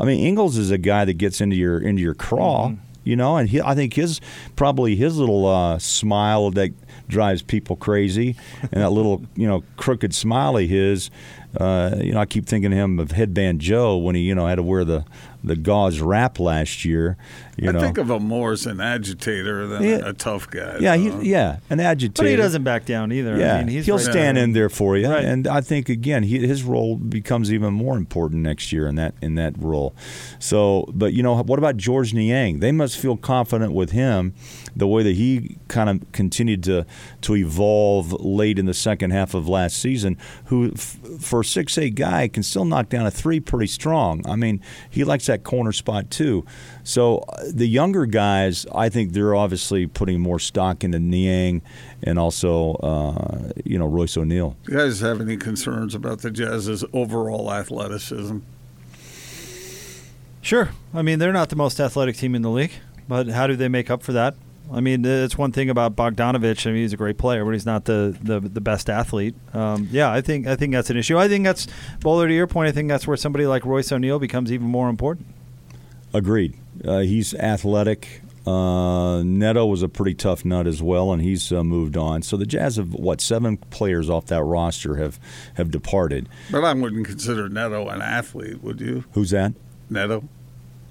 I 0.01 0.05
mean, 0.05 0.27
Ingles 0.27 0.57
is 0.57 0.73
a 0.73 0.79
guy 0.79 1.05
that 1.05 1.15
gets 1.15 1.41
into 1.41 1.55
your 1.55 1.79
into 1.79 2.03
your 2.03 2.15
craw. 2.15 2.73
You 3.05 3.17
know, 3.17 3.37
and 3.37 3.51
he, 3.51 3.61
I 3.61 3.75
think 3.75 3.95
his 3.95 4.21
probably 4.57 4.97
his 4.97 5.19
little 5.19 5.47
uh, 5.47 5.79
smile 5.79 6.51
that 6.53 6.73
drives 7.07 7.43
people 7.43 7.77
crazy, 7.77 8.35
and 8.63 8.83
that 8.83 8.91
little 8.91 9.23
you 9.37 9.47
know 9.47 9.63
crooked 9.77 10.15
smile 10.15 10.57
of 10.57 10.69
his. 10.69 11.11
Uh, 11.57 11.95
you 12.01 12.13
know, 12.13 12.19
I 12.19 12.27
keep 12.27 12.47
thinking 12.47 12.73
of 12.73 12.79
him 12.79 12.99
of 12.99 13.13
Headband 13.13 13.61
Joe 13.61 13.97
when 13.97 14.17
he 14.17 14.23
you 14.23 14.35
know 14.35 14.47
had 14.47 14.57
to 14.57 14.63
wear 14.63 14.85
the 14.85 15.05
the 15.45 15.57
gauze 15.57 16.01
wrap 16.01 16.41
last 16.41 16.85
year. 16.85 17.17
You 17.57 17.69
I 17.69 17.73
know, 17.73 17.81
think 17.81 17.99
of 17.99 18.11
him 18.11 18.25
more 18.27 18.53
as 18.53 18.67
an 18.67 18.81
agitator 18.81 19.67
than 19.69 19.83
Yeah. 19.83 19.97
a, 19.99 20.09
a 20.09 20.13
tough 20.13 20.51
guy. 20.51 20.79
yeah, 20.81 20.97
though. 20.97 21.21
he, 21.21 21.31
yeah, 21.31 21.59
an 21.71 21.79
agitator. 21.79 22.23
but 22.25 22.31
he 22.31 22.35
doesn't 22.37 22.65
back 22.65 22.85
down 22.87 23.13
either. 23.13 23.37
Yeah, 23.37 23.55
I 23.57 23.59
mean, 23.59 23.69
he's 23.69 23.87
he'll 23.87 23.97
right 23.97 24.05
stand 24.05 24.37
there. 24.37 24.45
in 24.45 24.53
there 24.55 24.69
for 24.69 24.97
you, 24.97 25.09
Right. 25.09 25.25
and 25.25 25.47
I 25.47 25.61
think 25.61 25.89
again 25.89 26.25
he, 26.25 26.45
his 26.45 26.65
role 26.65 26.97
becomes 26.97 27.53
even 27.53 27.73
more 27.75 27.97
important 27.97 28.43
next 28.43 28.73
year 28.73 28.87
in 28.89 28.97
that 28.97 29.15
in 29.23 29.37
that 29.37 29.55
role. 29.59 29.95
So, 30.39 30.91
but 30.93 31.13
you 31.13 31.23
know, 31.23 31.37
what 31.43 31.59
about 31.59 31.77
Georges 31.77 32.15
Niang? 32.15 32.59
They 32.61 32.73
must 32.73 32.99
feel 32.99 33.17
confident 33.17 33.73
with 33.73 33.91
him, 33.93 34.35
the 34.75 34.87
way 34.89 35.03
that 35.05 35.15
he 35.15 35.57
kind 35.69 35.89
of 35.91 36.11
continued 36.13 36.63
to 36.65 36.87
to 37.23 37.37
evolve 37.37 38.13
late 38.21 38.59
in 38.59 38.67
the 38.67 38.75
second 38.75 39.11
half 39.13 39.35
of 39.35 39.49
last 39.49 39.77
season. 39.77 40.17
Who, 40.47 40.73
f- 40.73 40.99
for 41.21 41.41
a 41.41 41.45
six 41.45 41.79
eight 41.79 41.95
guy, 41.95 42.27
can 42.29 42.43
still 42.43 42.65
knock 42.65 42.89
down 42.89 43.07
a 43.07 43.11
three 43.11 43.39
pretty 43.41 43.67
strong. 43.69 44.27
I 44.29 44.35
mean, 44.37 44.61
he 44.91 45.05
likes 45.05 45.29
that 45.35 45.45
corner 45.45 45.73
spot 45.73 46.11
too. 46.11 46.45
So 46.85 47.19
uh, 47.19 47.45
the 47.53 47.67
younger 47.67 48.07
guys, 48.07 48.67
I 48.75 48.89
think 48.89 49.13
they're 49.13 49.35
obviously 49.35 49.87
putting 49.87 50.21
more 50.21 50.39
stock 50.39 50.85
into 50.85 50.99
Niang 50.99 51.63
and 52.03 52.19
also 52.19 52.75
uh, 52.75 53.51
you 53.65 53.79
know 53.79 53.87
Royce 53.87 54.17
O'Neale. 54.17 54.57
You 54.69 54.77
guys 54.77 55.01
have 55.01 55.21
any 55.21 55.37
concerns 55.37 55.95
about 55.95 56.23
the 56.23 56.31
Jazz's 56.31 56.85
overall 56.93 57.53
athleticism? 57.53 58.39
Sure. 60.41 60.71
I 60.93 61.03
mean, 61.03 61.19
they're 61.19 61.33
not 61.33 61.49
the 61.49 61.57
most 61.57 61.81
athletic 61.81 62.17
team 62.17 62.35
in 62.35 62.43
the 62.43 62.51
league, 62.51 62.73
but 63.09 63.29
how 63.29 63.47
do 63.47 63.57
they 63.57 63.69
make 63.69 63.91
up 63.91 64.03
for 64.03 64.13
that? 64.13 64.35
I 64.73 64.81
mean, 64.81 65.05
it's 65.05 65.37
one 65.37 65.53
thing 65.53 65.71
about 65.71 65.95
Bogdanovich. 65.95 66.67
I 66.67 66.73
mean, 66.73 66.83
he's 66.83 66.93
a 66.93 66.97
great 66.97 67.19
player, 67.19 67.45
but 67.45 67.53
he's 67.53 67.67
not 67.67 67.85
the, 67.85 68.17
the, 68.23 68.41
the 68.41 68.61
best 68.61 68.89
athlete. 68.89 69.35
Um, 69.53 69.89
yeah, 69.91 70.11
I 70.11 70.21
think 70.21 70.47
I 70.47 70.57
think 70.57 70.73
that's 70.73 70.91
an 70.91 70.97
issue. 70.97 71.19
I 71.19 71.29
think 71.29 71.45
that's 71.45 71.67
Boler 72.01 72.27
to 72.29 72.35
your 72.35 72.47
point. 72.47 72.69
I 72.69 72.73
think 72.73 72.89
that's 72.89 73.07
where 73.07 73.17
somebody 73.17 73.47
like 73.47 73.65
Royce 73.65 73.93
O'Neale 73.93 74.19
becomes 74.19 74.51
even 74.51 74.67
more 74.67 74.89
important. 74.89 75.27
Agreed. 76.13 76.55
Uh, 76.85 77.01
he's 77.01 77.35
athletic. 77.35 78.23
Uh, 78.47 79.23
Neto 79.23 79.65
was 79.65 79.83
a 79.83 79.89
pretty 79.89 80.15
tough 80.15 80.45
nut 80.45 80.67
as 80.67 80.83
well, 80.83 81.13
and 81.13 81.23
he's 81.23 81.51
uh, 81.51 81.65
moved 81.65 81.97
on. 81.97 82.23
So 82.23 82.37
the 82.37 82.45
Jazz 82.47 82.77
have 82.77 82.93
what 82.93 83.21
seven 83.21 83.57
players 83.57 84.11
off 84.11 84.27
that 84.27 84.43
roster 84.43 84.97
have 84.97 85.19
have 85.55 85.71
departed. 85.71 86.29
But 86.51 86.65
I 86.65 86.73
wouldn't 86.75 87.07
consider 87.07 87.49
Neto 87.49 87.89
an 87.89 88.03
athlete, 88.03 88.63
would 88.63 88.81
you? 88.81 89.05
Who's 89.13 89.31
that? 89.31 89.55
Neto. 89.89 90.25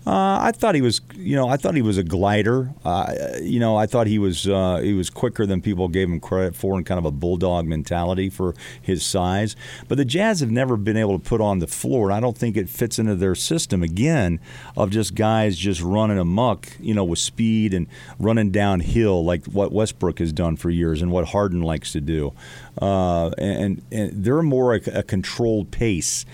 Uh, 0.05 0.37
I 0.41 0.51
thought 0.51 0.75
he 0.75 0.81
was, 0.81 0.99
you 1.15 1.35
know, 1.35 1.47
I 1.47 1.55
thought 1.55 1.75
he 1.75 1.81
was 1.81 1.97
a 1.97 2.03
glider. 2.03 2.73
Uh, 2.83 3.13
you 3.41 3.59
know, 3.59 3.77
I 3.77 3.85
thought 3.85 4.07
he 4.07 4.19
was 4.19 4.47
uh, 4.47 4.81
he 4.83 4.93
was 4.93 5.09
quicker 5.09 5.45
than 5.45 5.61
people 5.61 5.87
gave 5.87 6.09
him 6.09 6.19
credit 6.19 6.55
for, 6.55 6.75
and 6.75 6.85
kind 6.85 6.99
of 6.99 7.05
a 7.05 7.11
bulldog 7.11 7.65
mentality 7.65 8.29
for 8.29 8.53
his 8.81 9.05
size. 9.05 9.55
But 9.87 9.97
the 9.97 10.03
Jazz 10.03 10.41
have 10.41 10.51
never 10.51 10.75
been 10.75 10.97
able 10.97 11.17
to 11.17 11.23
put 11.23 11.39
on 11.39 11.59
the 11.59 11.67
floor, 11.67 12.09
and 12.09 12.13
I 12.13 12.19
don't 12.19 12.37
think 12.37 12.57
it 12.57 12.67
fits 12.67 12.99
into 12.99 13.15
their 13.15 13.35
system 13.35 13.81
again 13.81 14.41
of 14.75 14.89
just 14.89 15.15
guys 15.15 15.57
just 15.57 15.81
running 15.81 16.19
amok, 16.19 16.67
you 16.81 16.93
know, 16.93 17.05
with 17.05 17.19
speed 17.19 17.73
and 17.73 17.87
running 18.19 18.51
downhill 18.51 19.23
like 19.23 19.45
what 19.45 19.71
Westbrook 19.71 20.19
has 20.19 20.33
done 20.33 20.57
for 20.57 20.69
years 20.69 21.01
and 21.01 21.11
what 21.11 21.29
Harden 21.29 21.61
likes 21.61 21.93
to 21.93 22.01
do. 22.01 22.33
Uh, 22.81 23.29
and, 23.37 23.81
and 23.91 24.23
they're 24.23 24.41
more 24.41 24.75
a, 24.75 24.81
a 24.99 25.03
controlled 25.03 25.71
pace. 25.71 26.25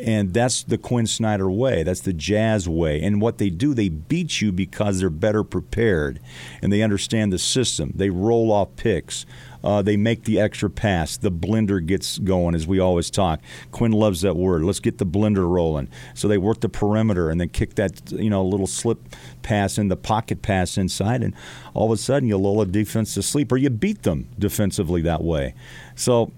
And 0.00 0.32
that's 0.32 0.62
the 0.62 0.78
Quinn 0.78 1.06
Snyder 1.06 1.50
way. 1.50 1.82
That's 1.82 2.00
the 2.00 2.12
Jazz 2.12 2.68
way. 2.68 3.02
And 3.02 3.20
what 3.20 3.38
they 3.38 3.50
do, 3.50 3.74
they 3.74 3.88
beat 3.88 4.40
you 4.40 4.52
because 4.52 5.00
they're 5.00 5.10
better 5.10 5.42
prepared 5.42 6.20
and 6.62 6.72
they 6.72 6.82
understand 6.82 7.32
the 7.32 7.38
system. 7.38 7.92
They 7.94 8.10
roll 8.10 8.52
off 8.52 8.76
picks. 8.76 9.26
Uh, 9.62 9.82
they 9.82 9.96
make 9.96 10.24
the 10.24 10.40
extra 10.40 10.70
pass. 10.70 11.16
The 11.16 11.32
blender 11.32 11.84
gets 11.84 12.18
going, 12.18 12.54
as 12.54 12.66
we 12.66 12.78
always 12.78 13.10
talk. 13.10 13.40
Quinn 13.72 13.92
loves 13.92 14.20
that 14.20 14.36
word. 14.36 14.62
Let's 14.62 14.80
get 14.80 14.98
the 14.98 15.06
blender 15.06 15.48
rolling. 15.48 15.88
So 16.14 16.28
they 16.28 16.38
work 16.38 16.60
the 16.60 16.68
perimeter 16.68 17.28
and 17.28 17.40
then 17.40 17.48
kick 17.48 17.74
that 17.74 18.12
you 18.12 18.30
know 18.30 18.44
little 18.44 18.66
slip 18.66 19.00
pass 19.42 19.78
in 19.78 19.88
the 19.88 19.96
pocket 19.96 20.42
pass 20.42 20.78
inside, 20.78 21.22
and 21.22 21.34
all 21.74 21.86
of 21.86 21.98
a 21.98 22.00
sudden 22.00 22.28
you 22.28 22.38
lull 22.38 22.60
a 22.60 22.66
defense 22.66 23.14
to 23.14 23.22
sleep, 23.22 23.50
or 23.50 23.56
you 23.56 23.70
beat 23.70 24.04
them 24.04 24.28
defensively 24.38 25.02
that 25.02 25.24
way. 25.24 25.54
So 25.96 26.30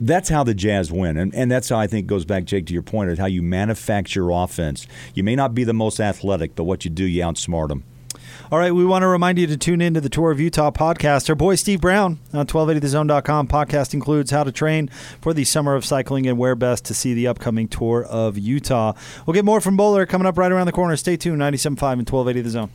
that's 0.00 0.28
how 0.28 0.44
the 0.44 0.54
Jazz 0.54 0.90
win. 0.90 1.16
And, 1.16 1.34
and 1.34 1.50
that's 1.50 1.68
how 1.68 1.78
I 1.78 1.86
think 1.86 2.06
goes 2.06 2.24
back, 2.24 2.44
Jake, 2.44 2.66
to 2.66 2.72
your 2.72 2.82
point 2.82 3.10
of 3.10 3.18
how 3.18 3.26
you 3.26 3.42
manufacture 3.42 4.30
offense. 4.30 4.86
You 5.14 5.24
may 5.24 5.36
not 5.36 5.54
be 5.54 5.64
the 5.64 5.74
most 5.74 6.00
athletic, 6.00 6.54
but 6.54 6.64
what 6.64 6.84
you 6.84 6.90
do, 6.90 7.04
you 7.04 7.22
outsmart 7.22 7.68
them. 7.68 7.84
All 8.52 8.58
right, 8.58 8.72
we 8.72 8.84
want 8.84 9.02
to 9.02 9.08
remind 9.08 9.38
you 9.38 9.46
to 9.46 9.56
tune 9.56 9.80
in 9.80 9.94
to 9.94 10.00
the 10.00 10.08
Tour 10.08 10.30
of 10.30 10.38
Utah 10.38 10.70
podcast. 10.70 11.28
Our 11.28 11.34
boy 11.34 11.54
Steve 11.54 11.80
Brown 11.80 12.18
on 12.32 12.46
1280thezone.com. 12.46 13.48
Podcast 13.48 13.94
includes 13.94 14.30
how 14.30 14.44
to 14.44 14.52
train 14.52 14.88
for 15.20 15.32
the 15.32 15.44
summer 15.44 15.74
of 15.74 15.84
cycling 15.84 16.26
and 16.26 16.38
where 16.38 16.54
best 16.54 16.84
to 16.86 16.94
see 16.94 17.14
the 17.14 17.26
upcoming 17.26 17.68
Tour 17.68 18.04
of 18.04 18.36
Utah. 18.36 18.92
We'll 19.26 19.34
get 19.34 19.44
more 19.44 19.60
from 19.60 19.76
Boler 19.76 20.06
coming 20.06 20.26
up 20.26 20.36
right 20.36 20.52
around 20.52 20.66
the 20.66 20.72
corner. 20.72 20.96
Stay 20.96 21.16
tuned, 21.16 21.40
97.5 21.40 21.92
and 21.92 22.10
1280 22.10 22.40
The 22.42 22.50
Zone. 22.50 22.70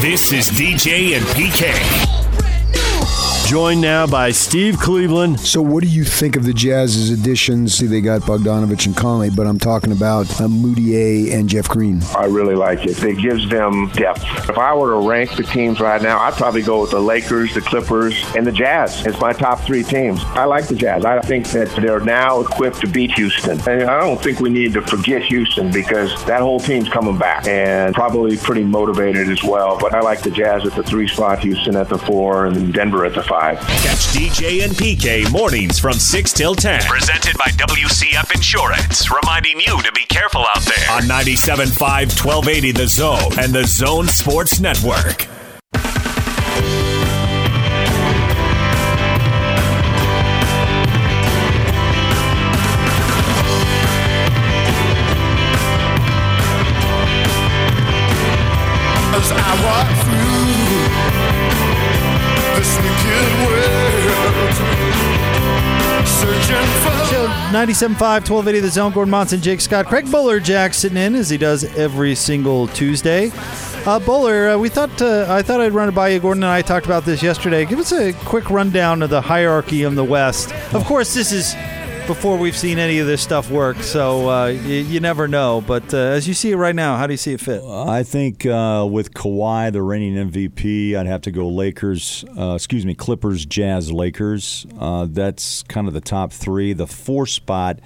This 0.00 0.32
is 0.32 0.50
DJ 0.50 1.16
and 1.16 1.24
PK. 1.26 2.21
Joined 3.46 3.82
now 3.82 4.06
by 4.06 4.30
Steve 4.30 4.78
Cleveland. 4.78 5.38
So, 5.38 5.60
what 5.60 5.82
do 5.82 5.88
you 5.88 6.04
think 6.04 6.36
of 6.36 6.44
the 6.44 6.54
Jazz's 6.54 7.10
additions? 7.10 7.74
See, 7.74 7.84
they 7.86 8.00
got 8.00 8.22
Bogdanovich 8.22 8.86
and 8.86 8.96
Conley, 8.96 9.28
but 9.28 9.46
I'm 9.46 9.58
talking 9.58 9.92
about 9.92 10.24
uh, 10.40 10.46
Mudiay 10.46 11.34
and 11.34 11.50
Jeff 11.50 11.68
Green. 11.68 12.00
I 12.16 12.24
really 12.24 12.54
like 12.54 12.86
it. 12.86 13.02
It 13.04 13.18
gives 13.20 13.46
them 13.50 13.90
depth. 13.90 14.22
If 14.48 14.56
I 14.56 14.74
were 14.74 14.92
to 14.92 15.06
rank 15.06 15.36
the 15.36 15.42
teams 15.42 15.80
right 15.80 16.00
now, 16.00 16.18
I'd 16.20 16.32
probably 16.32 16.62
go 16.62 16.80
with 16.80 16.92
the 16.92 17.00
Lakers, 17.00 17.52
the 17.52 17.60
Clippers, 17.60 18.24
and 18.34 18.46
the 18.46 18.52
Jazz 18.52 19.06
as 19.06 19.20
my 19.20 19.34
top 19.34 19.60
three 19.60 19.82
teams. 19.82 20.22
I 20.28 20.44
like 20.44 20.68
the 20.68 20.76
Jazz. 20.76 21.04
I 21.04 21.20
think 21.20 21.48
that 21.48 21.68
they're 21.76 22.00
now 22.00 22.40
equipped 22.40 22.80
to 22.80 22.86
beat 22.86 23.12
Houston. 23.12 23.60
And 23.68 23.82
I 23.82 24.00
don't 24.00 24.22
think 24.22 24.40
we 24.40 24.48
need 24.48 24.72
to 24.74 24.80
forget 24.80 25.22
Houston 25.24 25.70
because 25.70 26.24
that 26.24 26.40
whole 26.40 26.60
team's 26.60 26.88
coming 26.88 27.18
back 27.18 27.46
and 27.46 27.94
probably 27.94 28.38
pretty 28.38 28.64
motivated 28.64 29.28
as 29.28 29.42
well. 29.42 29.78
But 29.78 29.94
I 29.94 30.00
like 30.00 30.22
the 30.22 30.30
Jazz 30.30 30.64
at 30.64 30.74
the 30.74 30.82
three 30.82 31.08
spot, 31.08 31.40
Houston 31.40 31.76
at 31.76 31.90
the 31.90 31.98
four, 31.98 32.46
and 32.46 32.72
Denver 32.72 33.04
at 33.04 33.14
the 33.14 33.22
five. 33.22 33.41
Catch 33.50 34.14
DJ 34.14 34.62
and 34.62 34.72
PK 34.72 35.30
mornings 35.32 35.76
from 35.76 35.94
6 35.94 36.32
till 36.32 36.54
10. 36.54 36.82
Presented 36.82 37.36
by 37.36 37.46
WCF 37.46 38.32
Insurance, 38.32 39.10
reminding 39.10 39.58
you 39.58 39.82
to 39.82 39.90
be 39.92 40.04
careful 40.04 40.42
out 40.54 40.62
there. 40.62 40.90
On 40.92 41.02
97.5, 41.02 42.24
1280 42.24 42.72
The 42.72 42.86
Zone 42.86 43.38
and 43.40 43.52
The 43.52 43.64
Zone 43.64 44.06
Sports 44.06 44.60
Network. 44.60 45.26
Show 67.12 67.26
97.5, 67.52 68.00
1280 68.00 68.60
The 68.60 68.68
Zone. 68.68 68.92
Gordon 68.92 69.10
Monson, 69.10 69.40
Jake 69.40 69.60
Scott. 69.60 69.86
Craig 69.86 70.06
Bolerjack 70.06 70.72
sitting 70.74 70.96
in 70.96 71.14
as 71.14 71.28
he 71.28 71.36
does 71.36 71.64
every 71.76 72.14
single 72.14 72.68
Tuesday. 72.68 73.30
Uh, 73.84 73.98
Bowler, 73.98 74.50
uh, 74.50 74.58
we 74.58 74.68
thought 74.68 75.02
uh, 75.02 75.26
I 75.28 75.42
thought 75.42 75.60
I'd 75.60 75.72
run 75.72 75.88
it 75.88 75.94
by 75.94 76.08
you. 76.08 76.20
Gordon 76.20 76.44
and 76.44 76.52
I 76.52 76.62
talked 76.62 76.86
about 76.86 77.04
this 77.04 77.22
yesterday. 77.22 77.64
Give 77.64 77.78
us 77.78 77.92
a 77.92 78.12
quick 78.24 78.48
rundown 78.48 79.02
of 79.02 79.10
the 79.10 79.20
hierarchy 79.20 79.82
in 79.82 79.94
the 79.94 80.04
West. 80.04 80.52
Of 80.72 80.84
course, 80.84 81.14
this 81.14 81.32
is 81.32 81.54
before 82.06 82.36
we've 82.36 82.56
seen 82.56 82.78
any 82.78 82.98
of 82.98 83.06
this 83.06 83.22
stuff 83.22 83.50
work. 83.50 83.76
So 83.78 84.28
uh, 84.28 84.46
you, 84.46 84.76
you 84.76 85.00
never 85.00 85.28
know. 85.28 85.62
But 85.66 85.92
uh, 85.94 85.98
as 85.98 86.26
you 86.26 86.34
see 86.34 86.52
it 86.52 86.56
right 86.56 86.74
now, 86.74 86.96
how 86.96 87.06
do 87.06 87.12
you 87.12 87.18
see 87.18 87.32
it 87.32 87.40
fit? 87.40 87.62
I 87.62 88.02
think 88.02 88.44
uh, 88.46 88.86
with 88.90 89.14
Kawhi, 89.14 89.72
the 89.72 89.82
reigning 89.82 90.30
MVP, 90.30 90.96
I'd 90.96 91.06
have 91.06 91.22
to 91.22 91.30
go 91.30 91.48
Lakers. 91.48 92.24
Uh, 92.36 92.54
excuse 92.54 92.84
me, 92.84 92.94
Clippers, 92.94 93.46
Jazz, 93.46 93.92
Lakers. 93.92 94.66
Uh, 94.78 95.06
that's 95.08 95.62
kind 95.64 95.88
of 95.88 95.94
the 95.94 96.00
top 96.00 96.32
three. 96.32 96.72
The 96.72 96.86
four 96.86 97.26
spot 97.26 97.80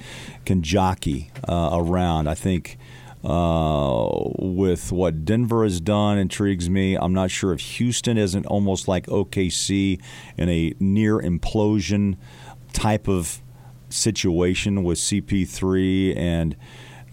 can 0.44 0.62
jockey 0.62 1.30
uh, 1.48 1.70
around. 1.72 2.28
I 2.28 2.34
think. 2.34 2.78
Uh, 3.24 4.08
with 4.38 4.92
what 4.92 5.24
Denver 5.24 5.64
has 5.64 5.80
done 5.80 6.16
intrigues 6.16 6.70
me. 6.70 6.94
I'm 6.94 7.12
not 7.12 7.32
sure 7.32 7.52
if 7.52 7.58
Houston 7.60 8.16
isn't 8.16 8.46
almost 8.46 8.86
like 8.86 9.06
OKC 9.06 10.00
in 10.36 10.48
a 10.48 10.74
near 10.78 11.18
implosion 11.18 12.18
type 12.72 13.08
of 13.08 13.40
situation 13.88 14.82
with 14.82 14.98
CP3 14.98 16.16
and 16.16 16.56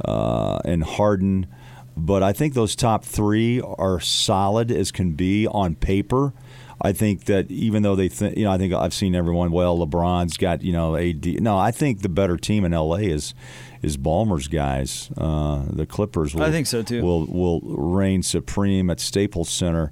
uh, 0.03 0.59
and 0.65 0.83
Harden. 0.83 1.47
But 1.95 2.23
I 2.23 2.33
think 2.33 2.53
those 2.55 2.75
top 2.75 3.05
three 3.05 3.61
are 3.61 3.99
solid 3.99 4.71
as 4.71 4.91
can 4.91 5.11
be 5.11 5.47
on 5.47 5.75
paper. 5.75 6.33
I 6.81 6.91
think 6.91 7.25
that 7.25 7.49
even 7.49 7.83
though 7.83 7.95
they 7.95 8.09
think, 8.09 8.37
you 8.37 8.43
know, 8.43 8.51
I 8.51 8.57
think 8.57 8.73
I've 8.73 8.93
seen 8.93 9.15
everyone. 9.15 9.51
Well, 9.51 9.77
LeBron's 9.77 10.35
got 10.35 10.63
you 10.63 10.73
know 10.73 10.95
AD. 10.97 11.25
No, 11.41 11.57
I 11.57 11.71
think 11.71 12.01
the 12.01 12.09
better 12.09 12.35
team 12.35 12.65
in 12.65 12.73
LA 12.73 12.97
is 12.97 13.33
is 13.81 13.95
Ballmer's 13.95 14.47
guys. 14.47 15.09
Uh, 15.17 15.63
the 15.69 15.85
Clippers. 15.85 16.33
Will, 16.33 16.43
I 16.43 16.51
think 16.51 16.67
so, 16.67 16.81
too. 16.81 17.01
Will 17.01 17.25
will 17.27 17.61
reign 17.61 18.23
supreme 18.23 18.89
at 18.89 18.99
Staples 18.99 19.49
Center. 19.49 19.91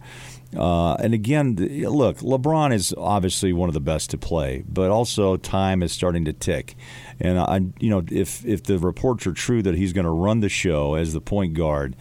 Uh, 0.56 0.95
and 0.95 1.14
again, 1.14 1.56
look, 1.56 2.18
LeBron 2.18 2.74
is 2.74 2.93
obviously 2.97 3.54
one 3.54 3.70
of 3.70 3.74
the 3.74 3.80
best 3.80 4.10
to 4.10 4.18
play, 4.18 4.64
but 4.68 4.91
also 4.91 5.38
time 5.38 5.82
is 5.82 5.91
starting 5.91 6.26
to 6.26 6.34
tick. 6.34 6.76
And 7.20 7.39
I, 7.39 7.62
you 7.80 7.89
know, 7.89 8.04
if 8.12 8.45
if 8.45 8.64
the 8.64 8.78
reports 8.78 9.26
are 9.26 9.34
true 9.34 9.62
that 9.62 9.76
he's 9.76 9.93
going 9.93 10.06
to 10.06 10.12
run 10.12 10.41
the 10.41 10.49
show 10.49 10.95
as 10.95 11.14
the 11.14 11.22
point 11.22 11.54
guard, 11.54 11.95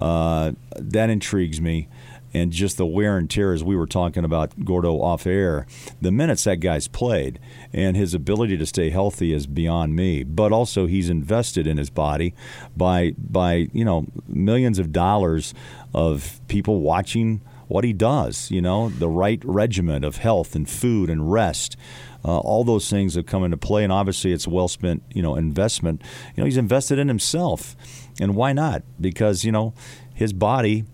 uh, 0.00 0.52
that 0.76 1.10
intrigues 1.10 1.60
me. 1.60 1.88
And 2.34 2.50
just 2.50 2.78
the 2.78 2.86
wear 2.86 3.18
and 3.18 3.28
tear, 3.28 3.52
as 3.52 3.62
we 3.62 3.76
were 3.76 3.86
talking 3.86 4.24
about 4.24 4.64
Gordo 4.64 4.94
off 5.02 5.26
air, 5.26 5.66
the 6.00 6.10
minutes 6.10 6.44
that 6.44 6.60
guy's 6.60 6.88
played 6.88 7.38
and 7.74 7.94
his 7.94 8.14
ability 8.14 8.56
to 8.56 8.64
stay 8.64 8.88
healthy 8.88 9.34
is 9.34 9.46
beyond 9.46 9.94
me. 9.94 10.22
But 10.22 10.50
also, 10.50 10.86
he's 10.86 11.10
invested 11.10 11.66
in 11.66 11.76
his 11.76 11.90
body 11.90 12.34
by 12.74 13.12
by 13.18 13.68
you 13.74 13.84
know 13.84 14.06
millions 14.26 14.78
of 14.78 14.92
dollars 14.92 15.52
of 15.92 16.40
people 16.48 16.80
watching 16.80 17.42
what 17.72 17.84
he 17.84 17.92
does. 17.92 18.50
You 18.50 18.60
know, 18.60 18.90
the 18.90 19.08
right 19.08 19.42
regimen 19.44 20.04
of 20.04 20.18
health 20.18 20.54
and 20.54 20.68
food 20.68 21.08
and 21.08 21.32
rest. 21.32 21.76
Uh, 22.24 22.38
all 22.38 22.62
those 22.62 22.88
things 22.88 23.14
have 23.14 23.26
come 23.26 23.42
into 23.42 23.56
play, 23.56 23.82
and 23.82 23.92
obviously, 23.92 24.32
it's 24.32 24.46
a 24.46 24.50
well 24.50 24.68
spent, 24.68 25.02
you 25.12 25.22
know, 25.22 25.34
investment. 25.34 26.02
You 26.36 26.42
know, 26.42 26.44
he's 26.44 26.56
invested 26.56 26.98
in 26.98 27.08
himself, 27.08 27.74
and 28.20 28.36
why 28.36 28.52
not? 28.52 28.82
Because 29.00 29.44
you 29.44 29.50
know, 29.50 29.74
his 30.14 30.32
body 30.32 30.84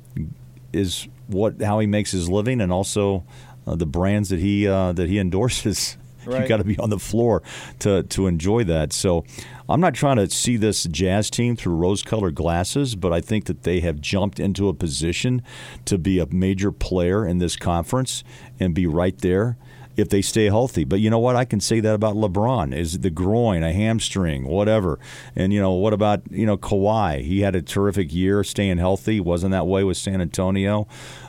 is 0.73 1.09
what 1.27 1.61
how 1.61 1.81
he 1.81 1.87
makes 1.87 2.13
his 2.13 2.31
living, 2.31 2.61
and 2.61 2.73
also 2.73 3.25
uh, 3.67 3.75
the 3.75 3.87
brands 3.87 4.31
that 4.31 4.39
he 4.39 4.67
uh, 4.67 4.93
that 4.93 5.09
he 5.09 5.19
endorses. 5.27 5.97
Right. 6.27 6.43
You 6.43 6.49
got 6.49 6.59
to 6.59 6.65
be 6.65 6.79
on 6.79 6.91
the 6.91 6.99
floor 6.99 7.43
to 7.81 8.03
to 8.03 8.27
enjoy 8.27 8.65
that. 8.65 8.93
So, 8.93 9.25
I'm 9.69 9.81
not 9.81 9.95
trying 9.95 10.17
to 10.17 10.31
see 10.31 10.57
this 10.57 10.85
Jazz 10.85 11.29
team 11.29 11.55
through 11.55 11.75
rose-colored 11.75 12.35
glasses, 12.35 12.97
but 12.97 13.13
I 13.13 13.21
think 13.21 13.45
that 13.47 13.65
they 13.65 13.81
have 13.81 14.01
jumped 14.01 14.41
into 14.41 14.69
a 14.69 14.75
position 14.75 15.43
to 15.85 15.99
be 15.99 16.19
a 16.19 16.27
major 16.27 16.73
player 16.73 17.27
in 17.27 17.39
this 17.39 17.55
conference 17.55 18.25
and 18.59 18.75
be 18.75 18.87
right 18.87 19.19
there 19.19 19.59
if 19.99 20.09
they 20.09 20.23
stay 20.23 20.45
healthy. 20.47 20.85
But 20.85 21.01
you 21.01 21.11
know 21.11 21.19
what? 21.19 21.37
I 21.37 21.45
can 21.45 21.61
say 21.61 21.81
that 21.81 21.95
about 21.95 22.15
LeBron. 22.15 22.75
Is 22.75 23.01
the 23.01 23.11
groin, 23.11 23.63
a 23.63 23.73
hamstring, 23.73 24.47
whatever. 24.47 24.99
And 25.35 25.53
you 25.53 25.61
know, 25.61 25.73
what 25.73 25.93
about, 25.93 26.23
you 26.31 26.47
know, 26.47 26.57
Kawhi? 26.57 27.23
He 27.23 27.41
had 27.41 27.55
a 27.57 27.61
terrific 27.61 28.15
year 28.15 28.45
staying 28.45 28.79
healthy. 28.79 29.21
Wasn't 29.21 29.51
that 29.51 29.67
way 29.67 29.85
with 29.85 29.97
San 29.97 30.21
Antonio? 30.21 30.87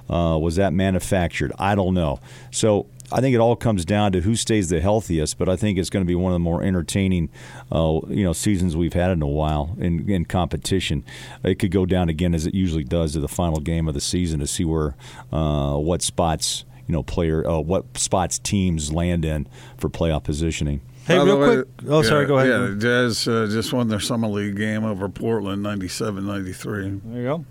Uh, 0.09 0.37
was 0.39 0.55
that 0.55 0.71
manufactured? 0.71 1.51
I 1.59 1.75
don't 1.75 1.93
know. 1.93 2.19
So 2.51 2.87
I 3.11 3.21
think 3.21 3.33
it 3.35 3.39
all 3.39 3.55
comes 3.55 3.85
down 3.85 4.11
to 4.13 4.21
who 4.21 4.35
stays 4.35 4.69
the 4.69 4.81
healthiest, 4.81 5.37
but 5.37 5.49
I 5.49 5.55
think 5.55 5.77
it's 5.77 5.89
going 5.89 6.05
to 6.05 6.07
be 6.07 6.15
one 6.15 6.31
of 6.31 6.35
the 6.35 6.39
more 6.39 6.63
entertaining, 6.63 7.29
uh, 7.71 7.99
you 8.07 8.23
know, 8.23 8.33
seasons 8.33 8.75
we've 8.77 8.93
had 8.93 9.11
in 9.11 9.21
a 9.21 9.27
while 9.27 9.75
in, 9.79 10.09
in 10.09 10.25
competition. 10.25 11.03
It 11.43 11.59
could 11.59 11.71
go 11.71 11.85
down 11.85 12.09
again 12.09 12.33
as 12.35 12.45
it 12.45 12.53
usually 12.53 12.83
does 12.83 13.13
to 13.13 13.19
the 13.19 13.27
final 13.27 13.59
game 13.59 13.87
of 13.87 13.93
the 13.93 14.01
season 14.01 14.39
to 14.39 14.47
see 14.47 14.65
where 14.65 14.95
uh, 15.31 15.75
what 15.75 16.01
spots 16.01 16.65
you 16.87 16.93
know 16.93 17.03
player 17.03 17.47
uh, 17.47 17.59
what 17.59 17.97
spots 17.97 18.39
teams 18.39 18.91
land 18.91 19.23
in 19.23 19.47
for 19.77 19.89
playoff 19.89 20.23
positioning. 20.23 20.81
Hey, 21.05 21.17
By 21.17 21.23
real 21.23 21.39
way, 21.39 21.55
quick. 21.55 21.67
Oh, 21.87 22.01
sorry. 22.03 22.25
Go 22.25 22.37
ahead. 22.37 22.49
Yeah, 22.49 22.57
the 22.67 22.75
Jazz 22.75 23.27
uh, 23.27 23.47
just 23.49 23.73
won 23.73 23.87
their 23.87 23.99
summer 23.99 24.27
league 24.27 24.55
game 24.55 24.85
over 24.85 25.09
Portland, 25.09 25.65
97-93. 25.65 27.01
There 27.03 27.17
you 27.17 27.23
go. 27.23 27.45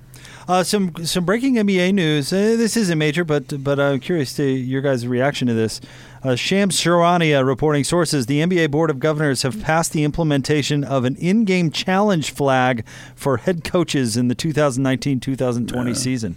Uh, 0.49 0.65
some 0.65 0.95
some 1.05 1.27
breaking 1.27 1.57
NBA 1.57 1.93
news. 1.93 2.33
Uh, 2.33 2.57
this 2.57 2.75
isn't 2.75 2.97
major, 2.97 3.23
but 3.23 3.63
but 3.63 3.79
I'm 3.79 4.01
curious 4.01 4.35
to 4.37 4.43
your 4.43 4.81
guys' 4.81 5.07
reaction 5.07 5.47
to 5.49 5.53
this. 5.53 5.79
Uh, 6.23 6.37
Shams 6.37 6.81
Charania 6.81 7.47
reporting 7.47 7.85
sources: 7.85 8.25
The 8.25 8.41
NBA 8.41 8.71
Board 8.71 8.89
of 8.89 8.99
Governors 8.99 9.43
have 9.43 9.61
passed 9.61 9.93
the 9.93 10.05
implementation 10.05 10.85
of 10.85 11.05
an 11.05 11.17
in-game 11.17 11.71
challenge 11.71 12.31
flag 12.31 12.87
for 13.15 13.37
head 13.37 13.63
coaches 13.63 14.17
in 14.17 14.29
the 14.29 14.35
2019-2020 14.35 15.95
season. 15.95 16.37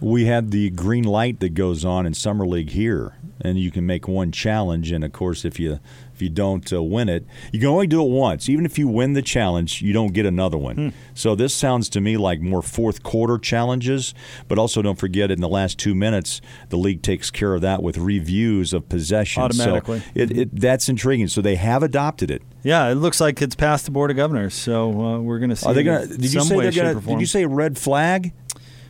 We 0.00 0.24
had 0.24 0.50
the 0.50 0.70
green 0.70 1.04
light 1.04 1.38
that 1.38 1.54
goes 1.54 1.84
on 1.84 2.04
in 2.04 2.14
summer 2.14 2.44
league 2.44 2.70
here, 2.70 3.14
and 3.40 3.60
you 3.60 3.70
can 3.70 3.86
make 3.86 4.08
one 4.08 4.32
challenge. 4.32 4.90
And 4.90 5.04
of 5.04 5.12
course, 5.12 5.44
if 5.44 5.60
you 5.60 5.78
if 6.11 6.11
you 6.22 6.30
don't 6.30 6.72
uh, 6.72 6.82
win 6.82 7.08
it, 7.08 7.26
you 7.52 7.60
can 7.60 7.68
only 7.68 7.86
do 7.86 8.02
it 8.02 8.08
once. 8.08 8.48
Even 8.48 8.64
if 8.64 8.78
you 8.78 8.88
win 8.88 9.12
the 9.12 9.22
challenge, 9.22 9.82
you 9.82 9.92
don't 9.92 10.12
get 10.14 10.24
another 10.24 10.56
one. 10.56 10.94
So 11.14 11.34
this 11.34 11.54
sounds 11.54 11.88
to 11.90 12.00
me 12.00 12.16
like 12.16 12.40
more 12.40 12.62
fourth 12.62 13.02
quarter 13.02 13.38
challenges. 13.38 14.14
But 14.48 14.58
also, 14.58 14.80
don't 14.82 14.98
forget 14.98 15.30
in 15.30 15.40
the 15.40 15.48
last 15.48 15.78
two 15.78 15.94
minutes, 15.94 16.40
the 16.70 16.76
league 16.76 17.02
takes 17.02 17.30
care 17.30 17.54
of 17.54 17.60
that 17.60 17.82
with 17.82 17.98
reviews 17.98 18.72
of 18.72 18.88
possession. 18.88 19.42
Automatically. 19.42 20.00
so 20.00 20.06
it, 20.14 20.36
it, 20.36 20.60
that's 20.60 20.88
intriguing. 20.88 21.28
So 21.28 21.42
they 21.42 21.56
have 21.56 21.82
adopted 21.82 22.30
it. 22.30 22.42
Yeah, 22.62 22.88
it 22.90 22.94
looks 22.94 23.20
like 23.20 23.42
it's 23.42 23.56
passed 23.56 23.86
the 23.86 23.90
Board 23.90 24.10
of 24.10 24.16
Governors, 24.16 24.54
so 24.54 24.90
uh, 24.90 25.18
we're 25.18 25.38
going 25.38 25.50
to 25.50 25.56
see. 25.56 25.66
Are 25.66 25.74
they 25.74 25.82
gonna, 25.82 26.06
Did 26.06 26.32
you 26.32 26.40
say 26.42 26.56
way, 26.56 26.70
gonna. 26.70 27.00
Did 27.00 27.20
you 27.20 27.26
say 27.26 27.44
red 27.44 27.76
flag? 27.76 28.32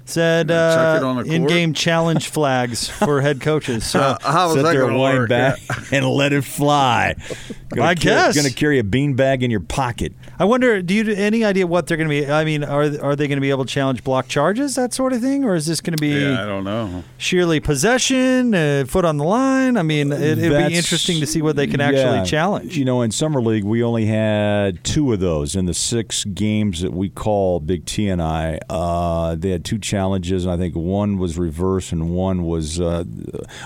Said 0.05 0.51
uh, 0.51 0.95
it 1.01 1.05
on 1.05 1.27
in-game 1.27 1.75
challenge 1.75 2.29
flags 2.29 2.89
for 2.89 3.21
head 3.21 3.41
coaches. 3.41 3.85
So 3.93 4.01
Uh, 4.01 4.19
how 4.23 4.49
is 4.49 4.55
Sit 4.55 4.63
that 4.65 4.73
there, 4.73 4.81
going 4.83 4.95
to 4.95 4.99
wind 4.99 5.19
work? 5.21 5.29
back, 5.29 5.59
and 5.93 6.07
let 6.07 6.33
it 6.33 6.45
fly. 6.45 7.15
Gonna 7.71 7.87
I 7.89 7.95
guess. 7.95 8.35
going 8.35 8.47
to 8.47 8.53
carry 8.53 8.79
a 8.79 8.83
beanbag 8.83 9.43
in 9.43 9.51
your 9.51 9.61
pocket. 9.61 10.13
I 10.39 10.45
wonder, 10.45 10.83
do 10.83 10.93
you 10.93 11.11
any 11.15 11.43
idea 11.43 11.67
what 11.67 11.87
they're 11.87 11.97
going 11.97 12.09
to 12.09 12.15
be? 12.27 12.31
I 12.31 12.45
mean, 12.45 12.65
are 12.65 12.83
are 13.01 13.17
they 13.17 13.29
going 13.29 13.37
to 13.39 13.41
be 13.41 13.49
able 13.49 13.65
to 13.65 13.71
challenge 13.73 14.05
block 14.05 14.29
charges, 14.29 14.75
that 14.75 14.93
sort 14.93 15.15
of 15.15 15.23
thing, 15.23 15.45
or 15.45 15.55
is 15.55 15.65
this 15.67 15.81
going 15.81 15.97
to 15.97 16.01
be 16.01 16.11
Yeah, 16.21 16.43
I 16.43 16.47
don't 16.47 16.65
know. 16.65 17.03
sheerly 17.17 17.61
possession, 17.61 18.55
uh, 18.55 18.85
foot 18.87 19.05
on 19.07 19.17
the 19.17 19.25
line? 19.25 19.77
I 19.79 19.83
mean, 19.83 20.13
it, 20.13 20.39
it'd 20.39 20.69
be 20.69 20.75
interesting 20.75 21.21
to 21.21 21.27
see 21.27 21.41
what 21.41 21.57
they 21.57 21.67
can 21.67 21.81
actually 21.81 22.29
challenge. 22.29 22.77
You 22.77 22.85
know, 22.85 23.01
in 23.03 23.11
summer 23.11 23.41
league, 23.41 23.65
we 23.65 23.83
only 23.83 24.05
had 24.07 24.83
two 24.85 25.13
of 25.13 25.21
those 25.21 25.57
in 25.57 25.65
the 25.65 25.75
six 25.75 26.25
games 26.25 26.83
that 26.83 26.93
we 26.93 27.09
call 27.09 27.59
Big 27.61 27.87
T 27.87 28.09
and 28.09 28.21
I. 28.21 28.59
Uh, 28.69 29.35
they 29.37 29.51
had 29.51 29.65
two 29.65 29.79
challenges, 29.93 30.45
and 30.45 30.53
I 30.53 30.57
think 30.57 30.75
one 30.75 31.19
was 31.19 31.37
reverse 31.37 31.93
and 31.93 32.15
one 32.15 32.45
was 32.45 32.81
uh, 32.81 33.05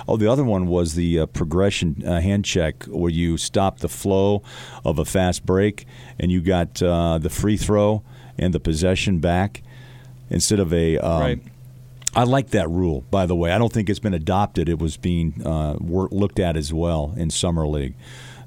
oh, 0.08 0.16
the 0.16 0.26
other 0.26 0.42
one 0.42 0.66
was 0.66 0.94
the 0.94 1.20
uh, 1.20 1.26
progression 1.26 2.02
uh, 2.04 2.20
hand 2.20 2.44
check 2.44 2.84
where 2.86 3.12
you 3.12 3.36
stop 3.36 3.78
the 3.78 3.88
flow 3.88 4.42
of 4.84 4.98
a 4.98 5.04
fast 5.04 5.46
break 5.46 5.86
and 6.18 6.32
you 6.32 6.40
got 6.40 6.82
uh, 6.82 7.18
the 7.18 7.30
free 7.30 7.56
throw 7.56 8.02
and 8.36 8.52
the 8.52 8.58
possession 8.58 9.20
back 9.20 9.62
instead 10.28 10.58
of 10.58 10.72
a 10.72 10.98
um, 10.98 11.20
Right. 11.20 11.42
I 12.16 12.24
like 12.24 12.50
that 12.50 12.68
rule, 12.70 13.04
by 13.10 13.26
the 13.26 13.36
way. 13.36 13.52
I 13.52 13.58
don't 13.58 13.70
think 13.70 13.90
it's 13.90 13.98
been 13.98 14.14
adopted. 14.14 14.70
It 14.70 14.78
was 14.78 14.96
being 14.96 15.46
uh, 15.46 15.76
looked 15.78 16.38
at 16.38 16.56
as 16.56 16.72
well 16.72 17.12
in 17.16 17.28
summer 17.30 17.66
league. 17.66 17.94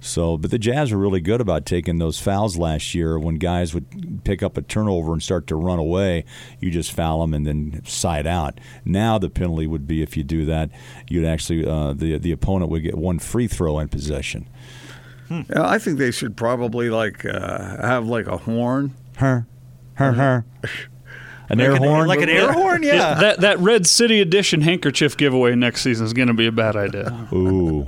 So, 0.02 0.38
but 0.38 0.52
the 0.52 0.60
Jazz 0.60 0.92
were 0.92 0.98
really 0.98 1.20
good 1.20 1.42
about 1.42 1.66
taking 1.66 1.98
those 1.98 2.20
fouls 2.20 2.58
last 2.58 2.96
year. 2.96 3.20
When 3.20 3.36
guys 3.36 3.74
would 3.74 4.22
pick 4.24 4.42
up 4.42 4.58
a 4.58 4.62
turnover 4.62 5.12
and 5.12 5.22
start 5.22 5.48
to 5.48 5.56
run 5.56 5.80
away, 5.80 6.26
you 6.60 6.72
just 6.72 6.92
foul 6.92 7.22
them 7.22 7.34
and 7.34 7.46
then 7.46 7.82
side 7.86 8.26
out. 8.26 8.60
Now 8.86 9.18
the 9.18 9.30
penalty 9.30 9.68
would 9.68 9.88
be 9.88 10.02
if 10.02 10.16
you 10.16 10.24
do 10.24 10.46
that, 10.46 10.70
you'd 11.10 11.26
actually 11.26 11.68
uh, 11.68 11.94
the 11.94 12.18
the 12.18 12.32
opponent 12.32 12.72
would 12.72 12.84
get 12.84 12.98
one 12.98 13.20
free 13.20 13.48
throw 13.48 13.80
in 13.80 13.90
possession. 13.90 14.48
Yeah, 15.30 15.44
I 15.58 15.78
think 15.78 16.00
they 16.00 16.12
should 16.12 16.36
probably 16.36 16.90
like 16.90 17.26
uh, 17.26 17.86
have 17.86 18.08
like 18.08 18.28
a 18.28 18.38
horn. 18.38 18.96
Her, 19.18 19.46
her, 19.96 20.14
her. 20.14 20.46
An 21.52 21.58
Like 21.58 21.66
air 21.66 21.72
an- 21.76 21.84
horn, 21.84 22.08
like 22.08 22.22
an 22.22 22.30
air 22.30 22.52
horn, 22.54 22.84
yeah. 22.84 23.16
that 23.16 23.40
that 23.42 23.60
Red 23.60 23.88
City 23.88 24.22
Edition 24.22 24.62
handkerchief 24.62 25.18
giveaway 25.18 25.56
next 25.56 25.82
season 25.82 26.06
is 26.06 26.14
going 26.14 26.28
to 26.28 26.34
be 26.36 26.46
a 26.46 26.52
bad 26.52 26.76
idea. 26.76 27.28
Ooh, 27.34 27.88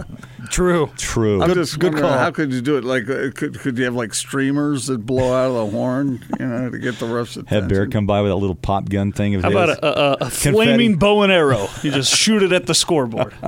True. 0.50 0.90
true. 0.98 1.42
I'm 1.44 1.54
just 1.54 1.78
good 1.80 1.94
wondering 1.94 2.10
call. 2.12 2.20
how 2.20 2.32
could 2.32 2.52
you 2.52 2.62
do 2.62 2.78
it? 2.78 2.84
Like, 2.84 3.04
uh, 3.08 3.30
could 3.36 3.60
could 3.60 3.78
you 3.78 3.86
have 3.86 3.94
like 3.94 4.14
streamers 4.16 4.88
that 4.88 5.06
blow 5.06 5.32
out 5.34 5.48
of 5.50 5.54
the 5.54 5.78
horn, 5.78 6.26
you 6.40 6.46
know, 6.48 6.70
to 6.72 6.80
get 6.80 6.98
the 7.00 7.06
refs' 7.06 7.38
attention? 7.38 7.46
Have 7.48 7.68
Bear 7.70 7.88
come 7.88 8.08
by 8.08 8.22
with 8.22 8.32
a 8.32 8.36
little 8.36 8.56
pop 8.56 8.90
gun 8.90 9.12
thing 9.12 9.36
of 9.36 9.44
How 9.44 9.50
his. 9.52 9.56
about 9.56 9.70
a, 9.84 10.24
a, 10.24 10.26
a 10.26 10.30
flaming 10.32 10.96
bow 10.98 11.22
and 11.22 11.32
arrow? 11.32 11.68
You 11.84 11.92
just 11.92 12.14
shoot 12.16 12.42
it 12.42 12.52
at 12.52 12.66
the 12.66 12.74
scoreboard. 12.74 13.34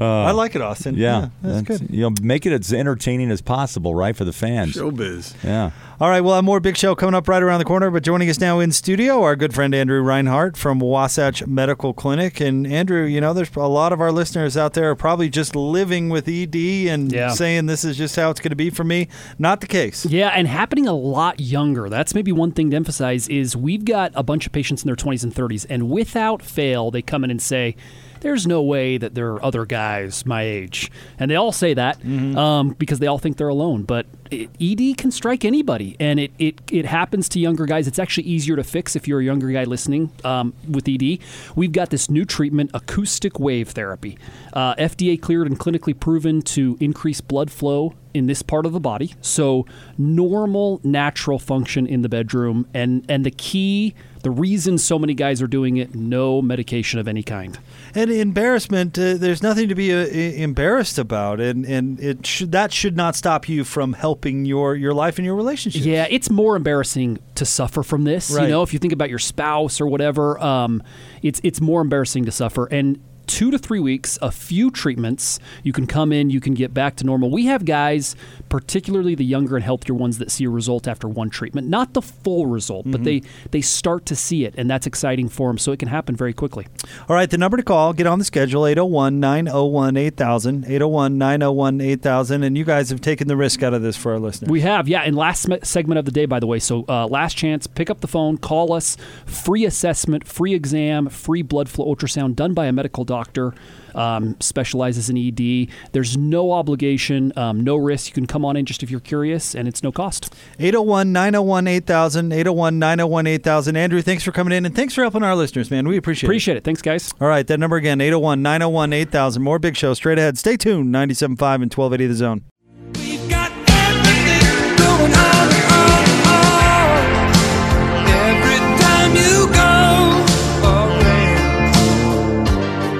Uh, 0.00 0.22
I 0.24 0.30
like 0.30 0.54
it, 0.54 0.62
Austin. 0.62 0.94
Yeah, 0.96 1.28
that's 1.42 1.62
good. 1.62 1.90
You 1.90 2.08
know, 2.08 2.14
make 2.22 2.46
it 2.46 2.52
as 2.58 2.72
entertaining 2.72 3.30
as 3.30 3.42
possible, 3.42 3.94
right, 3.94 4.16
for 4.16 4.24
the 4.24 4.32
fans. 4.32 4.74
Showbiz. 4.74 5.34
Yeah. 5.44 5.72
All 6.00 6.08
right, 6.08 6.22
we'll 6.22 6.34
have 6.34 6.44
more 6.44 6.60
Big 6.60 6.78
Show 6.78 6.94
coming 6.94 7.14
up 7.14 7.28
right 7.28 7.42
around 7.42 7.58
the 7.58 7.66
corner. 7.66 7.90
But 7.90 8.02
joining 8.02 8.30
us 8.30 8.40
now 8.40 8.58
in 8.60 8.72
studio, 8.72 9.22
our 9.22 9.36
good 9.36 9.52
friend 9.52 9.74
Andrew 9.74 10.00
Reinhardt 10.00 10.56
from 10.56 10.80
Wasatch 10.80 11.46
Medical 11.46 11.92
Clinic. 11.92 12.40
And 12.40 12.66
Andrew, 12.66 13.04
you 13.04 13.20
know, 13.20 13.34
there's 13.34 13.54
a 13.54 13.68
lot 13.68 13.92
of 13.92 14.00
our 14.00 14.10
listeners 14.10 14.56
out 14.56 14.72
there 14.72 14.88
are 14.90 14.94
probably 14.96 15.28
just 15.28 15.54
living 15.54 16.08
with 16.08 16.26
ED 16.26 16.88
and 16.88 17.12
Yeah. 17.12 17.28
saying 17.32 17.66
this 17.66 17.84
is 17.84 17.98
just 17.98 18.16
how 18.16 18.30
it's 18.30 18.40
going 18.40 18.48
to 18.50 18.56
be 18.56 18.70
for 18.70 18.84
me. 18.84 19.08
Not 19.38 19.60
the 19.60 19.66
case. 19.66 20.06
Yeah, 20.06 20.28
and 20.28 20.48
happening 20.48 20.88
a 20.88 20.94
lot 20.94 21.38
younger. 21.40 21.90
That's 21.90 22.14
maybe 22.14 22.32
one 22.32 22.52
thing 22.52 22.70
to 22.70 22.76
emphasize 22.76 23.28
is 23.28 23.54
we've 23.54 23.84
got 23.84 24.12
a 24.14 24.22
bunch 24.22 24.46
of 24.46 24.52
patients 24.52 24.82
in 24.82 24.86
their 24.86 24.96
20s 24.96 25.22
and 25.22 25.34
30s, 25.34 25.66
and 25.68 25.90
without 25.90 26.40
fail, 26.40 26.90
they 26.90 27.02
come 27.02 27.24
in 27.24 27.30
and 27.30 27.42
say, 27.42 27.76
"There's 28.20 28.46
no 28.46 28.62
way 28.62 28.98
that 28.98 29.14
there 29.14 29.32
are 29.32 29.44
other 29.44 29.66
guys 29.66 30.24
my 30.26 30.42
age," 30.42 30.90
and 31.18 31.30
they 31.30 31.36
all 31.36 31.52
say 31.52 31.74
that 31.74 32.04
um, 32.04 32.70
because 32.70 32.98
they 32.98 33.06
all 33.06 33.18
think 33.18 33.36
they're 33.36 33.48
alone. 33.48 33.82
But 33.82 34.06
it, 34.30 34.50
ED 34.60 34.96
can 34.96 35.10
strike 35.10 35.44
anybody, 35.44 35.96
and 35.98 36.20
it, 36.20 36.32
it 36.38 36.60
it 36.70 36.84
happens 36.84 37.28
to 37.30 37.40
younger 37.40 37.66
guys. 37.66 37.86
It's 37.86 37.98
actually 37.98 38.24
easier 38.24 38.56
to 38.56 38.64
fix 38.64 38.96
if 38.96 39.08
you're 39.08 39.20
a 39.20 39.24
younger 39.24 39.50
guy 39.50 39.64
listening 39.64 40.12
um, 40.24 40.54
with 40.68 40.88
ED. 40.88 41.18
We've 41.56 41.72
got 41.72 41.90
this 41.90 42.08
new 42.10 42.24
treatment, 42.24 42.70
acoustic 42.74 43.38
wave 43.40 43.70
therapy, 43.70 44.18
uh, 44.52 44.74
FDA 44.76 45.20
cleared 45.20 45.46
and 45.46 45.58
clinically 45.58 45.98
proven 45.98 46.42
to 46.42 46.76
increase 46.80 47.20
blood 47.20 47.50
flow 47.50 47.94
in 48.14 48.26
this 48.26 48.42
part 48.42 48.66
of 48.66 48.72
the 48.72 48.80
body. 48.80 49.14
So 49.20 49.66
normal, 49.96 50.80
natural 50.82 51.38
function 51.38 51.86
in 51.86 52.02
the 52.02 52.08
bedroom, 52.08 52.66
and 52.74 53.04
and 53.08 53.24
the 53.24 53.30
key, 53.30 53.94
the 54.22 54.30
reason 54.30 54.78
so 54.78 54.98
many 54.98 55.14
guys 55.14 55.40
are 55.40 55.46
doing 55.46 55.76
it, 55.76 55.94
no 55.94 56.42
medication 56.42 57.00
of 57.00 57.08
any 57.08 57.22
kind. 57.22 57.58
And 57.94 58.10
embarrassment, 58.10 58.98
uh, 58.98 59.14
there's 59.14 59.42
nothing 59.42 59.68
to 59.68 59.74
be 59.74 59.92
uh, 59.92 60.06
embarrassed 60.06 60.98
about, 60.98 61.40
and 61.40 61.64
and 61.64 61.98
it 62.00 62.26
should 62.26 62.52
that 62.52 62.72
should 62.72 62.96
not 62.96 63.16
stop 63.16 63.48
you 63.48 63.64
from 63.64 63.94
helping 63.94 64.44
your 64.44 64.74
your 64.74 64.94
life 64.94 65.18
and 65.18 65.24
your 65.24 65.34
relationship. 65.36 65.84
Yeah, 65.84 66.06
it's 66.10 66.30
more 66.30 66.56
embarrassing 66.56 67.18
to 67.36 67.44
suffer 67.44 67.82
from 67.82 68.04
this. 68.04 68.30
Right. 68.30 68.44
You 68.44 68.50
know, 68.50 68.62
if 68.62 68.72
you 68.72 68.78
think 68.78 68.92
about 68.92 69.10
your 69.10 69.18
spouse 69.18 69.80
or 69.80 69.86
whatever, 69.86 70.38
um, 70.40 70.82
it's 71.22 71.40
it's 71.42 71.60
more 71.60 71.80
embarrassing 71.80 72.24
to 72.26 72.32
suffer. 72.32 72.66
And 72.66 73.00
two 73.30 73.50
to 73.52 73.58
three 73.58 73.78
weeks, 73.78 74.18
a 74.20 74.30
few 74.30 74.70
treatments, 74.70 75.38
you 75.62 75.72
can 75.72 75.86
come 75.86 76.12
in, 76.12 76.30
you 76.30 76.40
can 76.40 76.52
get 76.52 76.74
back 76.74 76.96
to 76.96 77.04
normal. 77.04 77.30
We 77.30 77.46
have 77.46 77.64
guys, 77.64 78.16
particularly 78.50 79.14
the 79.14 79.24
younger 79.24 79.56
and 79.56 79.64
healthier 79.64 79.94
ones, 79.94 80.18
that 80.18 80.30
see 80.30 80.44
a 80.44 80.50
result 80.50 80.86
after 80.86 81.08
one 81.08 81.30
treatment, 81.30 81.66
not 81.68 81.94
the 81.94 82.02
full 82.02 82.44
result, 82.46 82.84
but 82.90 83.00
Mhm. 83.00 83.04
they 83.04 83.22
they 83.52 83.60
start 83.62 84.04
to 84.06 84.14
see 84.14 84.44
it, 84.44 84.54
and 84.58 84.68
that's 84.68 84.86
exciting 84.86 85.28
for 85.30 85.48
them. 85.48 85.56
So 85.56 85.72
it 85.72 85.78
can 85.78 85.88
happen 85.88 86.14
very 86.14 86.34
quickly. 86.34 86.66
All 87.08 87.16
right, 87.16 87.30
the 87.30 87.38
number 87.38 87.56
to 87.56 87.62
call, 87.62 87.94
get 87.94 88.06
on 88.06 88.18
the 88.18 88.24
schedule 88.26 88.66
801 88.66 89.18
901 89.20 89.96
8000, 89.96 90.64
801 90.68 91.16
901 91.16 91.80
8000. 91.80 92.42
And 92.42 92.58
you 92.58 92.64
guys 92.64 92.90
have 92.90 93.00
taken 93.00 93.28
the 93.28 93.36
risk 93.36 93.62
out 93.62 93.72
of 93.72 93.80
this 93.82 93.96
for 93.96 94.12
our 94.12 94.18
listeners. 94.18 94.50
We 94.50 94.60
have, 94.60 94.86
yeah. 94.88 95.00
And 95.00 95.16
last 95.16 95.46
segment 95.62 95.98
of 95.98 96.04
the 96.04 96.10
day, 96.10 96.26
by 96.26 96.40
the 96.40 96.46
way. 96.46 96.58
So, 96.58 96.84
uh, 96.88 97.06
last 97.06 97.36
chance, 97.36 97.66
pick 97.66 97.88
up 97.88 98.00
the 98.00 98.08
phone, 98.08 98.36
call 98.36 98.72
us. 98.72 98.96
Free 99.26 99.64
assessment, 99.64 100.26
free 100.26 100.54
exam, 100.54 101.08
free 101.08 101.42
blood 101.42 101.68
flow 101.68 101.86
ultrasound 101.94 102.34
done 102.36 102.52
by 102.52 102.66
a 102.66 102.72
medical 102.72 103.04
doctor. 103.04 103.54
Um, 103.94 104.36
specializes 104.40 105.10
in 105.10 105.16
ED. 105.16 105.68
There's 105.92 106.16
no 106.16 106.52
obligation, 106.52 107.32
um, 107.36 107.60
no 107.60 107.76
risk. 107.76 108.08
You 108.08 108.14
can 108.14 108.26
come 108.26 108.44
on 108.44 108.56
in 108.56 108.66
just 108.66 108.82
if 108.82 108.90
you're 108.90 109.00
curious, 109.00 109.54
and 109.54 109.68
it's 109.68 109.82
no 109.82 109.92
cost. 109.92 110.34
801 110.58 111.12
901 111.12 111.66
8000, 111.66 112.32
801 112.32 112.78
901 112.78 113.26
8000. 113.26 113.76
Andrew, 113.76 114.02
thanks 114.02 114.22
for 114.24 114.32
coming 114.32 114.52
in 114.52 114.66
and 114.66 114.74
thanks 114.74 114.94
for 114.94 115.02
helping 115.02 115.22
our 115.22 115.34
listeners, 115.36 115.70
man. 115.70 115.86
We 115.88 115.96
appreciate 115.96 116.26
it. 116.26 116.30
Appreciate 116.30 116.56
it. 116.56 116.64
Thanks, 116.64 116.82
guys. 116.82 117.12
All 117.20 117.28
right, 117.28 117.46
that 117.46 117.58
number 117.58 117.76
again, 117.76 118.00
801 118.00 118.42
901 118.42 118.92
8000. 118.92 119.42
More 119.42 119.58
big 119.58 119.76
show 119.76 119.94
straight 119.94 120.18
ahead. 120.18 120.38
Stay 120.38 120.56
tuned, 120.56 120.94
97.5 120.94 121.20
and 121.62 121.72
1280 121.72 122.06
The 122.06 122.14
Zone. 122.14 122.49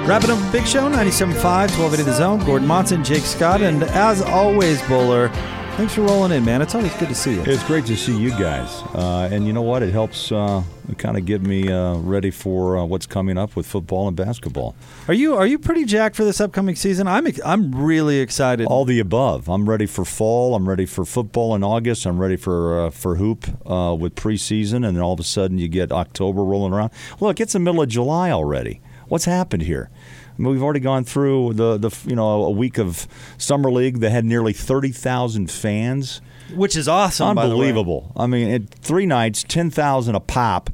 Wrapping 0.05 0.31
up 0.31 0.39
a 0.39 0.51
big 0.51 0.65
show, 0.67 0.89
97.5, 0.89 1.35
1280 1.79 2.03
The 2.03 2.13
Zone. 2.13 2.39
Gordon 2.43 2.67
Monson, 2.67 3.03
Jake 3.03 3.23
Scott, 3.23 3.61
and 3.61 3.83
as 3.83 4.21
always, 4.21 4.81
Boler, 4.81 5.29
thanks 5.77 5.93
for 5.93 6.01
rolling 6.01 6.31
in, 6.33 6.43
man. 6.43 6.61
It's 6.61 6.75
always 6.75 6.93
good 6.95 7.07
to 7.09 7.15
see 7.15 7.35
you. 7.35 7.43
It's 7.45 7.63
great 7.63 7.85
to 7.85 7.95
see 7.95 8.17
you 8.19 8.31
guys, 8.31 8.81
uh, 8.95 9.29
and 9.31 9.45
you 9.47 9.53
know 9.53 9.61
what? 9.61 9.83
It 9.83 9.93
helps 9.93 10.31
uh, 10.31 10.63
kind 10.97 11.17
of 11.17 11.25
get 11.25 11.43
me 11.43 11.71
uh, 11.71 11.95
ready 11.97 12.29
for 12.31 12.77
uh, 12.79 12.83
what's 12.83 13.05
coming 13.05 13.37
up 13.37 13.55
with 13.55 13.65
football 13.67 14.07
and 14.07 14.17
basketball. 14.17 14.75
Are 15.07 15.13
you 15.13 15.35
are 15.35 15.45
you 15.45 15.57
pretty 15.59 15.85
jacked 15.85 16.15
for 16.17 16.25
this 16.25 16.41
upcoming 16.41 16.75
season? 16.75 17.07
I'm 17.07 17.27
ex- 17.27 17.39
I'm 17.45 17.73
really 17.73 18.19
excited. 18.19 18.65
All 18.67 18.83
the 18.85 18.99
above. 18.99 19.47
I'm 19.49 19.69
ready 19.69 19.85
for 19.85 20.03
fall. 20.03 20.55
I'm 20.55 20.67
ready 20.67 20.87
for 20.87 21.05
football 21.05 21.55
in 21.55 21.63
August. 21.63 22.05
I'm 22.05 22.19
ready 22.19 22.35
for 22.37 22.87
uh, 22.87 22.89
for 22.89 23.15
hoop 23.15 23.47
uh, 23.69 23.95
with 23.97 24.15
preseason, 24.15 24.77
and 24.85 24.97
then 24.97 24.99
all 24.99 25.13
of 25.13 25.19
a 25.21 25.23
sudden 25.23 25.57
you 25.59 25.69
get 25.69 25.91
October 25.91 26.43
rolling 26.43 26.73
around. 26.73 26.91
Look, 27.21 27.39
it's 27.39 27.53
the 27.53 27.59
middle 27.59 27.81
of 27.81 27.87
July 27.87 28.31
already. 28.31 28.81
What's 29.11 29.25
happened 29.25 29.63
here? 29.63 29.89
I 29.91 30.41
mean, 30.41 30.53
we've 30.53 30.63
already 30.63 30.79
gone 30.79 31.03
through 31.03 31.55
the 31.55 31.75
the 31.77 31.93
you 32.07 32.15
know 32.15 32.45
a 32.45 32.49
week 32.49 32.77
of 32.77 33.09
summer 33.37 33.69
league 33.69 33.99
that 33.99 34.09
had 34.09 34.23
nearly 34.23 34.53
thirty 34.53 34.93
thousand 34.93 35.51
fans. 35.51 36.21
Which 36.55 36.77
is 36.77 36.87
awesome, 36.87 37.35
by 37.35 37.47
the 37.47 37.57
way. 37.57 37.67
Unbelievable. 37.67 38.13
I 38.15 38.27
mean, 38.27 38.47
it, 38.47 38.69
three 38.69 39.05
nights, 39.05 39.43
ten 39.43 39.69
thousand 39.69 40.15
a 40.15 40.21
pop, 40.21 40.69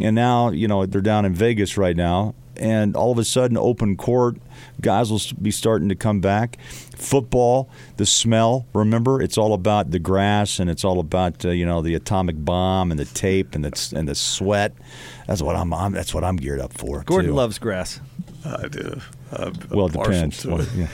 and 0.00 0.14
now 0.14 0.48
you 0.48 0.66
know 0.66 0.86
they're 0.86 1.02
down 1.02 1.26
in 1.26 1.34
Vegas 1.34 1.76
right 1.76 1.94
now, 1.94 2.34
and 2.56 2.96
all 2.96 3.12
of 3.12 3.18
a 3.18 3.24
sudden, 3.24 3.58
open 3.58 3.98
court, 3.98 4.38
guys 4.80 5.10
will 5.10 5.20
be 5.42 5.50
starting 5.50 5.90
to 5.90 5.94
come 5.94 6.20
back. 6.20 6.58
Football, 6.96 7.68
the 7.98 8.06
smell. 8.06 8.64
Remember, 8.72 9.20
it's 9.20 9.36
all 9.36 9.52
about 9.52 9.90
the 9.90 9.98
grass, 9.98 10.58
and 10.58 10.70
it's 10.70 10.84
all 10.84 11.00
about 11.00 11.44
uh, 11.44 11.50
you 11.50 11.66
know 11.66 11.82
the 11.82 11.94
atomic 11.94 12.42
bomb 12.42 12.90
and 12.90 12.98
the 12.98 13.04
tape 13.04 13.54
and 13.54 13.62
the 13.62 13.92
and 13.94 14.08
the 14.08 14.14
sweat. 14.14 14.72
That's 15.26 15.40
what 15.42 15.56
I'm. 15.56 15.72
I'm 15.72 15.92
that's 15.92 16.12
what 16.14 16.22
I'm 16.24 16.36
geared 16.36 16.60
up 16.60 16.72
for. 16.72 17.02
Gordon 17.04 17.30
too. 17.30 17.36
loves 17.36 17.58
grass. 17.58 18.00
I 18.44 18.68
do. 18.68 19.00
I'm 19.32 19.52
Well, 19.70 19.86
it 19.86 19.92
depends. 19.92 20.42
to 20.42 20.48
Well, 20.50 20.60
it. 20.60 20.68
yeah. 20.76 20.88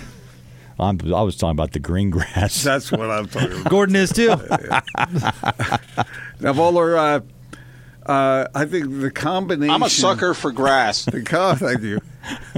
I'm, 0.78 0.99
I 1.12 1.20
was 1.22 1.37
talking 1.37 1.51
about 1.53 1.72
the 1.72 1.78
green 1.81 2.09
grass. 2.11 2.62
That's 2.64 2.91
what 2.91 3.11
I'm 3.11 3.26
talking 3.28 3.53
about. 3.53 3.70
Gordon 3.70 3.97
is 3.97 4.11
too. 4.12 4.28
now, 6.41 6.53
Boler, 6.55 6.97
uh, 6.97 7.20
uh, 8.11 8.47
I 8.55 8.64
think 8.64 9.01
the 9.01 9.11
combination. 9.11 9.74
I'm 9.74 9.83
a 9.83 9.91
sucker 9.91 10.33
for 10.35 10.53
grass. 10.53 11.05
The 11.11 11.22
co- 11.22 11.55
thank 11.55 11.83
you. 11.83 12.01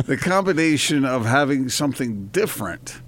The 0.05 0.17
combination 0.17 1.05
of 1.05 1.25
having 1.27 1.69
something 1.69 2.27
different 2.27 3.01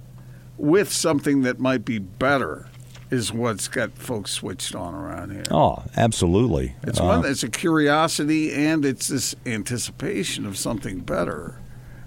with 0.57 0.91
something 0.91 1.41
that 1.43 1.59
might 1.59 1.85
be 1.85 1.99
better 1.99 2.67
is 3.11 3.31
what's 3.31 3.67
got 3.67 3.91
folks 3.97 4.31
switched 4.31 4.73
on 4.75 4.93
around 4.95 5.31
here. 5.31 5.43
Oh, 5.51 5.83
absolutely. 5.95 6.75
It's 6.83 6.99
Uh, 6.99 7.05
one. 7.05 7.25
It's 7.25 7.43
a 7.43 7.49
curiosity, 7.49 8.51
and 8.53 8.83
it's 8.85 9.07
this 9.07 9.35
anticipation 9.45 10.45
of 10.45 10.57
something 10.57 10.99
better, 10.99 11.59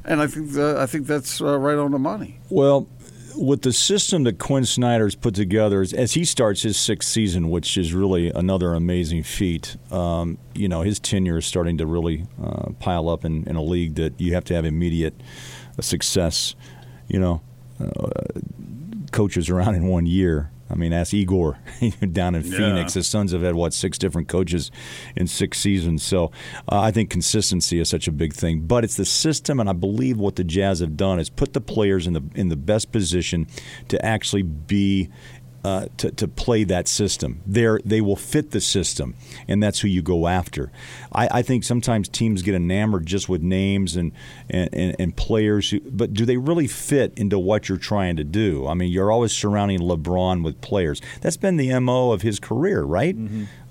and 0.05 0.20
I 0.20 0.26
think 0.26 0.53
the, 0.53 0.76
I 0.78 0.86
think 0.86 1.07
that's 1.07 1.40
uh, 1.40 1.59
right 1.59 1.78
on 1.78 1.92
the 1.92 1.99
money. 1.99 2.40
Well, 2.51 2.88
with 3.36 3.62
the 3.62 3.72
system 3.72 4.24
that 4.24 4.38
Quinn 4.40 4.64
Snyder's 4.64 5.14
put 5.14 5.34
together, 5.36 5.82
as- 5.82 6.12
he 6.14 6.24
starts 6.24 6.62
his 6.62 6.76
sixth 6.76 7.09
season, 7.09 7.51
which 7.51 7.78
is 7.78 7.94
really 7.94 8.30
another 8.30 8.74
amazing 8.74 9.22
feat, 9.22 9.76
um, 9.92 10.38
you 10.57 10.68
know, 10.68 10.82
his 10.82 10.99
tenure 10.99 11.38
is 11.38 11.46
starting 11.46 11.78
to 11.78 11.86
really 11.86 12.26
uh, 12.42 12.70
pile 12.80 13.09
up 13.09 13.24
in, 13.24 13.44
in 13.46 13.55
a 13.55 13.62
league 13.62 13.94
that 13.94 14.20
you 14.20 14.34
have 14.34 14.42
to 14.46 14.55
have 14.55 14.64
immediate 14.64 15.14
uh, 15.78 15.82
success. 15.82 16.57
You 17.07 17.20
know, 17.20 17.40
uh, 17.80 18.11
coaches 19.12 19.49
around 19.49 19.76
in 19.76 19.86
one 19.86 20.05
year. 20.07 20.51
I 20.71 20.75
mean, 20.75 20.93
ask 20.93 21.14
Igor 21.14 21.59
down 22.12 22.35
in 22.35 22.45
Yeah. 22.45 22.57
Phoenix. 22.59 22.95
His 22.95 23.07
Suns 23.07 23.33
have 23.33 23.43
had 23.43 23.55
what 23.55 23.73
six 23.73 23.99
different 23.99 24.29
coaches 24.29 24.71
in 25.16 25.27
six 25.27 25.59
seasons. 25.59 26.03
So 26.03 26.27
uh, 26.71 26.81
I 26.81 26.91
think 26.91 27.11
consistency 27.11 27.81
is 27.81 27.89
such 27.89 28.07
a 28.09 28.12
big 28.12 28.33
thing. 28.35 28.61
But 28.66 28.85
it's 28.85 28.97
the 28.97 29.05
system, 29.05 29.61
and 29.61 29.69
I 29.69 29.73
believe 29.73 30.19
what 30.19 30.37
the 30.37 30.45
Jazz 30.45 30.81
have 30.81 30.97
done 30.97 31.19
is 31.19 31.31
put 31.31 31.53
the 31.55 31.61
players 31.61 32.07
in 32.07 32.12
the 32.12 32.23
in 32.35 32.49
the 32.49 32.57
best 32.57 32.93
position 32.93 33.47
to 33.89 34.05
actually 34.05 34.43
be. 34.43 35.09
Uh, 35.65 35.87
to, 35.97 36.13
to 36.13 36.29
play 36.29 36.63
that 36.63 36.87
system, 36.87 37.41
they 37.45 37.67
they 37.85 38.01
will 38.01 38.17
fit 38.17 38.53
the 38.53 38.61
system, 38.61 39.15
and 39.49 39.61
that's 39.61 39.81
who 39.81 39.89
you 39.89 40.01
go 40.01 40.29
after. 40.29 40.71
I, 41.13 41.29
I 41.39 41.43
think 41.43 41.65
sometimes 41.65 42.09
teams 42.09 42.43
get 42.43 42.55
enamored 42.55 43.07
just 43.07 43.29
with 43.29 43.43
names 43.43 43.97
and 43.97 44.13
and, 44.49 44.69
and, 44.73 44.97
and 45.01 45.17
players, 45.17 45.71
who, 45.71 45.81
but 45.81 46.15
do 46.15 46.25
they 46.25 46.37
really 46.37 46.69
fit 46.69 47.13
into 47.17 47.41
what 47.41 47.69
you're 47.69 47.77
trying 47.77 48.17
to 48.17 48.25
do? 48.25 48.69
I 48.69 48.75
mean, 48.75 48.93
you're 48.93 49.11
always 49.11 49.33
surrounding 49.33 49.81
LeBron 49.81 50.45
with 50.45 50.61
players. 50.61 51.03
That's 51.23 51.37
been 51.37 51.57
the 51.57 51.77
mo 51.81 52.13
of 52.13 52.23
his 52.23 52.39
career, 52.39 52.85
right? 52.85 53.17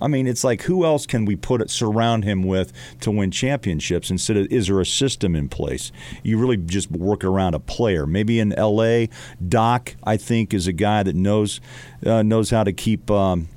I 0.01 0.07
mean, 0.07 0.27
it's 0.27 0.43
like 0.43 0.63
who 0.63 0.85
else 0.85 1.05
can 1.05 1.25
we 1.25 1.35
put 1.35 1.61
it, 1.61 1.69
surround 1.69 2.23
him 2.23 2.43
with 2.43 2.71
to 3.01 3.11
win 3.11 3.31
championships 3.31 4.09
instead 4.09 4.37
of 4.37 4.51
is 4.51 4.67
there 4.67 4.79
a 4.79 4.85
system 4.85 5.35
in 5.35 5.49
place? 5.49 5.91
You 6.23 6.37
really 6.37 6.57
just 6.57 6.91
work 6.91 7.23
around 7.23 7.55
a 7.55 7.59
player. 7.59 8.05
Maybe 8.05 8.39
in 8.39 8.53
L.A., 8.53 9.09
Doc, 9.47 9.95
I 10.03 10.17
think, 10.17 10.53
is 10.53 10.67
a 10.67 10.73
guy 10.73 11.03
that 11.03 11.15
knows 11.15 11.59
uh, 12.05 12.23
knows 12.23 12.49
how 12.49 12.63
to 12.63 12.73
keep. 12.73 13.09
Um, 13.09 13.49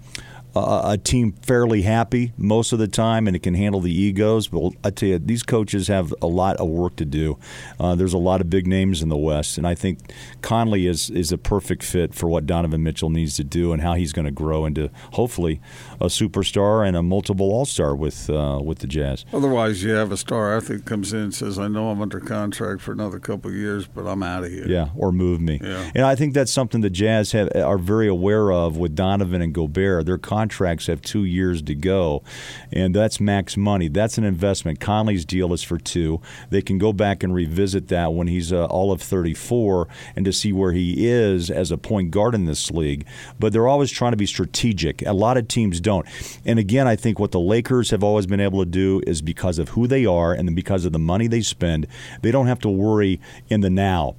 a, 0.55 0.83
a 0.85 0.99
team 0.99 1.33
fairly 1.43 1.83
happy 1.83 2.33
most 2.37 2.73
of 2.73 2.79
the 2.79 2.89
time, 2.89 3.27
and 3.27 3.37
it 3.37 3.43
can 3.43 3.55
handle 3.55 3.81
the 3.81 3.93
egos. 3.93 4.49
But 4.49 4.73
I 4.85 4.91
tell 4.91 5.09
you, 5.09 5.19
these 5.19 5.43
coaches 5.43 5.89
have 5.89 6.15
a 6.23 6.27
lot 6.27 6.57
of 6.57 6.69
work 6.69 6.97
to 6.97 7.05
do. 7.05 7.39
Uh, 7.79 7.95
there's 7.95 8.13
a 8.13 8.19
lot 8.19 8.41
of 8.41 8.51
big 8.51 8.67
names 8.67 9.03
in 9.03 9.09
the 9.09 9.17
West, 9.17 9.59
and 9.59 9.67
I 9.67 9.75
think 9.75 9.99
Conley 10.43 10.87
is 10.87 11.11
is 11.11 11.33
a 11.33 11.39
perfect 11.39 11.83
fit 11.83 12.15
for 12.15 12.29
what 12.29 12.47
Donovan 12.47 12.83
Mitchell 12.83 13.11
needs 13.11 13.37
to 13.37 13.45
do 13.45 13.73
and 13.73 13.83
how 13.83 13.95
he's 13.95 14.13
going 14.13 14.25
to 14.27 14.31
grow 14.31 14.65
into 14.65 14.91
hopefully 15.13 15.61
a 16.01 16.07
superstar 16.07 16.87
and 16.87 16.97
a 16.97 17.03
multiple 17.03 17.51
All 17.51 17.65
Star 17.65 17.95
with 17.95 18.31
uh, 18.31 18.61
with 18.63 18.79
the 18.79 18.87
Jazz. 18.87 19.25
Otherwise, 19.33 19.83
you 19.83 19.91
have 19.91 20.13
a 20.13 20.17
star 20.17 20.57
athlete 20.57 20.85
comes 20.85 21.13
in 21.13 21.21
and 21.21 21.35
says, 21.35 21.59
"I 21.59 21.69
know 21.69 21.91
I'm 21.91 22.03
under 22.03 22.21
contract 22.21 22.83
for 22.83 22.93
another 22.93 23.19
couple 23.19 23.51
of 23.51 23.57
years, 23.57 23.87
but 23.87 24.07
I'm 24.07 24.23
out 24.23 24.45
of 24.45 24.51
here." 24.51 24.67
Yeah, 24.67 24.89
or 24.97 25.13
move 25.13 25.41
me. 25.41 25.61
Yeah. 25.63 25.91
And 25.95 26.05
I 26.05 26.15
think 26.15 26.35
that's 26.35 26.53
something 26.53 26.81
the 26.81 26.91
Jazz 26.91 27.33
have 27.33 27.51
are 27.55 27.79
very 27.79 28.09
aware 28.09 28.53
of 28.53 28.77
with 28.77 28.95
Donovan 28.95 29.43
and 29.43 29.53
Gobert. 29.53 30.07
Their 30.07 30.19
contracts 30.41 30.87
have 30.87 31.03
two 31.03 31.25
years 31.25 31.61
to 31.61 31.75
go, 31.75 32.23
and 32.73 32.95
that's 32.95 33.21
max 33.21 33.59
money. 33.59 33.89
That's 33.89 34.17
an 34.17 34.25
investment. 34.25 34.81
Conley's 34.81 35.27
deal 35.27 35.53
is 35.53 35.63
for 35.63 35.77
two. 35.77 36.23
They 36.49 36.63
can 36.63 36.79
go 36.79 36.95
back 36.95 37.23
and 37.23 37.35
revisit 37.35 37.89
that 37.89 38.15
when 38.15 38.27
he's 38.27 38.51
uh, 38.51 38.65
all 38.67 38.91
of 38.91 39.03
34 39.03 39.87
and 40.17 40.25
to 40.25 40.33
see 40.33 40.51
where 40.51 40.73
he 40.73 41.07
is 41.07 41.51
as 41.51 41.71
a 41.71 41.77
point 41.77 42.11
guard 42.11 42.35
in 42.35 42.47
this 42.47 42.71
league. 42.71 43.07
But 43.39 43.53
they're 43.53 43.69
always 43.69 43.91
trying 43.91 44.13
to 44.13 44.17
be 44.17 44.25
strategic. 44.25 45.03
A 45.03 45.13
lot 45.13 45.37
of 45.37 45.47
teams 45.47 45.79
don't. 45.79 46.07
And 46.47 46.59
again, 46.59 46.89
I 46.89 46.97
think 46.97 47.19
what 47.19 47.33
the 47.33 47.41
Lakers 47.41 47.91
have 47.91 48.03
always 48.03 48.27
been 48.27 48.41
able 48.41 48.65
to 48.65 48.71
do 48.71 49.03
is 49.07 49.21
because 49.21 49.59
of 49.59 49.71
who 49.71 49.87
they 49.87 50.07
are 50.07 50.33
and 50.33 50.57
because 50.57 50.87
of 50.87 50.93
the 50.93 50.99
money 50.99 51.27
they 51.27 51.43
spend, 51.43 51.87
they 52.23 52.31
don't 52.31 52.47
have 52.47 52.61
to 52.61 52.71
worry 52.71 53.21
in 53.51 53.61
the 53.61 53.69
now 53.69 54.17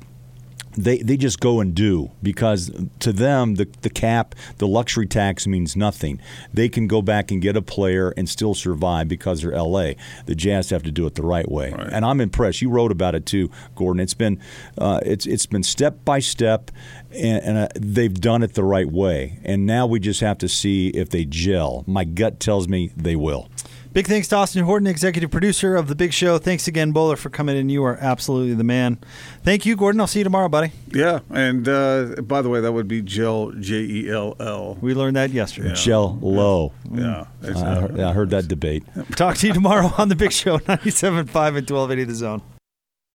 they 0.78 0.98
they 1.00 1.18
just 1.18 1.40
go 1.40 1.60
and 1.60 1.76
do 1.76 2.12
because 2.22 2.72
to 3.00 3.12
them 3.12 3.56
the 3.56 3.68
the 3.82 3.90
cap 3.90 4.36
the 4.58 4.68
luxury 4.68 5.08
tax 5.08 5.48
means 5.48 5.76
nothing. 5.76 6.20
They 6.54 6.70
can 6.70 6.88
go 6.88 7.02
back 7.02 7.32
and 7.32 7.42
get 7.42 7.58
a 7.58 7.62
player 7.62 8.14
and 8.18 8.28
still 8.28 8.54
survive 8.54 9.08
because 9.08 9.42
they're 9.42 9.54
L.A. 9.54 9.96
The 10.26 10.36
Jazz 10.36 10.70
have 10.70 10.84
to 10.84 10.92
do 10.92 11.06
it 11.06 11.16
the 11.16 11.24
right 11.24 11.50
way, 11.50 11.74
and 11.92 12.06
I'm 12.06 12.22
impressed. 12.22 12.62
You 12.62 12.70
wrote 12.70 12.92
about 12.92 13.16
it 13.16 13.26
too, 13.26 13.50
Gordon. 13.76 14.00
It's 14.00 14.14
been 14.14 14.40
uh, 14.78 15.00
it's 15.06 15.26
it's 15.26 15.46
been 15.46 15.64
step 15.64 16.04
by 16.06 16.20
step, 16.20 16.72
and, 17.12 17.44
and 17.44 17.58
uh, 17.58 17.68
they've 17.76 18.14
done 18.14 18.44
it 18.44 18.54
the 18.54 18.64
right 18.64 18.90
way. 18.92 19.40
And 19.44 19.66
now 19.66 19.86
we 19.86 20.00
just 20.00 20.22
have 20.22 20.38
to 20.40 20.50
see 20.50 20.90
if 20.90 21.10
they 21.10 21.26
gel. 21.26 21.84
My 21.88 22.04
gut 22.04 22.40
tells 22.40 22.68
me 22.68 22.92
they 22.96 23.16
will. 23.16 23.50
Big 23.94 24.08
thanks 24.08 24.30
to 24.30 24.38
Austin 24.38 24.64
Horton, 24.64 24.88
executive 24.88 25.32
producer 25.32 25.76
of 25.76 25.90
The 25.90 25.96
Big 25.96 26.14
Show. 26.14 26.38
Thanks 26.38 26.66
again, 26.66 26.94
Boler, 26.94 27.18
for 27.18 27.30
coming 27.30 27.58
in. 27.58 27.68
You 27.68 27.84
are 27.84 27.98
absolutely 28.00 28.54
the 28.54 28.64
man. 28.64 28.98
Thank 29.44 29.66
you, 29.66 29.76
Gordon. 29.76 30.00
I'll 30.00 30.08
see 30.08 30.20
you 30.20 30.24
tomorrow, 30.24 30.48
buddy. 30.48 30.72
Yeah, 30.94 31.20
and 31.30 31.68
uh, 31.68 32.22
by 32.22 32.42
the 32.42 32.48
way, 32.48 32.62
that 32.62 32.72
would 32.72 32.88
be 32.88 33.02
Gel 33.02 33.52
J 33.52 33.76
E 33.82 34.10
L 34.10 34.38
L. 34.40 34.78
We 34.80 34.94
learned 34.94 35.18
that 35.18 35.32
yesterday. 35.32 35.74
Gel 35.74 36.18
low. 36.22 36.72
Yeah, 36.90 37.26
I, 37.44 37.48
heard, 37.48 38.00
I 38.00 38.14
heard 38.14 38.30
that 38.30 38.48
debate. 38.48 38.86
Talk 39.18 39.36
to 39.38 39.48
you 39.48 39.54
tomorrow 39.54 39.92
on 39.98 40.08
The 40.08 40.16
Big 40.16 40.32
Show, 40.32 40.60
97.5 40.60 41.18
and 41.18 41.70
1280 41.70 42.04
The 42.06 42.16
Zone. 42.16 42.42